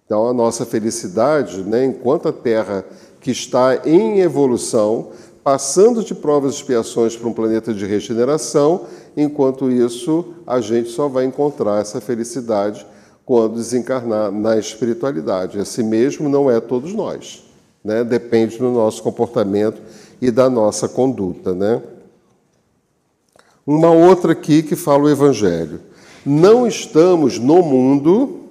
Então, 0.05 0.27
a 0.27 0.33
nossa 0.33 0.65
felicidade, 0.65 1.61
né, 1.61 1.85
enquanto 1.85 2.27
a 2.27 2.33
Terra 2.33 2.85
que 3.19 3.31
está 3.31 3.81
em 3.85 4.21
evolução, 4.21 5.09
passando 5.43 6.03
de 6.03 6.15
provas 6.15 6.53
e 6.53 6.55
expiações 6.57 7.15
para 7.15 7.27
um 7.27 7.33
planeta 7.33 7.73
de 7.73 7.85
regeneração, 7.85 8.85
enquanto 9.15 9.69
isso, 9.69 10.33
a 10.47 10.61
gente 10.61 10.89
só 10.89 11.07
vai 11.07 11.25
encontrar 11.25 11.81
essa 11.81 11.99
felicidade 11.99 12.85
quando 13.29 13.57
desencarnar 13.57 14.31
na 14.31 14.57
espiritualidade. 14.57 15.59
Assim 15.59 15.83
mesmo 15.83 16.27
não 16.27 16.49
é 16.49 16.59
todos 16.59 16.95
nós. 16.95 17.43
Né? 17.83 18.03
Depende 18.03 18.57
do 18.57 18.71
nosso 18.71 19.03
comportamento 19.03 19.79
e 20.19 20.31
da 20.31 20.49
nossa 20.49 20.89
conduta. 20.89 21.53
Né? 21.53 21.79
Uma 23.67 23.91
outra 23.91 24.31
aqui 24.31 24.63
que 24.63 24.75
fala 24.75 25.03
o 25.03 25.09
Evangelho. 25.11 25.79
Não 26.25 26.65
estamos 26.65 27.37
no 27.37 27.61
mundo 27.61 28.45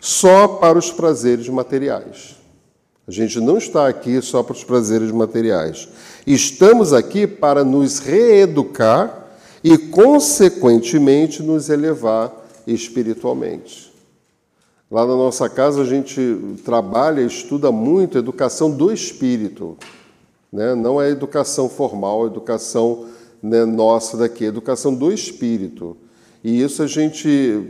só 0.00 0.48
para 0.48 0.76
os 0.76 0.90
prazeres 0.90 1.48
materiais. 1.48 2.34
A 3.06 3.12
gente 3.12 3.38
não 3.38 3.56
está 3.56 3.86
aqui 3.86 4.20
só 4.20 4.42
para 4.42 4.54
os 4.54 4.64
prazeres 4.64 5.12
materiais. 5.12 5.88
Estamos 6.26 6.92
aqui 6.92 7.24
para 7.24 7.62
nos 7.62 8.00
reeducar 8.00 9.28
e, 9.62 9.78
consequentemente, 9.78 11.40
nos 11.40 11.68
elevar 11.70 12.32
espiritualmente. 12.66 13.87
Lá 14.90 15.06
na 15.06 15.14
nossa 15.14 15.50
casa 15.50 15.82
a 15.82 15.84
gente 15.84 16.56
trabalha, 16.64 17.20
estuda 17.20 17.70
muito 17.70 18.16
educação 18.16 18.70
do 18.70 18.90
espírito, 18.90 19.76
né? 20.50 20.74
não 20.74 21.00
é 21.00 21.10
educação 21.10 21.68
formal, 21.68 22.24
é 22.24 22.28
educação 22.28 23.04
né, 23.42 23.66
nossa 23.66 24.16
daqui, 24.16 24.46
é 24.46 24.48
educação 24.48 24.94
do 24.94 25.12
espírito. 25.12 25.94
E 26.42 26.62
isso 26.62 26.82
a 26.82 26.86
gente 26.86 27.68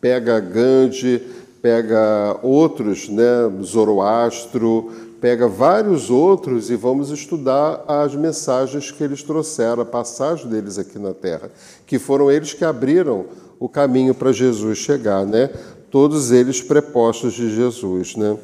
pega 0.00 0.40
Gandhi, 0.40 1.22
pega 1.62 2.38
outros, 2.42 3.08
né, 3.08 3.48
Zoroastro, 3.62 4.90
pega 5.20 5.46
vários 5.46 6.10
outros 6.10 6.70
e 6.70 6.76
vamos 6.76 7.10
estudar 7.10 7.84
as 7.86 8.16
mensagens 8.16 8.90
que 8.90 9.04
eles 9.04 9.22
trouxeram, 9.22 9.82
a 9.82 9.86
passagem 9.86 10.48
deles 10.48 10.76
aqui 10.76 10.98
na 10.98 11.14
Terra, 11.14 11.52
que 11.86 12.00
foram 12.00 12.30
eles 12.30 12.52
que 12.52 12.64
abriram 12.64 13.26
o 13.60 13.68
caminho 13.68 14.14
para 14.14 14.32
Jesus 14.32 14.78
chegar, 14.78 15.24
né? 15.24 15.50
Todos 15.90 16.30
eles 16.30 16.60
prepostos 16.60 17.34
de 17.34 17.54
Jesus. 17.54 18.16
Né? 18.16 18.36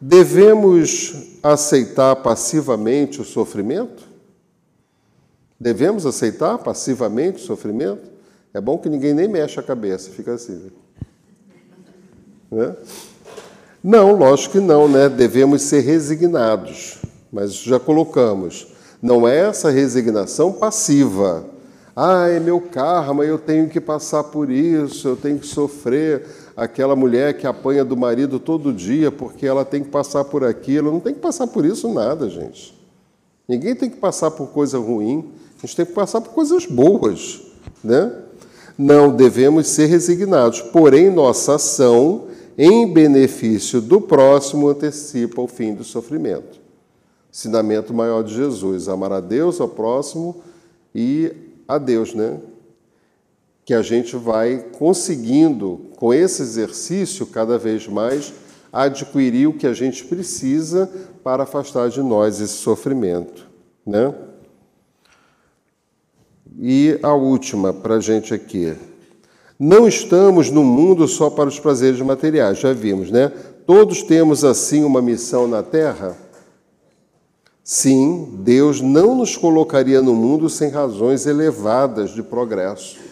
Devemos 0.00 1.38
aceitar 1.42 2.16
passivamente 2.16 3.20
o 3.20 3.24
sofrimento? 3.24 4.04
Devemos 5.58 6.06
aceitar 6.06 6.58
passivamente 6.58 7.42
o 7.42 7.46
sofrimento? 7.46 8.10
É 8.52 8.60
bom 8.60 8.78
que 8.78 8.88
ninguém 8.88 9.14
nem 9.14 9.28
mexa 9.28 9.60
a 9.60 9.64
cabeça, 9.64 10.10
fica 10.10 10.34
assim. 10.34 10.70
Né? 12.50 12.76
Não, 13.82 14.14
lógico 14.14 14.52
que 14.52 14.60
não, 14.60 14.86
né? 14.86 15.08
Devemos 15.08 15.62
ser 15.62 15.80
resignados, 15.80 16.98
mas 17.32 17.54
já 17.54 17.80
colocamos. 17.80 18.68
Não 19.00 19.26
é 19.26 19.38
essa 19.48 19.70
resignação 19.70 20.52
passiva. 20.52 21.46
Ah, 21.94 22.28
é 22.28 22.38
meu 22.38 22.60
karma, 22.60 23.24
eu 23.24 23.38
tenho 23.38 23.68
que 23.68 23.80
passar 23.80 24.24
por 24.24 24.50
isso, 24.50 25.08
eu 25.08 25.16
tenho 25.16 25.38
que 25.38 25.46
sofrer 25.46 26.24
aquela 26.56 26.94
mulher 26.94 27.36
que 27.36 27.46
apanha 27.46 27.84
do 27.84 27.96
marido 27.96 28.38
todo 28.38 28.72
dia 28.72 29.10
porque 29.10 29.46
ela 29.46 29.64
tem 29.64 29.82
que 29.82 29.90
passar 29.90 30.24
por 30.24 30.44
aquilo. 30.44 30.92
Não 30.92 31.00
tem 31.00 31.14
que 31.14 31.20
passar 31.20 31.46
por 31.46 31.64
isso 31.64 31.92
nada, 31.92 32.28
gente. 32.28 32.74
Ninguém 33.48 33.74
tem 33.74 33.90
que 33.90 33.96
passar 33.96 34.30
por 34.30 34.48
coisa 34.48 34.78
ruim. 34.78 35.30
A 35.58 35.66
gente 35.66 35.76
tem 35.76 35.86
que 35.86 35.92
passar 35.92 36.20
por 36.20 36.32
coisas 36.32 36.66
boas, 36.66 37.42
né? 37.82 38.12
Não 38.76 39.14
devemos 39.14 39.68
ser 39.68 39.86
resignados, 39.86 40.60
porém 40.60 41.10
nossa 41.10 41.56
ação 41.56 42.28
em 42.56 42.90
benefício 42.92 43.80
do 43.80 44.00
próximo 44.00 44.68
antecipa 44.68 45.40
o 45.40 45.46
fim 45.46 45.74
do 45.74 45.84
sofrimento. 45.84 46.60
Ensinamento 47.32 47.94
maior 47.94 48.22
de 48.22 48.34
Jesus: 48.34 48.88
amar 48.88 49.12
a 49.12 49.20
Deus, 49.20 49.60
ao 49.60 49.68
próximo 49.68 50.42
e 50.94 51.32
a 51.66 51.78
Deus, 51.78 52.14
né? 52.14 52.38
Que 53.64 53.74
a 53.74 53.82
gente 53.82 54.16
vai 54.16 54.66
conseguindo, 54.72 55.86
com 55.96 56.12
esse 56.12 56.42
exercício, 56.42 57.26
cada 57.26 57.58
vez 57.58 57.86
mais, 57.86 58.32
adquirir 58.72 59.46
o 59.46 59.52
que 59.52 59.66
a 59.66 59.72
gente 59.72 60.04
precisa 60.04 60.90
para 61.22 61.44
afastar 61.44 61.88
de 61.88 62.02
nós 62.02 62.40
esse 62.40 62.54
sofrimento. 62.54 63.46
Né? 63.86 64.12
E 66.58 66.98
a 67.02 67.14
última 67.14 67.72
para 67.72 67.96
a 67.96 68.00
gente 68.00 68.34
aqui. 68.34 68.74
Não 69.58 69.86
estamos 69.86 70.50
no 70.50 70.64
mundo 70.64 71.06
só 71.06 71.30
para 71.30 71.48
os 71.48 71.60
prazeres 71.60 72.00
materiais, 72.00 72.58
já 72.58 72.72
vimos, 72.72 73.12
né? 73.12 73.30
Todos 73.64 74.02
temos 74.02 74.44
assim 74.44 74.82
uma 74.82 75.00
missão 75.00 75.46
na 75.46 75.62
Terra? 75.62 76.16
Sim, 77.62 78.40
Deus 78.40 78.80
não 78.80 79.14
nos 79.14 79.36
colocaria 79.36 80.02
no 80.02 80.14
mundo 80.14 80.48
sem 80.48 80.68
razões 80.68 81.26
elevadas 81.26 82.10
de 82.10 82.24
progresso 82.24 83.11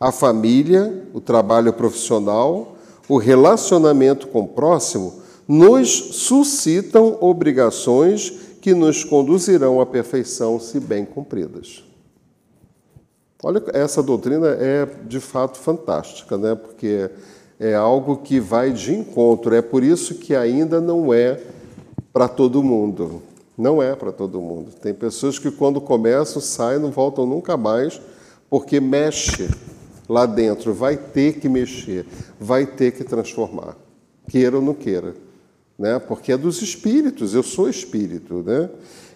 a 0.00 0.10
família, 0.10 1.04
o 1.12 1.20
trabalho 1.20 1.74
profissional, 1.74 2.74
o 3.06 3.18
relacionamento 3.18 4.28
com 4.28 4.40
o 4.40 4.48
próximo, 4.48 5.20
nos 5.46 5.90
suscitam 5.90 7.18
obrigações 7.20 8.30
que 8.62 8.72
nos 8.72 9.04
conduzirão 9.04 9.78
à 9.78 9.84
perfeição 9.84 10.58
se 10.58 10.80
bem 10.80 11.04
cumpridas. 11.04 11.84
Olha, 13.42 13.62
essa 13.74 14.02
doutrina 14.02 14.48
é 14.48 14.86
de 15.06 15.20
fato 15.20 15.58
fantástica, 15.58 16.38
né? 16.38 16.54
porque 16.54 17.10
é 17.58 17.74
algo 17.74 18.18
que 18.18 18.38
vai 18.40 18.72
de 18.72 18.94
encontro. 18.94 19.54
É 19.54 19.60
por 19.60 19.82
isso 19.82 20.14
que 20.14 20.34
ainda 20.34 20.80
não 20.80 21.12
é 21.12 21.40
para 22.12 22.28
todo 22.28 22.62
mundo. 22.62 23.22
Não 23.56 23.82
é 23.82 23.94
para 23.94 24.12
todo 24.12 24.40
mundo. 24.40 24.70
Tem 24.80 24.94
pessoas 24.94 25.38
que, 25.38 25.50
quando 25.50 25.80
começam, 25.80 26.40
saem, 26.40 26.78
não 26.78 26.90
voltam 26.90 27.26
nunca 27.26 27.56
mais, 27.56 28.00
porque 28.48 28.80
mexe 28.80 29.48
lá 30.10 30.26
dentro 30.26 30.74
vai 30.74 30.96
ter 30.96 31.38
que 31.38 31.48
mexer, 31.48 32.04
vai 32.40 32.66
ter 32.66 32.90
que 32.90 33.04
transformar, 33.04 33.76
queira 34.28 34.56
ou 34.56 34.62
não 34.62 34.74
queira, 34.74 35.14
né? 35.78 36.00
Porque 36.00 36.32
é 36.32 36.36
dos 36.36 36.60
espíritos, 36.60 37.32
eu 37.32 37.44
sou 37.44 37.68
espírito, 37.68 38.42
né? 38.44 38.68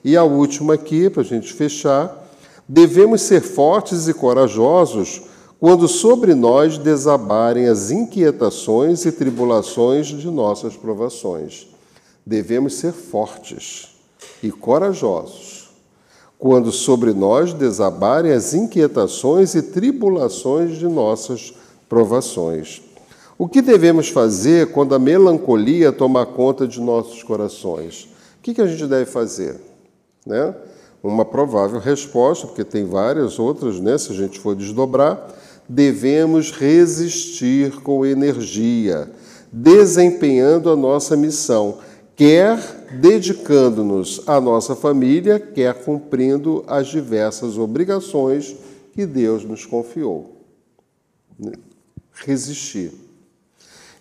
E 0.04 0.16
a 0.16 0.22
última 0.22 0.74
aqui, 0.74 1.10
para 1.10 1.22
a 1.22 1.24
gente 1.24 1.52
fechar, 1.52 2.24
devemos 2.68 3.22
ser 3.22 3.40
fortes 3.40 4.06
e 4.06 4.14
corajosos 4.14 5.22
quando 5.58 5.88
sobre 5.88 6.32
nós 6.32 6.78
desabarem 6.78 7.66
as 7.66 7.90
inquietações 7.90 9.04
e 9.04 9.10
tribulações 9.10 10.06
de 10.06 10.30
nossas 10.30 10.76
provações. 10.76 11.66
Devemos 12.24 12.74
ser 12.74 12.92
fortes 12.92 13.96
e 14.40 14.52
corajosos 14.52 15.63
quando 16.44 16.70
sobre 16.70 17.14
nós 17.14 17.54
desabarem 17.54 18.30
as 18.30 18.52
inquietações 18.52 19.54
e 19.54 19.62
tribulações 19.62 20.76
de 20.76 20.86
nossas 20.86 21.54
provações. 21.88 22.82
O 23.38 23.48
que 23.48 23.62
devemos 23.62 24.10
fazer 24.10 24.70
quando 24.70 24.94
a 24.94 24.98
melancolia 24.98 25.90
toma 25.90 26.26
conta 26.26 26.68
de 26.68 26.82
nossos 26.82 27.22
corações? 27.22 28.10
O 28.38 28.42
que 28.42 28.60
a 28.60 28.66
gente 28.66 28.86
deve 28.86 29.06
fazer? 29.06 29.58
Né? 30.26 30.54
Uma 31.02 31.24
provável 31.24 31.80
resposta, 31.80 32.46
porque 32.46 32.62
tem 32.62 32.84
várias 32.84 33.38
outras, 33.38 33.80
né? 33.80 33.96
se 33.96 34.12
a 34.12 34.14
gente 34.14 34.38
for 34.38 34.54
desdobrar, 34.54 35.26
devemos 35.66 36.52
resistir 36.52 37.80
com 37.80 38.04
energia, 38.04 39.10
desempenhando 39.50 40.68
a 40.68 40.76
nossa 40.76 41.16
missão 41.16 41.78
quer 42.16 42.58
dedicando-nos 43.00 44.22
à 44.26 44.40
nossa 44.40 44.74
família, 44.76 45.38
quer 45.38 45.74
cumprindo 45.84 46.64
as 46.66 46.86
diversas 46.86 47.58
obrigações 47.58 48.54
que 48.92 49.04
Deus 49.04 49.44
nos 49.44 49.66
confiou. 49.66 50.36
Resistir. 52.12 52.92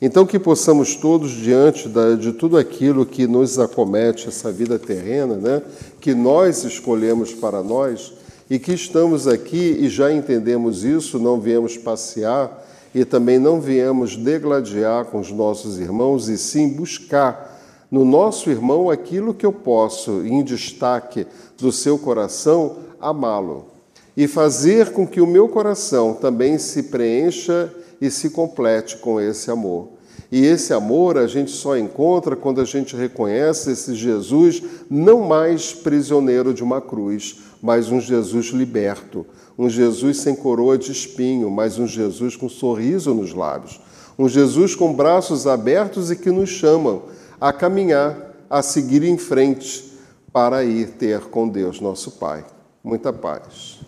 Então, 0.01 0.25
que 0.25 0.37
possamos 0.37 0.95
todos, 0.95 1.31
diante 1.31 1.89
de 2.19 2.33
tudo 2.33 2.57
aquilo 2.57 3.05
que 3.05 3.25
nos 3.25 3.57
acomete, 3.57 4.27
essa 4.27 4.51
vida 4.51 4.77
terrena, 4.77 5.35
né, 5.35 5.61
que 6.01 6.13
nós 6.13 6.63
escolhemos 6.63 7.33
para 7.33 7.63
nós, 7.63 8.13
e 8.49 8.59
que 8.59 8.73
estamos 8.73 9.27
aqui 9.27 9.77
e 9.79 9.87
já 9.87 10.11
entendemos 10.11 10.83
isso, 10.83 11.17
não 11.17 11.39
viemos 11.39 11.77
passear 11.77 12.63
e 12.93 13.05
também 13.05 13.39
não 13.39 13.59
viemos 13.59 14.15
degladiar 14.15 15.05
com 15.05 15.19
os 15.19 15.31
nossos 15.31 15.79
irmãos, 15.79 16.27
e 16.27 16.37
sim 16.37 16.69
buscar 16.69 17.52
no 17.93 18.03
nosso 18.03 18.49
irmão 18.49 18.89
aquilo 18.89 19.35
que 19.35 19.45
eu 19.45 19.53
posso, 19.53 20.25
em 20.25 20.43
destaque 20.43 21.27
do 21.59 21.71
seu 21.71 21.95
coração, 21.95 22.77
amá-lo 22.99 23.67
e 24.17 24.27
fazer 24.27 24.91
com 24.93 25.05
que 25.05 25.21
o 25.21 25.27
meu 25.27 25.47
coração 25.47 26.15
também 26.15 26.57
se 26.57 26.81
preencha 26.81 27.71
e 28.01 28.09
se 28.09 28.31
complete 28.31 28.97
com 28.97 29.21
esse 29.21 29.51
amor. 29.51 29.89
E 30.31 30.43
esse 30.43 30.73
amor 30.73 31.19
a 31.19 31.27
gente 31.27 31.51
só 31.51 31.77
encontra 31.77 32.35
quando 32.35 32.59
a 32.59 32.65
gente 32.65 32.95
reconhece 32.95 33.69
esse 33.69 33.93
Jesus 33.93 34.63
não 34.89 35.27
mais 35.27 35.71
prisioneiro 35.71 36.51
de 36.51 36.63
uma 36.63 36.81
cruz, 36.81 37.41
mas 37.61 37.91
um 37.91 38.01
Jesus 38.01 38.47
liberto, 38.47 39.23
um 39.55 39.69
Jesus 39.69 40.17
sem 40.17 40.35
coroa 40.35 40.79
de 40.79 40.91
espinho, 40.91 41.47
mas 41.51 41.77
um 41.77 41.85
Jesus 41.85 42.35
com 42.35 42.49
sorriso 42.49 43.13
nos 43.13 43.35
lábios, 43.35 43.79
um 44.17 44.27
Jesus 44.27 44.73
com 44.73 44.91
braços 44.91 45.45
abertos 45.45 46.09
e 46.09 46.15
que 46.15 46.31
nos 46.31 46.49
chamam 46.49 47.03
a 47.43 47.51
caminhar, 47.51 48.15
a 48.49 48.61
seguir 48.61 49.03
em 49.03 49.17
frente 49.17 49.99
para 50.31 50.63
ir 50.63 50.91
ter 50.91 51.19
com 51.25 51.45
Deus, 51.45 51.81
nosso 51.81 52.11
Pai. 52.11 52.45
Muita 52.81 53.11
paz. 53.11 53.81